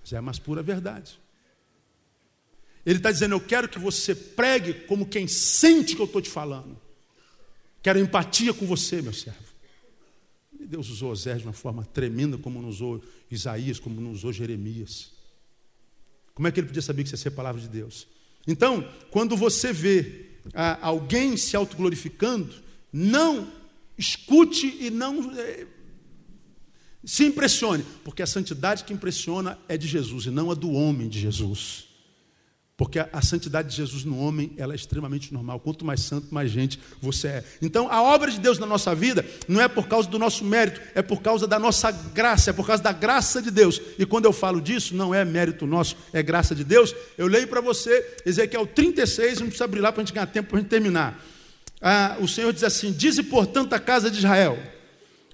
Mas 0.00 0.12
é 0.12 0.16
a 0.16 0.22
mais 0.22 0.38
pura 0.38 0.62
verdade. 0.62 1.18
Ele 2.84 2.98
está 2.98 3.10
dizendo: 3.10 3.34
Eu 3.34 3.40
quero 3.40 3.68
que 3.68 3.78
você 3.78 4.14
pregue 4.14 4.74
como 4.86 5.06
quem 5.06 5.26
sente 5.26 5.94
que 5.94 6.02
eu 6.02 6.06
estou 6.06 6.20
te 6.20 6.30
falando. 6.30 6.80
Quero 7.82 7.98
empatia 7.98 8.54
com 8.54 8.66
você, 8.66 9.02
meu 9.02 9.12
servo. 9.12 9.52
E 10.58 10.66
Deus 10.66 10.88
usou 10.88 11.10
Osés 11.10 11.40
de 11.40 11.46
uma 11.46 11.52
forma 11.52 11.84
tremenda, 11.84 12.38
como 12.38 12.62
não 12.62 12.68
usou 12.68 13.02
Isaías, 13.30 13.80
como 13.80 14.00
não 14.00 14.12
usou 14.12 14.32
Jeremias. 14.32 15.10
Como 16.34 16.46
é 16.46 16.52
que 16.52 16.60
ele 16.60 16.68
podia 16.68 16.82
saber 16.82 17.02
que 17.02 17.08
isso 17.08 17.14
ia 17.14 17.18
ser 17.18 17.32
palavra 17.32 17.60
de 17.60 17.68
Deus? 17.68 18.06
Então, 18.46 18.88
quando 19.10 19.36
você 19.36 19.72
vê 19.72 20.26
ah, 20.54 20.78
alguém 20.80 21.36
se 21.36 21.56
autoglorificando, 21.56 22.54
não 22.92 23.52
escute 23.98 24.66
e 24.80 24.90
não 24.90 25.32
eh, 25.38 25.66
se 27.04 27.24
impressione, 27.24 27.84
porque 28.04 28.22
a 28.22 28.26
santidade 28.26 28.84
que 28.84 28.92
impressiona 28.92 29.58
é 29.68 29.76
de 29.76 29.88
Jesus 29.88 30.26
e 30.26 30.30
não 30.30 30.50
a 30.50 30.54
do 30.54 30.70
homem 30.70 31.08
de 31.08 31.18
Jesus. 31.18 31.92
Porque 32.76 32.98
a, 32.98 33.08
a, 33.12 33.20
santidade 33.20 33.68
de 33.68 33.76
Jesus 33.76 34.04
no 34.04 34.18
homem, 34.18 34.52
ela 34.56 34.72
é 34.72 34.76
extremamente 34.76 35.32
normal. 35.32 35.60
Quanto 35.60 35.84
mais 35.84 36.00
santo, 36.00 36.32
mais 36.34 36.50
gente 36.50 36.80
você 37.00 37.28
é. 37.28 37.44
Então, 37.60 37.88
a 37.90 38.02
obra 38.02 38.30
de 38.30 38.40
Deus 38.40 38.58
na 38.58 38.66
nossa 38.66 38.94
vida 38.94 39.24
não 39.46 39.60
é 39.60 39.68
por 39.68 39.86
causa 39.86 40.08
do 40.08 40.18
nosso 40.18 40.44
mérito, 40.44 40.80
é 40.94 41.02
por 41.02 41.20
causa 41.20 41.46
da 41.46 41.58
nossa 41.58 41.90
graça, 41.90 42.50
é 42.50 42.52
por 42.52 42.66
causa 42.66 42.82
da 42.82 42.92
graça 42.92 43.42
de 43.42 43.50
Deus. 43.50 43.80
E 43.98 44.06
quando 44.06 44.24
eu 44.24 44.32
falo 44.32 44.60
disso, 44.60 44.96
não 44.96 45.14
é 45.14 45.24
mérito 45.24 45.66
nosso, 45.66 45.96
é 46.12 46.22
graça 46.22 46.54
de 46.54 46.64
Deus. 46.64 46.94
Eu 47.18 47.26
leio 47.26 47.46
para 47.46 47.60
você 47.60 48.16
Ezequiel 48.24 48.66
36, 48.66 49.40
não 49.40 49.46
precisa 49.46 49.64
abrir 49.64 49.80
lá 49.80 49.92
para 49.92 50.02
a 50.02 50.04
gente 50.04 50.14
ganhar 50.14 50.26
tempo 50.26 50.48
para 50.48 50.58
a 50.58 50.60
gente 50.62 50.70
terminar. 50.70 51.22
Ah, 51.80 52.16
o 52.20 52.26
Senhor 52.26 52.52
diz 52.52 52.64
assim: 52.64 52.90
Dize, 52.90 53.22
portanto, 53.22 53.74
a 53.74 53.78
casa 53.78 54.10
de 54.10 54.18
Israel: 54.18 54.58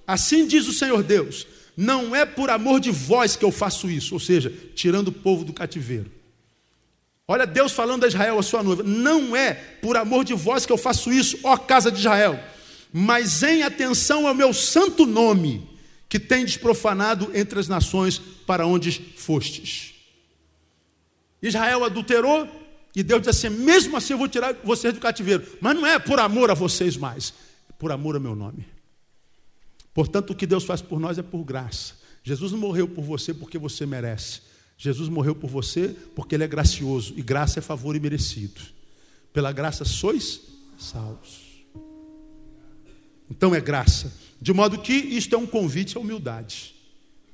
Assim 0.05 0.45
diz 0.45 0.67
o 0.67 0.73
Senhor 0.73 1.01
Deus 1.01 1.47
não 1.81 2.13
é 2.13 2.25
por 2.25 2.49
amor 2.49 2.81
de 2.81 2.91
vós 2.91 3.37
que 3.37 3.45
eu 3.45 3.53
faço 3.53 3.89
isso, 3.89 4.13
ou 4.13 4.19
seja, 4.19 4.53
tirando 4.75 5.07
o 5.07 5.11
povo 5.13 5.45
do 5.45 5.53
cativeiro. 5.53 6.11
Olha 7.25 7.47
Deus 7.47 7.71
falando 7.71 8.03
a 8.03 8.07
Israel, 8.07 8.37
a 8.37 8.43
sua 8.43 8.61
noiva, 8.61 8.83
não 8.83 9.33
é 9.33 9.53
por 9.53 9.95
amor 9.95 10.25
de 10.25 10.33
vós 10.33 10.65
que 10.65 10.73
eu 10.73 10.77
faço 10.77 11.09
isso, 11.09 11.39
ó 11.41 11.55
casa 11.55 11.89
de 11.89 11.99
Israel, 11.99 12.37
mas 12.91 13.43
em 13.43 13.63
atenção 13.63 14.27
ao 14.27 14.35
meu 14.35 14.53
santo 14.53 15.05
nome, 15.05 15.69
que 16.09 16.19
tendes 16.19 16.57
profanado 16.57 17.31
entre 17.33 17.57
as 17.57 17.69
nações 17.69 18.19
para 18.45 18.67
onde 18.67 18.91
fostes. 19.15 19.93
Israel 21.41 21.85
adulterou, 21.85 22.45
e 22.93 23.01
Deus 23.01 23.21
disse 23.21 23.47
assim: 23.47 23.55
mesmo 23.57 23.95
assim 23.95 24.11
eu 24.11 24.19
vou 24.19 24.27
tirar 24.27 24.53
vocês 24.65 24.93
do 24.93 24.99
cativeiro, 24.99 25.47
mas 25.61 25.77
não 25.77 25.87
é 25.87 25.97
por 25.97 26.19
amor 26.19 26.51
a 26.51 26.55
vocês 26.55 26.97
mais, 26.97 27.33
é 27.69 27.73
por 27.79 27.89
amor 27.89 28.15
ao 28.15 28.21
meu 28.21 28.35
nome. 28.35 28.78
Portanto, 29.93 30.31
o 30.31 30.35
que 30.35 30.45
Deus 30.45 30.63
faz 30.63 30.81
por 30.81 30.99
nós 30.99 31.17
é 31.17 31.23
por 31.23 31.43
graça. 31.43 31.95
Jesus 32.23 32.51
não 32.51 32.59
morreu 32.59 32.87
por 32.87 33.03
você 33.03 33.33
porque 33.33 33.57
você 33.57 33.85
merece. 33.85 34.41
Jesus 34.77 35.09
morreu 35.09 35.35
por 35.35 35.49
você 35.49 35.95
porque 36.15 36.35
Ele 36.35 36.43
é 36.43 36.47
gracioso. 36.47 37.13
E 37.17 37.21
graça 37.21 37.59
é 37.59 37.61
favor 37.61 37.95
imerecido. 37.95 38.61
Pela 39.33 39.51
graça 39.51 39.83
sois 39.83 40.41
salvos. 40.77 41.49
Então 43.29 43.53
é 43.53 43.61
graça. 43.61 44.13
De 44.41 44.53
modo 44.53 44.79
que 44.79 44.93
isto 44.93 45.35
é 45.35 45.37
um 45.37 45.45
convite 45.45 45.97
à 45.97 45.99
humildade. 45.99 46.75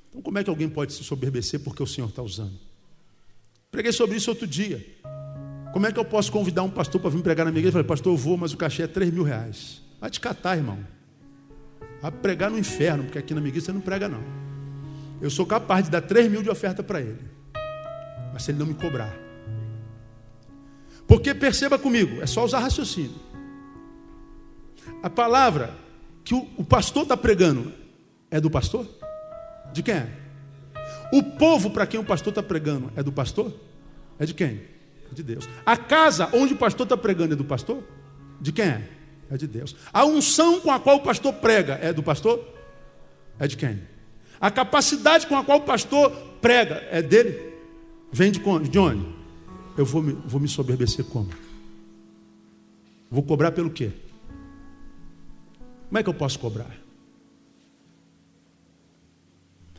Então, 0.10 0.22
como 0.22 0.38
é 0.38 0.44
que 0.44 0.50
alguém 0.50 0.70
pode 0.70 0.94
se 0.94 1.04
soberbecer 1.04 1.60
porque 1.60 1.84
o 1.84 1.88
Senhor 1.88 2.10
está 2.10 2.22
usando? 2.22 2.58
Preguei 3.70 3.92
sobre 3.92 4.16
isso 4.16 4.30
outro 4.30 4.48
dia. 4.48 4.86
Como 5.74 5.86
é 5.86 5.92
que 5.92 6.00
eu 6.00 6.06
posso 6.06 6.32
convidar 6.32 6.64
um 6.64 6.70
pastor 6.70 7.02
para 7.02 7.10
vir 7.10 7.22
pregar 7.22 7.46
na 7.46 7.52
minha 7.52 7.60
igreja? 7.60 7.78
Eu 7.78 7.84
falei, 7.84 7.88
pastor, 7.88 8.14
eu 8.14 8.18
vou, 8.18 8.38
mas 8.38 8.54
o 8.54 8.58
cachê 8.58 8.84
é 8.84 8.88
3 8.88 9.14
mil 9.14 9.24
reais. 9.24 9.82
Vai 10.00 10.10
te 10.10 10.20
catar, 10.20 10.56
irmão 10.56 10.95
a 12.06 12.12
pregar 12.12 12.52
no 12.52 12.60
inferno, 12.60 13.04
porque 13.06 13.18
aqui 13.18 13.34
na 13.34 13.42
minha 13.42 13.60
você 13.60 13.72
não 13.72 13.82
prega, 13.82 14.08
não. 14.08 14.22
Eu 15.20 15.32
sou 15.32 15.44
capaz 15.44 15.86
de 15.86 15.92
dar 15.92 16.02
3 16.02 16.30
mil 16.30 16.44
de 16.44 16.50
oferta 16.52 16.84
para 16.84 17.02
ele, 17.02 17.20
mas 18.32 18.44
se 18.44 18.52
ele 18.52 18.60
não 18.60 18.68
me 18.68 18.76
cobrar. 18.76 19.12
Porque 21.08 21.34
perceba 21.34 21.80
comigo, 21.80 22.22
é 22.22 22.28
só 22.28 22.46
usar 22.46 22.60
raciocínio. 22.60 23.16
A 25.02 25.10
palavra 25.10 25.74
que 26.24 26.36
o, 26.36 26.48
o 26.58 26.64
pastor 26.64 27.04
está 27.04 27.18
pregando 27.18 27.74
é 28.30 28.40
do 28.40 28.52
pastor? 28.52 28.88
De 29.74 29.82
quem 29.82 29.96
é? 29.96 30.10
O 31.12 31.24
povo 31.24 31.72
para 31.72 31.88
quem 31.88 32.00
o 32.00 32.04
pastor 32.04 32.30
está 32.30 32.44
pregando 32.44 32.92
é 32.96 33.02
do 33.02 33.12
pastor? 33.12 33.52
É 34.20 34.28
de 34.28 34.34
quem? 34.36 34.62
De 35.12 35.24
Deus. 35.24 35.50
A 35.66 35.76
casa 35.76 36.30
onde 36.34 36.54
o 36.54 36.58
pastor 36.58 36.86
está 36.86 36.98
pregando 36.98 37.34
é 37.34 37.36
do 37.36 37.46
pastor? 37.46 37.84
De 38.40 38.52
quem 38.52 38.66
é? 38.66 38.95
É 39.30 39.38
de 39.38 39.48
Deus. 39.48 39.76
A 39.92 40.06
unção 40.06 40.60
com 40.60 40.72
a 40.72 40.80
qual 40.80 40.98
o 40.98 41.04
pastor 41.04 41.34
prega 41.34 41.74
é 41.82 41.92
do 41.92 42.04
pastor? 42.04 42.44
É 43.40 43.48
de 43.48 43.58
quem? 43.58 43.82
A 44.40 44.52
capacidade 44.52 45.28
com 45.28 45.36
a 45.36 45.44
qual 45.44 45.60
o 45.60 45.64
pastor 45.64 46.12
prega 46.42 46.76
é 46.92 47.02
dele. 47.02 47.54
Vem 48.12 48.32
de 48.32 48.40
onde? 48.80 49.06
Eu 49.78 49.86
vou 49.86 50.02
me, 50.02 50.14
vou 50.26 50.40
me 50.40 50.48
soberbecer 50.48 51.06
como? 51.06 51.30
Vou 53.10 53.24
cobrar 53.24 53.52
pelo 53.52 53.70
quê? 53.70 53.92
Como 55.88 55.98
é 55.98 56.04
que 56.04 56.10
eu 56.10 56.14
posso 56.14 56.40
cobrar? 56.40 56.76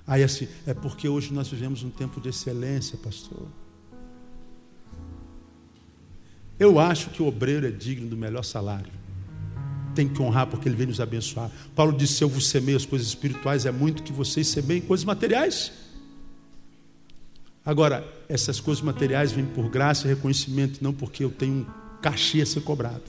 Aí 0.07 0.22
assim, 0.22 0.49
é 0.66 0.72
porque 0.72 1.09
hoje 1.09 1.32
nós 1.32 1.49
vivemos 1.49 1.82
um 1.82 1.90
tempo 1.90 2.20
de 2.20 2.28
excelência, 2.28 2.97
pastor. 2.99 3.49
Eu 6.59 6.78
acho 6.78 7.11
que 7.11 7.22
o 7.22 7.26
obreiro 7.26 7.66
é 7.66 7.70
digno 7.70 8.09
do 8.09 8.16
melhor 8.16 8.42
salário. 8.42 8.92
Tem 9.97 10.07
que 10.07 10.20
honrar 10.20 10.47
porque 10.47 10.68
ele 10.68 10.76
vem 10.76 10.86
nos 10.86 11.01
abençoar. 11.01 11.51
Paulo 11.74 11.97
disse: 11.97 12.12
Se 12.18 12.24
eu 12.24 12.28
vos 12.28 12.49
semeio 12.49 12.76
as 12.76 12.84
coisas 12.84 13.09
espirituais, 13.09 13.64
é 13.64 13.72
muito 13.72 14.03
que 14.03 14.12
vocês 14.12 14.47
semeiem 14.47 14.82
coisas 14.82 15.07
materiais. 15.07 15.72
Agora, 17.64 18.07
essas 18.28 18.61
coisas 18.61 18.84
materiais 18.84 19.32
vêm 19.32 19.47
por 19.47 19.70
graça 19.70 20.07
e 20.07 20.11
reconhecimento, 20.11 20.84
não 20.84 20.92
porque 20.92 21.24
eu 21.24 21.30
tenho 21.30 21.55
um 21.55 21.66
cachê 22.03 22.42
a 22.42 22.47
ser 22.47 22.61
cobrado. 22.61 23.05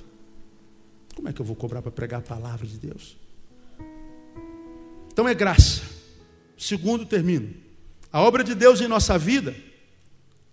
Como 1.14 1.28
é 1.28 1.34
que 1.34 1.42
eu 1.42 1.46
vou 1.46 1.58
cobrar 1.58 1.82
para 1.82 1.92
pregar 1.92 2.22
a 2.22 2.24
palavra 2.24 2.66
de 2.66 2.78
Deus? 2.78 3.18
Então 5.12 5.28
é 5.28 5.34
graça. 5.34 5.82
Segundo, 6.58 7.06
termino. 7.06 7.54
A 8.14 8.22
obra 8.22 8.46
de 8.46 8.56
Deus 8.56 8.80
em 8.80 8.88
nossa 8.88 9.18
vida 9.18 9.54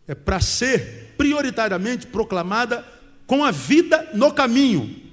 é 0.09 0.17
para 0.17 0.41
ser 0.41 1.15
prioritariamente 1.17 2.09
proclamada 2.09 2.85
com 3.25 3.45
a 3.45 3.53
vida 3.53 4.11
no 4.15 4.33
caminho 4.33 5.04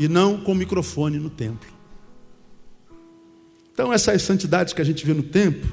e 0.00 0.08
não 0.08 0.40
com 0.40 0.54
microfone 0.54 1.18
no 1.18 1.28
templo. 1.28 1.68
Então, 3.70 3.92
essas 3.92 4.22
santidades 4.22 4.72
que 4.72 4.80
a 4.80 4.84
gente 4.84 5.04
vê 5.04 5.12
no 5.12 5.22
templo, 5.22 5.70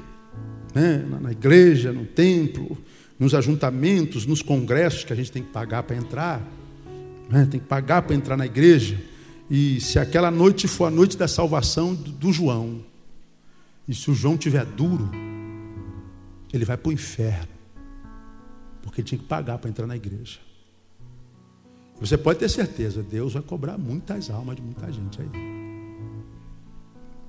né, 0.74 1.02
na 1.18 1.32
igreja, 1.32 1.94
no 1.94 2.04
templo, 2.04 2.76
nos 3.18 3.34
ajuntamentos, 3.34 4.26
nos 4.26 4.42
congressos 4.42 5.02
que 5.02 5.14
a 5.14 5.16
gente 5.16 5.32
tem 5.32 5.42
que 5.42 5.48
pagar 5.50 5.82
para 5.82 5.96
entrar, 5.96 6.46
né, 7.30 7.48
tem 7.50 7.58
que 7.58 7.66
pagar 7.66 8.02
para 8.02 8.14
entrar 8.14 8.36
na 8.36 8.44
igreja. 8.44 9.00
E 9.50 9.80
se 9.80 9.98
aquela 9.98 10.30
noite 10.30 10.68
for 10.68 10.84
a 10.84 10.90
noite 10.90 11.16
da 11.16 11.26
salvação 11.26 11.94
do, 11.94 12.10
do 12.10 12.30
João, 12.30 12.84
e 13.88 13.94
se 13.94 14.10
o 14.10 14.14
João 14.14 14.36
tiver 14.36 14.66
duro, 14.66 15.10
ele 16.52 16.66
vai 16.66 16.76
para 16.76 16.90
o 16.90 16.92
inferno. 16.92 17.48
Porque 18.82 19.00
ele 19.00 19.08
tinha 19.08 19.18
que 19.18 19.24
pagar 19.24 19.56
para 19.56 19.70
entrar 19.70 19.86
na 19.86 19.96
igreja. 19.96 20.38
Você 22.00 22.16
pode 22.16 22.38
ter 22.38 22.48
certeza, 22.48 23.02
Deus 23.02 23.32
vai 23.32 23.42
cobrar 23.42 23.76
muitas 23.76 24.30
almas 24.30 24.56
de 24.56 24.62
muita 24.62 24.90
gente 24.92 25.20
aí. 25.20 25.28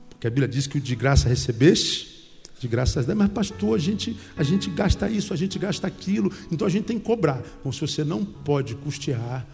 Porque 0.10 0.28
a 0.28 0.30
Bíblia 0.30 0.48
diz 0.48 0.68
que 0.68 0.78
o 0.78 0.82
de 0.82 0.96
graça 0.96 1.28
recebeste, 1.28 2.20
de 2.60 2.68
graça 2.68 3.02
dá, 3.02 3.16
mas 3.16 3.30
pastor, 3.30 3.76
a 3.76 3.80
gente, 3.80 4.18
a 4.36 4.44
gente 4.44 4.70
gasta 4.70 5.10
isso, 5.10 5.34
a 5.34 5.36
gente 5.38 5.58
gasta 5.58 5.88
aquilo, 5.88 6.32
então 6.52 6.68
a 6.68 6.70
gente 6.70 6.86
tem 6.86 7.00
que 7.00 7.06
cobrar. 7.06 7.42
Bom, 7.64 7.72
se 7.72 7.82
você 7.82 8.04
não 8.04 8.24
pode 8.24 8.76
custear, 8.76 9.48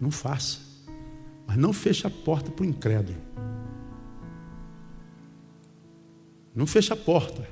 não 0.00 0.10
faça. 0.10 0.58
Mas 1.46 1.56
não 1.56 1.72
feche 1.72 2.06
a 2.06 2.10
porta 2.10 2.50
para 2.50 2.64
o 2.64 2.66
incrédulo. 2.66 3.18
Não 6.54 6.66
feche 6.66 6.92
a 6.92 6.96
porta 6.96 7.46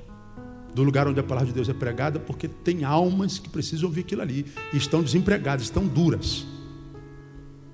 do 0.73 0.83
lugar 0.83 1.07
onde 1.07 1.19
a 1.19 1.23
palavra 1.23 1.47
de 1.47 1.53
Deus 1.53 1.69
é 1.69 1.73
pregada, 1.73 2.19
porque 2.19 2.47
tem 2.47 2.83
almas 2.83 3.39
que 3.39 3.49
precisam 3.49 3.87
ouvir 3.87 4.01
aquilo 4.01 4.21
ali 4.21 4.45
e 4.73 4.77
estão 4.77 5.01
desempregadas, 5.03 5.63
estão 5.63 5.87
duras. 5.87 6.45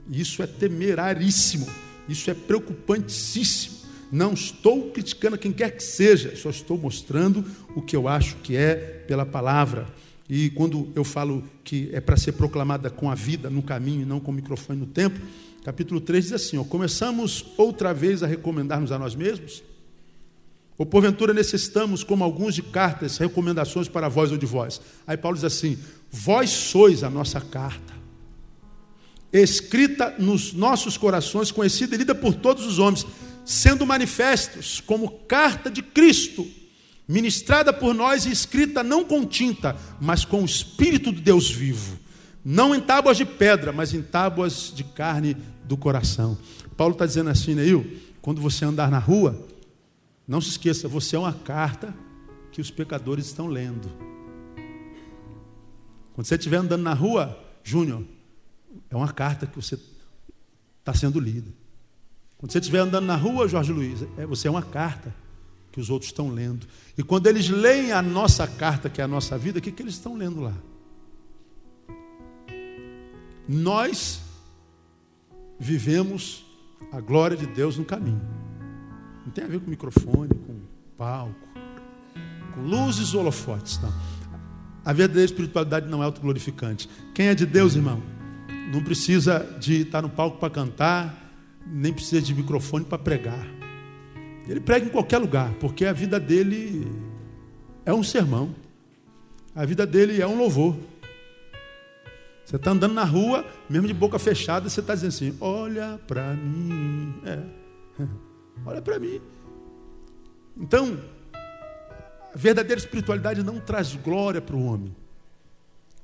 Isso 0.09 0.41
é 0.41 0.47
temeraríssimo, 0.47 1.67
isso 2.07 2.29
é 2.29 2.33
preocupantíssimo. 2.33 3.77
Não 4.11 4.33
estou 4.33 4.91
criticando 4.91 5.37
quem 5.37 5.51
quer 5.51 5.71
que 5.75 5.83
seja, 5.83 6.35
só 6.35 6.49
estou 6.49 6.77
mostrando 6.77 7.43
o 7.75 7.81
que 7.81 7.95
eu 7.95 8.07
acho 8.07 8.37
que 8.37 8.55
é 8.55 8.75
pela 8.75 9.25
palavra. 9.25 9.87
E 10.29 10.49
quando 10.51 10.89
eu 10.95 11.03
falo 11.03 11.43
que 11.63 11.89
é 11.91 11.99
para 11.99 12.15
ser 12.15 12.33
proclamada 12.33 12.89
com 12.89 13.09
a 13.09 13.15
vida 13.15 13.49
no 13.49 13.61
caminho 13.61 14.01
e 14.01 14.05
não 14.05 14.19
com 14.19 14.31
o 14.31 14.33
microfone 14.33 14.79
no 14.79 14.85
tempo, 14.85 15.19
capítulo 15.63 15.99
3 15.99 16.25
diz 16.25 16.33
assim: 16.33 16.57
ó, 16.57 16.63
começamos 16.63 17.45
outra 17.57 17.93
vez 17.93 18.23
a 18.23 18.27
recomendar-nos 18.27 18.91
a 18.91 18.99
nós 18.99 19.15
mesmos 19.15 19.61
ou 20.77 20.85
porventura 20.85 21.33
necessitamos, 21.33 22.03
como 22.03 22.23
alguns 22.23 22.53
de 22.53 22.61
cartas, 22.61 23.17
recomendações 23.17 23.87
para 23.87 24.07
vós 24.07 24.31
ou 24.31 24.37
de 24.37 24.45
vós. 24.45 24.79
Aí 25.07 25.17
Paulo 25.17 25.35
diz 25.35 25.43
assim: 25.43 25.77
Vós 26.11 26.51
sois 26.51 27.03
a 27.03 27.09
nossa 27.09 27.41
carta, 27.41 27.93
escrita 29.31 30.15
nos 30.17 30.53
nossos 30.53 30.97
corações, 30.97 31.51
conhecida 31.51 31.95
e 31.95 31.97
lida 31.97 32.15
por 32.15 32.33
todos 32.33 32.65
os 32.65 32.79
homens, 32.79 33.05
sendo 33.45 33.85
manifestos 33.85 34.81
como 34.81 35.09
carta 35.27 35.69
de 35.69 35.81
Cristo, 35.81 36.47
ministrada 37.07 37.71
por 37.71 37.93
nós 37.93 38.25
e 38.25 38.31
escrita 38.31 38.83
não 38.83 39.03
com 39.03 39.25
tinta, 39.25 39.75
mas 39.99 40.25
com 40.25 40.41
o 40.41 40.45
Espírito 40.45 41.11
de 41.11 41.21
Deus 41.21 41.49
vivo, 41.49 41.97
não 42.43 42.75
em 42.75 42.79
tábuas 42.79 43.17
de 43.17 43.25
pedra, 43.25 43.71
mas 43.71 43.93
em 43.93 44.01
tábuas 44.01 44.71
de 44.75 44.83
carne 44.83 45.35
do 45.63 45.77
coração. 45.77 46.37
Paulo 46.75 46.93
está 46.93 47.05
dizendo 47.05 47.29
assim, 47.29 47.55
Neil, 47.55 47.99
quando 48.21 48.41
você 48.41 48.65
andar 48.65 48.91
na 48.91 48.99
rua, 48.99 49.47
não 50.27 50.41
se 50.41 50.49
esqueça, 50.49 50.87
você 50.87 51.15
é 51.15 51.19
uma 51.19 51.33
carta 51.33 51.93
que 52.51 52.59
os 52.59 52.69
pecadores 52.69 53.27
estão 53.27 53.47
lendo. 53.47 53.89
Quando 56.13 56.25
você 56.25 56.35
estiver 56.35 56.57
andando 56.57 56.81
na 56.81 56.93
rua, 56.93 57.37
Júnior, 57.63 58.03
é 58.89 58.95
uma 58.95 59.11
carta 59.11 59.45
que 59.45 59.55
você 59.55 59.77
está 60.79 60.93
sendo 60.93 61.19
lida. 61.19 61.51
Quando 62.37 62.51
você 62.51 62.59
estiver 62.59 62.79
andando 62.79 63.05
na 63.05 63.15
rua, 63.15 63.47
Jorge 63.47 63.73
Luiz, 63.73 64.05
é, 64.17 64.25
você 64.25 64.47
é 64.47 64.51
uma 64.51 64.61
carta 64.61 65.13
que 65.71 65.81
os 65.81 65.89
outros 65.89 66.09
estão 66.09 66.29
lendo. 66.29 66.67
E 66.97 67.03
quando 67.03 67.27
eles 67.27 67.49
leem 67.49 67.91
a 67.91 68.01
nossa 68.01 68.47
carta, 68.47 68.89
que 68.89 69.01
é 69.01 69.03
a 69.03 69.07
nossa 69.07 69.37
vida, 69.37 69.59
o 69.59 69.61
que, 69.61 69.71
que 69.71 69.81
eles 69.81 69.95
estão 69.95 70.15
lendo 70.15 70.41
lá? 70.41 70.53
Nós 73.47 74.21
vivemos 75.59 76.45
a 76.91 76.99
glória 76.99 77.35
de 77.35 77.47
Deus 77.47 77.77
no 77.77 77.85
caminho. 77.85 78.21
Não 79.25 79.31
tem 79.31 79.43
a 79.43 79.47
ver 79.47 79.59
com 79.59 79.69
microfone, 79.69 80.29
com 80.29 80.59
palco, 80.97 81.47
com 82.53 82.61
luzes 82.61 83.13
ou 83.13 83.21
holofotes. 83.21 83.79
Não. 83.81 83.93
A 84.85 84.93
verdadeira 84.93 85.25
espiritualidade 85.25 85.87
não 85.87 86.01
é 86.01 86.05
autoglorificante. 86.05 86.89
Quem 87.13 87.27
é 87.27 87.35
de 87.35 87.45
Deus, 87.45 87.75
irmão, 87.75 88.01
não 88.71 88.83
precisa 88.83 89.39
de 89.59 89.81
estar 89.81 90.01
no 90.01 90.09
palco 90.09 90.37
para 90.37 90.49
cantar, 90.49 91.31
nem 91.65 91.93
precisa 91.93 92.21
de 92.21 92.33
microfone 92.33 92.85
para 92.85 92.97
pregar. 92.97 93.47
Ele 94.47 94.59
prega 94.59 94.85
em 94.85 94.89
qualquer 94.89 95.17
lugar, 95.17 95.53
porque 95.55 95.85
a 95.85 95.93
vida 95.93 96.19
dele 96.19 96.87
é 97.85 97.93
um 97.93 98.03
sermão. 98.03 98.55
A 99.55 99.65
vida 99.65 99.85
dele 99.85 100.21
é 100.21 100.27
um 100.27 100.37
louvor. 100.37 100.75
Você 102.45 102.55
está 102.55 102.71
andando 102.71 102.93
na 102.93 103.03
rua, 103.03 103.45
mesmo 103.69 103.87
de 103.87 103.93
boca 103.93 104.17
fechada, 104.17 104.69
você 104.69 104.79
está 104.79 104.93
dizendo 104.93 105.09
assim: 105.09 105.37
olha 105.41 105.99
para 106.07 106.33
mim. 106.33 107.13
É. 107.25 107.39
Olha 108.65 108.81
para 108.81 108.99
mim. 108.99 109.21
Então, 110.57 110.99
a 112.33 112.37
verdadeira 112.37 112.79
espiritualidade 112.79 113.43
não 113.43 113.59
traz 113.59 113.93
glória 113.95 114.41
para 114.41 114.55
o 114.55 114.65
homem. 114.65 114.95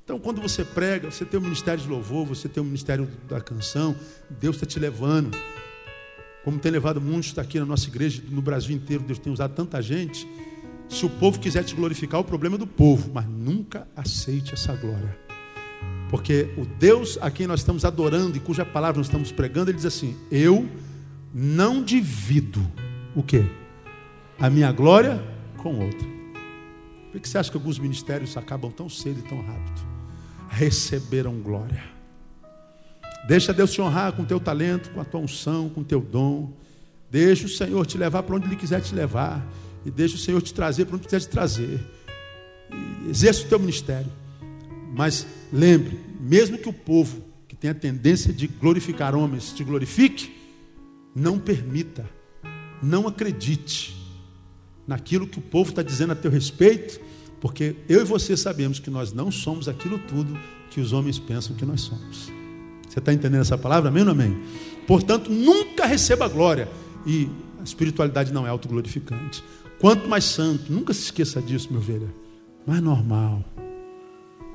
Então, 0.04 0.18
quando 0.18 0.38
você 0.38 0.62
prega, 0.62 1.10
você 1.10 1.24
tem 1.24 1.40
o 1.40 1.42
ministério 1.42 1.82
de 1.82 1.88
louvor, 1.88 2.26
você 2.26 2.46
tem 2.46 2.62
o 2.62 2.66
ministério 2.66 3.08
da 3.26 3.40
canção, 3.40 3.96
Deus 4.28 4.56
está 4.56 4.66
te 4.66 4.78
levando. 4.78 5.34
Como 6.44 6.58
tem 6.58 6.70
levado 6.70 7.00
muitos 7.00 7.38
aqui 7.38 7.58
na 7.58 7.64
nossa 7.64 7.88
igreja, 7.88 8.22
no 8.28 8.42
Brasil 8.42 8.76
inteiro, 8.76 9.02
Deus 9.02 9.18
tem 9.18 9.32
usado 9.32 9.54
tanta 9.54 9.80
gente. 9.80 10.28
Se 10.90 11.06
o 11.06 11.08
povo 11.08 11.40
quiser 11.40 11.64
te 11.64 11.74
glorificar, 11.74 12.20
o 12.20 12.24
problema 12.24 12.56
é 12.56 12.58
do 12.58 12.66
povo, 12.66 13.10
mas 13.14 13.26
nunca 13.26 13.88
aceite 13.96 14.52
essa 14.52 14.76
glória. 14.76 15.18
Porque 16.10 16.50
o 16.58 16.66
Deus 16.66 17.16
a 17.22 17.30
quem 17.30 17.46
nós 17.46 17.60
estamos 17.60 17.82
adorando 17.82 18.36
e 18.36 18.40
cuja 18.40 18.62
palavra 18.62 18.98
nós 18.98 19.06
estamos 19.06 19.32
pregando, 19.32 19.70
ele 19.70 19.76
diz 19.78 19.86
assim: 19.86 20.14
Eu 20.30 20.68
não 21.32 21.82
divido 21.82 22.60
o 23.16 23.22
que? 23.22 23.42
A 24.38 24.50
minha 24.50 24.70
glória 24.70 25.24
com 25.56 25.80
outra. 25.82 26.06
Por 27.10 27.20
que 27.20 27.26
você 27.26 27.38
acha 27.38 27.50
que 27.50 27.56
alguns 27.56 27.78
ministérios 27.78 28.36
acabam 28.36 28.70
tão 28.70 28.86
cedo 28.86 29.20
e 29.20 29.22
tão 29.22 29.40
rápido? 29.40 29.93
Receberam 30.54 31.40
glória. 31.40 31.82
Deixa 33.26 33.52
Deus 33.52 33.72
te 33.72 33.80
honrar 33.80 34.12
com 34.12 34.22
o 34.22 34.24
teu 34.24 34.38
talento, 34.38 34.90
com 34.90 35.00
a 35.00 35.04
tua 35.04 35.20
unção, 35.20 35.68
com 35.68 35.80
o 35.80 35.84
teu 35.84 36.00
dom. 36.00 36.52
Deixa 37.10 37.46
o 37.46 37.48
Senhor 37.48 37.84
te 37.84 37.98
levar 37.98 38.22
para 38.22 38.36
onde 38.36 38.46
Ele 38.46 38.54
quiser 38.54 38.80
te 38.80 38.94
levar. 38.94 39.44
E 39.84 39.90
deixa 39.90 40.14
o 40.14 40.18
Senhor 40.18 40.40
te 40.40 40.54
trazer 40.54 40.84
para 40.84 40.94
onde 40.94 41.06
quiser 41.06 41.20
te 41.20 41.28
trazer. 41.28 41.80
E 42.70 43.10
exerça 43.10 43.44
o 43.44 43.48
teu 43.48 43.58
ministério. 43.58 44.10
Mas 44.94 45.26
lembre, 45.52 45.98
mesmo 46.20 46.56
que 46.56 46.68
o 46.68 46.72
povo 46.72 47.24
que 47.48 47.56
tem 47.56 47.70
a 47.70 47.74
tendência 47.74 48.32
de 48.32 48.46
glorificar 48.46 49.14
homens 49.16 49.52
te 49.52 49.64
glorifique, 49.64 50.36
não 51.14 51.36
permita, 51.36 52.08
não 52.80 53.08
acredite 53.08 53.96
naquilo 54.86 55.26
que 55.26 55.38
o 55.40 55.42
povo 55.42 55.70
está 55.70 55.82
dizendo 55.82 56.12
a 56.12 56.16
teu 56.16 56.30
respeito, 56.30 57.00
porque 57.44 57.76
eu 57.90 58.00
e 58.00 58.04
você 58.04 58.38
sabemos 58.38 58.78
que 58.78 58.88
nós 58.88 59.12
não 59.12 59.30
somos 59.30 59.68
aquilo 59.68 59.98
tudo 59.98 60.34
que 60.70 60.80
os 60.80 60.94
homens 60.94 61.18
pensam 61.18 61.54
que 61.54 61.66
nós 61.66 61.82
somos. 61.82 62.32
Você 62.88 62.98
está 62.98 63.12
entendendo 63.12 63.42
essa 63.42 63.58
palavra? 63.58 63.90
Amém 63.90 64.02
ou 64.02 64.12
amém? 64.12 64.34
Portanto, 64.86 65.30
nunca 65.30 65.84
receba 65.84 66.26
glória. 66.26 66.66
E 67.04 67.28
espiritualidade 67.62 68.32
não 68.32 68.46
é 68.46 68.48
autoglorificante. 68.48 69.44
Quanto 69.78 70.08
mais 70.08 70.24
santo, 70.24 70.72
nunca 70.72 70.94
se 70.94 71.02
esqueça 71.02 71.42
disso, 71.42 71.68
meu 71.70 71.82
velho, 71.82 72.10
mais 72.66 72.80
normal. 72.80 73.44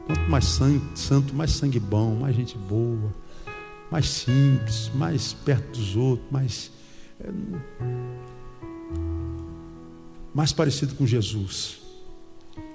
Quanto 0.07 0.27
mais 0.27 0.45
santo, 0.95 1.35
mais 1.35 1.51
sangue 1.51 1.79
bom, 1.79 2.15
mais 2.15 2.35
gente 2.35 2.57
boa, 2.57 3.13
mais 3.91 4.09
simples, 4.09 4.89
mais 4.95 5.31
perto 5.31 5.77
dos 5.77 5.95
outros, 5.95 6.27
mais. 6.31 6.71
É, 7.19 7.29
mais 10.33 10.51
parecido 10.51 10.95
com 10.95 11.05
Jesus. 11.05 11.78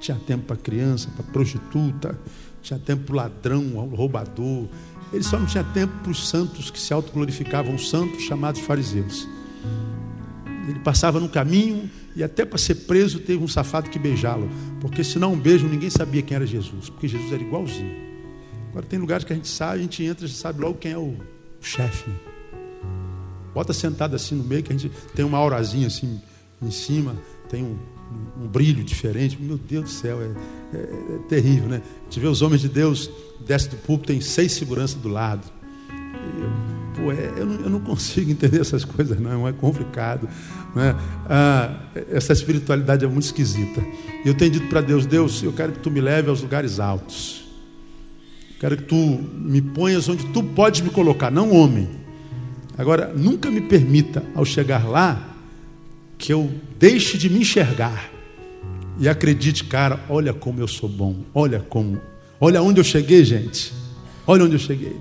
Tinha 0.01 0.19
tempo 0.19 0.45
para 0.45 0.57
criança, 0.57 1.11
para 1.15 1.25
prostituta, 1.25 2.19
tinha 2.63 2.79
tempo 2.79 3.05
para 3.05 3.17
ladrão, 3.17 3.63
roubador. 3.95 4.67
Ele 5.13 5.23
só 5.23 5.39
não 5.39 5.47
tinha 5.47 5.65
tempo 5.65 5.93
para 6.03 6.11
os 6.11 6.29
santos 6.29 6.71
que 6.71 6.81
se 6.81 6.93
autoglorificavam, 6.93 7.79
santos 7.79 8.23
chamados 8.23 8.61
fariseus. 8.61 9.29
Ele 10.69 10.79
passava 10.81 11.21
no 11.21 11.29
caminho 11.29 11.91
e 12.17 12.23
até 12.23 12.45
para 12.45 12.59
ser 12.59 12.75
preso 12.75 13.21
teve 13.21 13.43
um 13.43 13.49
safado 13.49 13.91
que 13.91 13.99
beijá-lo. 13.99 14.49
Porque 14.81 15.05
se 15.05 15.19
não 15.19 15.35
um 15.35 15.39
beijo, 15.39 15.67
ninguém 15.69 15.91
sabia 15.91 16.23
quem 16.23 16.35
era 16.35 16.47
Jesus. 16.47 16.89
Porque 16.89 17.07
Jesus 17.07 17.33
era 17.33 17.43
igualzinho. 17.43 17.95
Agora 18.71 18.87
tem 18.87 18.99
lugares 18.99 19.25
que 19.25 19.33
a 19.33 19.37
gente 19.37 19.49
sabe, 19.49 19.79
a 19.79 19.83
gente 19.83 20.03
entra 20.03 20.27
e 20.27 20.29
sabe 20.29 20.61
logo 20.61 20.79
quem 20.79 20.93
é 20.93 20.99
o 20.99 21.17
chefe. 21.61 22.11
Bota 23.55 23.73
sentado 23.73 24.17
assim 24.17 24.35
no 24.35 24.43
meio, 24.43 24.63
que 24.63 24.73
a 24.73 24.77
gente 24.77 24.91
tem 25.15 25.25
uma 25.25 25.39
aurazinha 25.39 25.87
assim 25.87 26.21
em 26.61 26.71
cima, 26.71 27.15
tem 27.49 27.63
um, 27.63 27.79
um, 28.41 28.47
brilho 28.47 28.85
diferente. 28.85 29.39
Meu 29.41 29.59
Deus 29.59 29.85
do 29.85 29.91
céu, 29.91 30.21
é, 30.21 30.77
é, 30.77 30.79
é 30.79 31.19
terrível, 31.29 31.69
né? 31.69 31.83
A 32.01 32.05
gente 32.05 32.21
vê 32.21 32.27
os 32.27 32.43
homens 32.43 32.61
de 32.61 32.69
Deus, 32.69 33.11
desce 33.47 33.69
do 33.69 33.77
púlpito, 33.77 34.09
tem 34.09 34.21
seis 34.21 34.53
seguranças 34.53 35.01
do 35.01 35.09
lado. 35.09 35.43
Pô, 36.97 37.11
é, 37.11 37.33
eu, 37.37 37.47
não, 37.47 37.55
eu, 37.57 37.71
não, 37.71 37.81
consigo 37.81 38.31
entender 38.31 38.61
essas 38.61 38.85
coisas, 38.85 39.19
não, 39.19 39.47
é 39.47 39.53
complicado. 39.53 40.29
Né? 40.75 40.95
Ah, 41.29 41.81
essa 42.11 42.33
espiritualidade 42.33 43.05
é 43.05 43.09
muito 43.09 43.25
esquisita. 43.25 43.85
Eu 44.25 44.35
tenho 44.35 44.53
dito 44.53 44.69
para 44.69 44.81
Deus: 44.81 45.05
Deus, 45.05 45.43
eu 45.43 45.53
quero 45.53 45.73
que 45.73 45.81
tu 45.81 45.91
me 45.91 46.01
leve 46.01 46.31
aos 46.31 46.41
lugares 46.41 46.79
altos. 46.79 47.45
Quero 48.61 48.77
que 48.77 48.85
tu 48.85 48.97
me 48.97 49.61
ponhas 49.61 50.09
onde 50.09 50.25
tu 50.27 50.43
podes 50.43 50.81
me 50.81 50.91
colocar, 50.91 51.31
não 51.31 51.53
homem. 51.53 51.89
Agora, 52.79 53.13
nunca 53.15 53.51
me 53.51 53.61
permita, 53.61 54.23
ao 54.35 54.45
chegar 54.45 54.89
lá, 54.89 55.34
que 56.19 56.33
eu 56.33 56.53
deixe 56.79 57.19
de 57.19 57.29
me 57.29 57.41
enxergar 57.41 58.11
e 58.99 59.09
acredite, 59.09 59.65
cara, 59.65 60.01
olha 60.09 60.33
como 60.33 60.61
eu 60.61 60.69
sou 60.69 60.89
bom, 60.89 61.17
olha 61.35 61.61
como, 61.61 62.01
olha 62.41 62.63
onde 62.63 62.81
eu 62.81 62.85
cheguei, 62.85 63.25
gente, 63.25 63.73
olha 64.27 64.45
onde 64.45 64.55
eu 64.55 64.61
cheguei. 64.61 64.97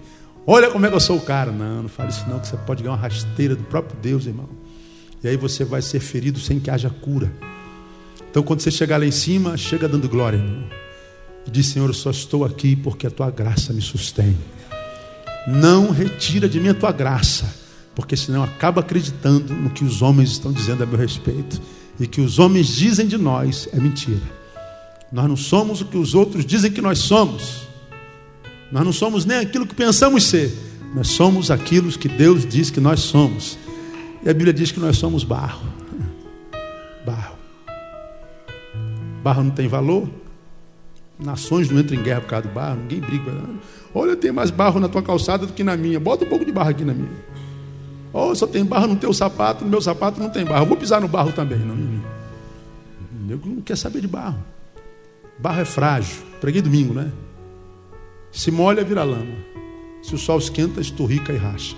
Olha 0.45 0.69
como 0.69 0.85
é 0.85 0.89
que 0.89 0.95
eu 0.95 0.99
sou 0.99 1.17
o 1.17 1.21
cara. 1.21 1.51
Não, 1.51 1.83
não 1.83 1.89
fale 1.89 2.09
isso 2.09 2.27
não, 2.27 2.39
que 2.39 2.47
você 2.47 2.57
pode 2.57 2.83
ganhar 2.83 2.95
uma 2.95 3.01
rasteira 3.01 3.55
do 3.55 3.63
próprio 3.63 3.97
Deus, 4.01 4.25
irmão. 4.25 4.49
E 5.23 5.27
aí 5.27 5.37
você 5.37 5.63
vai 5.63 5.81
ser 5.81 6.01
ferido 6.01 6.37
sem 6.37 6.59
que 6.59 6.69
haja 6.69 6.89
cura. 6.89 7.31
Então 8.29 8.43
quando 8.43 8.59
você 8.59 8.69
chegar 8.69 8.97
lá 8.97 9.05
em 9.05 9.11
cima, 9.11 9.55
chega 9.55 9.87
dando 9.87 10.09
glória, 10.09 10.37
irmão. 10.37 10.63
E 11.47 11.51
diz, 11.51 11.67
Senhor, 11.67 11.89
eu 11.89 11.93
só 11.93 12.11
estou 12.11 12.43
aqui 12.43 12.75
porque 12.75 13.07
a 13.07 13.11
tua 13.11 13.31
graça 13.31 13.71
me 13.71 13.81
sustém. 13.81 14.37
Não 15.47 15.91
retira 15.91 16.47
de 16.47 16.59
mim 16.59 16.69
a 16.69 16.73
tua 16.73 16.91
graça, 16.91 17.53
porque 17.95 18.15
senão 18.15 18.43
acaba 18.43 18.81
acreditando 18.81 19.53
no 19.53 19.69
que 19.69 19.83
os 19.83 20.01
homens 20.01 20.31
estão 20.31 20.51
dizendo 20.51 20.83
a 20.83 20.85
meu 20.85 20.97
respeito. 20.97 21.61
E 21.99 22.07
que 22.07 22.21
os 22.21 22.39
homens 22.39 22.67
dizem 22.67 23.05
de 23.05 23.17
nós 23.17 23.69
é 23.71 23.79
mentira. 23.79 24.21
Nós 25.11 25.27
não 25.27 25.37
somos 25.37 25.79
o 25.79 25.85
que 25.85 25.97
os 25.97 26.15
outros 26.15 26.43
dizem 26.43 26.71
que 26.71 26.81
nós 26.81 26.99
somos. 26.99 27.67
Nós 28.71 28.83
não 28.83 28.91
somos 28.91 29.25
nem 29.25 29.37
aquilo 29.37 29.67
que 29.67 29.75
pensamos 29.75 30.23
ser, 30.23 30.51
nós 30.95 31.09
somos 31.09 31.51
aquilo 31.51 31.91
que 31.91 32.09
Deus 32.09 32.43
diz 32.43 32.71
que 32.71 32.79
nós 32.79 33.01
somos. 33.01 33.55
E 34.25 34.29
a 34.29 34.33
Bíblia 34.33 34.51
diz 34.51 34.71
que 34.71 34.79
nós 34.79 34.97
somos 34.97 35.23
barro. 35.23 35.61
Barro. 37.05 37.35
Barro 39.23 39.43
não 39.43 39.51
tem 39.51 39.67
valor. 39.67 40.09
Nações 41.19 41.69
não 41.69 41.79
entram 41.79 41.99
em 41.99 42.01
guerra 42.01 42.21
por 42.21 42.27
causa 42.27 42.47
do 42.47 42.53
barro, 42.53 42.79
ninguém 42.79 42.99
briga. 42.99 43.31
Olha, 43.93 44.15
tem 44.15 44.31
mais 44.31 44.49
barro 44.49 44.79
na 44.79 44.89
tua 44.89 45.03
calçada 45.03 45.45
do 45.45 45.53
que 45.53 45.63
na 45.63 45.77
minha. 45.77 45.99
Bota 45.99 46.25
um 46.25 46.29
pouco 46.29 46.43
de 46.43 46.51
barro 46.51 46.69
aqui 46.69 46.83
na 46.83 46.93
minha. 46.93 47.11
Oh, 48.13 48.35
só 48.35 48.45
tem 48.45 48.63
barro 48.63 48.87
no 48.87 48.95
teu 48.95 49.11
sapato, 49.11 49.65
no 49.65 49.71
meu 49.71 49.81
sapato 49.81 50.19
não 50.19 50.29
tem 50.29 50.45
barro. 50.45 50.63
Eu 50.63 50.67
vou 50.67 50.77
pisar 50.77 51.01
no 51.01 51.07
barro 51.07 51.31
também. 51.31 51.57
Não, 51.57 51.75
não, 51.75 53.37
não 53.37 53.61
quer 53.61 53.75
saber 53.75 54.01
de 54.01 54.07
barro. 54.07 54.37
Barro 55.39 55.61
é 55.61 55.65
frágil. 55.65 56.21
Preguei 56.39 56.61
domingo, 56.61 56.93
né? 56.93 57.11
Se 58.31 58.51
molha, 58.51 58.83
vira 58.83 59.03
lama. 59.03 59.35
Se 60.03 60.13
o 60.13 60.17
sol 60.17 60.37
esquenta, 60.37 60.79
esturrica 60.79 61.33
e 61.33 61.37
racha. 61.37 61.75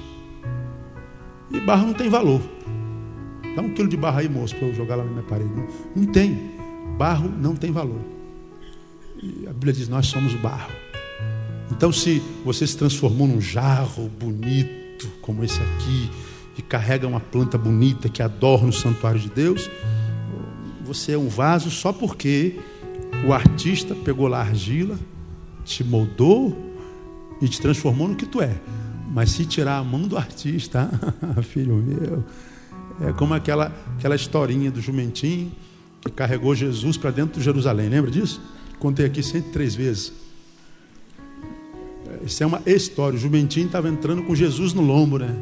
E 1.52 1.60
barro 1.62 1.88
não 1.88 1.94
tem 1.94 2.10
valor. 2.10 2.42
Dá 3.56 3.62
um 3.62 3.70
quilo 3.70 3.88
de 3.88 3.96
barro 3.96 4.20
aí, 4.20 4.28
moço, 4.28 4.56
para 4.56 4.68
eu 4.68 4.74
jogar 4.74 4.98
lá 4.98 5.06
na 5.06 5.12
minha 5.12 5.24
parede. 5.24 5.50
Não, 5.50 5.68
não 5.96 6.06
tem. 6.12 6.52
Barro 6.98 7.30
não 7.30 7.56
tem 7.56 7.72
valor. 7.72 8.02
E 9.22 9.48
a 9.48 9.54
Bíblia 9.54 9.72
diz: 9.72 9.88
Nós 9.88 10.08
somos 10.08 10.34
barro. 10.34 10.72
Então, 11.72 11.92
se 11.92 12.22
você 12.44 12.68
se 12.68 12.78
transformou 12.78 13.28
num 13.28 13.40
jarro 13.40 14.10
bonito, 14.10 15.08
como 15.22 15.44
esse 15.44 15.60
aqui, 15.62 16.10
e 16.58 16.62
carrega 16.62 17.08
uma 17.08 17.20
planta 17.20 17.58
bonita 17.58 18.10
que 18.10 18.22
adorna 18.22 18.70
o 18.70 18.74
santuário 18.74 19.20
de 19.20 19.30
Deus, 19.30 19.70
você 20.84 21.14
é 21.14 21.18
um 21.18 21.28
vaso 21.28 21.70
só 21.70 21.91
porque 21.91 22.60
o 23.26 23.34
artista 23.34 23.95
pegou 23.95 24.28
lá 24.28 24.39
a 24.39 24.41
argila 24.41 24.97
te 25.66 25.84
moldou 25.84 26.56
e 27.41 27.49
te 27.49 27.60
transformou 27.60 28.08
no 28.08 28.16
que 28.16 28.26
tu 28.26 28.41
é. 28.41 28.56
Mas 29.12 29.32
se 29.32 29.45
tirar 29.45 29.80
a 29.80 29.84
mão 29.84 30.08
do 30.08 30.18
artista, 30.18 30.89
filho 31.43 31.76
meu, 31.76 32.24
é 33.01 33.12
como 33.14 33.34
aquela, 33.34 33.74
aquela 33.97 34.16
historinha 34.16 34.72
do 34.72 34.80
jumentinho 34.80 35.51
que 36.01 36.12
carregou 36.12 36.53
Jesus 36.53 36.95
para 36.95 37.12
dentro 37.12 37.39
de 37.39 37.43
Jerusalém. 37.43 37.89
Lembra 37.89 38.12
disso? 38.12 38.39
Contei 38.80 39.06
aqui 39.06 39.24
103 39.24 39.76
vezes. 39.76 40.14
Isso 42.26 42.43
é 42.43 42.45
uma 42.45 42.62
história. 42.66 43.18
O 43.18 43.20
jumentinho 43.20 43.66
estava 43.66 43.89
entrando 43.89 44.24
com 44.24 44.36
Jesus 44.36 44.74
no 44.74 44.82
lombo, 44.82 45.18
né? 45.18 45.36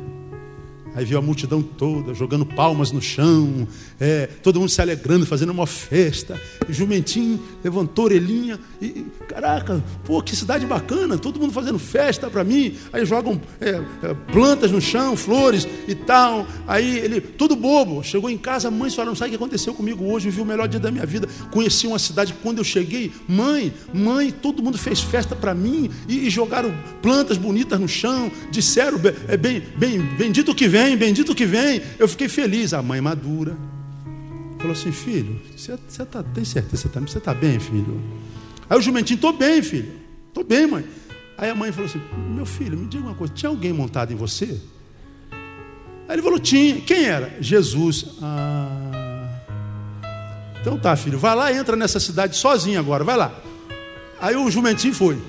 Aí 0.96 1.04
viu 1.06 1.18
a 1.18 1.22
multidão 1.22 1.62
toda 1.62 2.14
jogando 2.14 2.46
palmas 2.46 2.92
no 2.92 3.02
chão, 3.02 3.68
é, 4.00 4.28
todo 4.44 4.60
mundo 4.60 4.70
se 4.70 4.80
alegrando, 4.80 5.26
fazendo 5.26 5.52
uma 5.52 5.66
festa. 5.66 6.40
E 6.70 6.74
Jumentinho 6.74 7.40
levantou 7.64 8.04
a 8.04 8.06
orelhinha 8.06 8.60
e, 8.80 9.06
caraca, 9.28 9.84
pô, 10.06 10.22
que 10.22 10.36
cidade 10.36 10.66
bacana, 10.68 11.18
todo 11.18 11.40
mundo 11.40 11.52
fazendo 11.52 11.80
festa 11.80 12.30
para 12.30 12.44
mim. 12.44 12.76
Aí 12.92 13.06
jogam 13.06 13.42
é, 13.60 13.70
é, 13.70 14.14
plantas 14.32 14.72
no 14.72 14.80
chão, 14.80 15.18
flores 15.18 15.68
e 15.88 15.96
tal. 15.96 16.46
Aí 16.68 17.00
ele, 17.00 17.20
todo 17.20 17.56
bobo, 17.56 18.04
chegou 18.04 18.30
em 18.30 18.38
casa, 18.38 18.68
a 18.68 18.72
mãe 18.72 18.92
falando: 18.92 19.16
sabe 19.16 19.30
o 19.30 19.32
que 19.32 19.38
aconteceu 19.38 19.74
comigo 19.74 20.06
hoje? 20.06 20.28
Eu 20.28 20.32
vi 20.32 20.42
o 20.42 20.46
melhor 20.46 20.68
dia 20.68 20.80
da 20.80 20.92
minha 20.92 21.06
vida. 21.06 21.28
Conheci 21.50 21.88
uma 21.88 21.98
cidade, 21.98 22.36
quando 22.44 22.60
eu 22.60 22.64
cheguei, 22.64 23.12
mãe, 23.28 23.74
mãe, 23.92 24.30
todo 24.30 24.62
mundo 24.62 24.78
fez 24.78 25.02
festa 25.02 25.36
para 25.36 25.56
mim 25.56 25.90
e, 26.08 26.28
e, 26.28 26.30
jogaram 26.30 26.74
plantas 27.02 27.38
bonitas 27.38 27.80
no 27.80 27.88
chão, 27.88 28.32
disseram: 28.52 29.00
é 29.28 29.36
bem, 29.36 29.64
bem, 29.76 30.00
bendito 30.00 30.54
que 30.54 30.68
vem 30.68 30.83
vem, 30.84 30.98
bendito 30.98 31.34
que 31.34 31.46
vem. 31.46 31.82
Eu 31.98 32.08
fiquei 32.08 32.28
feliz. 32.28 32.74
A 32.74 32.82
mãe 32.82 33.00
madura 33.00 33.56
falou 34.58 34.74
assim: 34.74 34.92
Filho, 34.92 35.40
você, 35.56 35.78
você 35.88 36.06
tá, 36.06 36.24
tem 36.24 36.46
certeza 36.46 36.90
você 36.90 37.18
está 37.18 37.34
tá 37.34 37.40
bem, 37.40 37.60
filho? 37.60 38.02
Aí 38.70 38.78
o 38.78 38.82
jumentinho: 38.82 39.16
Estou 39.16 39.34
bem, 39.34 39.62
filho. 39.62 39.92
Estou 40.28 40.44
bem, 40.44 40.68
mãe. 40.68 40.86
Aí 41.38 41.50
a 41.50 41.56
mãe 41.56 41.72
falou 41.72 41.90
assim: 41.90 42.02
Meu 42.36 42.46
filho, 42.46 42.78
me 42.78 42.88
diga 42.88 43.04
uma 43.04 43.16
coisa: 43.16 43.34
tinha 43.34 43.50
alguém 43.50 43.74
montado 43.74 44.12
em 44.12 44.16
você? 44.16 44.60
Aí 46.08 46.16
ele 46.16 46.22
falou: 46.22 46.40
Tinha. 46.40 46.82
Quem 46.82 47.06
era? 47.06 47.38
Jesus. 47.40 48.06
Ah. 48.22 48.90
Então 50.62 50.80
tá, 50.80 50.96
filho, 50.96 51.20
vai 51.20 51.36
lá, 51.36 51.52
entra 51.52 51.76
nessa 51.76 52.00
cidade 52.00 52.38
sozinho 52.38 52.80
agora, 52.80 53.04
vai 53.04 53.18
lá. 53.18 53.34
Aí 54.22 54.36
o 54.36 54.50
jumentinho 54.50 54.94
foi. 54.94 55.22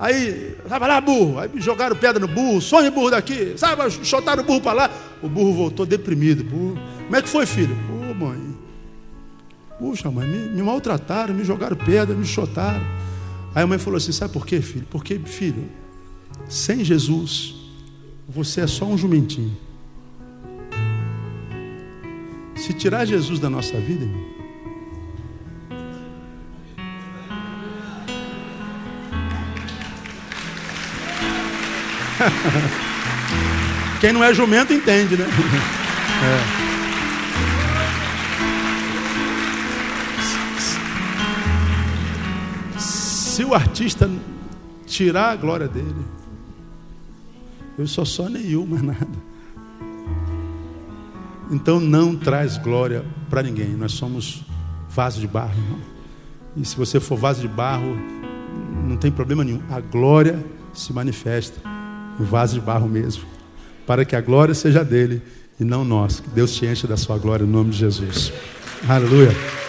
Aí, 0.00 0.56
vai 0.64 0.80
lá, 0.80 0.98
burro. 0.98 1.38
Aí 1.38 1.50
jogaram 1.56 1.94
pedra 1.94 2.18
no 2.18 2.26
burro, 2.26 2.58
sonhe 2.58 2.90
burro 2.90 3.10
daqui. 3.10 3.52
Sabe, 3.58 3.82
chotaram 4.02 4.42
o 4.42 4.46
burro 4.46 4.62
para 4.62 4.72
lá. 4.72 4.90
O 5.22 5.28
burro 5.28 5.52
voltou 5.52 5.84
deprimido. 5.84 6.42
Burro. 6.42 6.78
Como 7.04 7.16
é 7.16 7.20
que 7.20 7.28
foi, 7.28 7.44
filho? 7.44 7.76
Ô, 7.90 8.10
oh, 8.10 8.14
mãe. 8.14 8.56
Puxa, 9.78 10.10
mãe, 10.10 10.26
me, 10.26 10.48
me, 10.48 10.62
maltrataram, 10.62 11.34
me 11.34 11.44
jogaram 11.44 11.76
pedra, 11.76 12.16
me 12.16 12.24
chotaram. 12.24 12.80
Aí 13.54 13.62
a 13.62 13.66
mãe 13.66 13.78
falou 13.78 13.98
assim: 13.98 14.10
Sabe 14.10 14.32
por 14.32 14.46
quê, 14.46 14.62
filho? 14.62 14.86
Porque, 14.90 15.18
filho, 15.18 15.68
sem 16.48 16.82
Jesus, 16.82 17.54
você 18.26 18.62
é 18.62 18.66
só 18.66 18.86
um 18.86 18.96
jumentinho. 18.96 19.54
Se 22.56 22.72
tirar 22.72 23.04
Jesus 23.04 23.38
da 23.38 23.50
nossa 23.50 23.78
vida, 23.78 24.04
irmão, 24.04 24.29
Quem 34.00 34.12
não 34.12 34.22
é 34.22 34.32
jumento 34.34 34.72
entende, 34.72 35.16
né? 35.16 35.26
É. 36.22 36.70
Se 42.78 43.44
o 43.44 43.54
artista 43.54 44.10
tirar 44.86 45.30
a 45.30 45.36
glória 45.36 45.68
dele, 45.68 46.04
eu 47.78 47.86
só 47.86 48.04
sou 48.04 48.28
nenhum, 48.28 48.66
mais 48.66 48.82
nada. 48.82 49.08
então 51.50 51.80
não 51.80 52.14
traz 52.16 52.58
glória 52.58 53.04
para 53.28 53.42
ninguém. 53.42 53.68
Nós 53.68 53.92
somos 53.92 54.44
vaso 54.88 55.20
de 55.20 55.26
barro, 55.26 55.54
irmão. 55.58 55.78
E 56.56 56.64
se 56.64 56.76
você 56.76 56.98
for 57.00 57.16
vaso 57.16 57.40
de 57.40 57.48
barro, 57.48 57.96
não 58.86 58.96
tem 58.96 59.10
problema 59.10 59.44
nenhum. 59.44 59.62
A 59.70 59.80
glória 59.80 60.44
se 60.74 60.92
manifesta 60.92 61.69
em 62.20 62.24
vaso 62.24 62.54
de 62.54 62.60
barro 62.60 62.88
mesmo. 62.88 63.24
Para 63.86 64.04
que 64.04 64.14
a 64.14 64.20
glória 64.20 64.54
seja 64.54 64.84
dele 64.84 65.22
e 65.58 65.64
não 65.64 65.84
nós. 65.84 66.20
Que 66.20 66.30
Deus 66.30 66.54
te 66.54 66.66
encha 66.66 66.86
da 66.86 66.96
sua 66.96 67.18
glória 67.18 67.44
em 67.44 67.48
nome 67.48 67.70
de 67.70 67.78
Jesus. 67.78 68.32
Aleluia. 68.88 69.59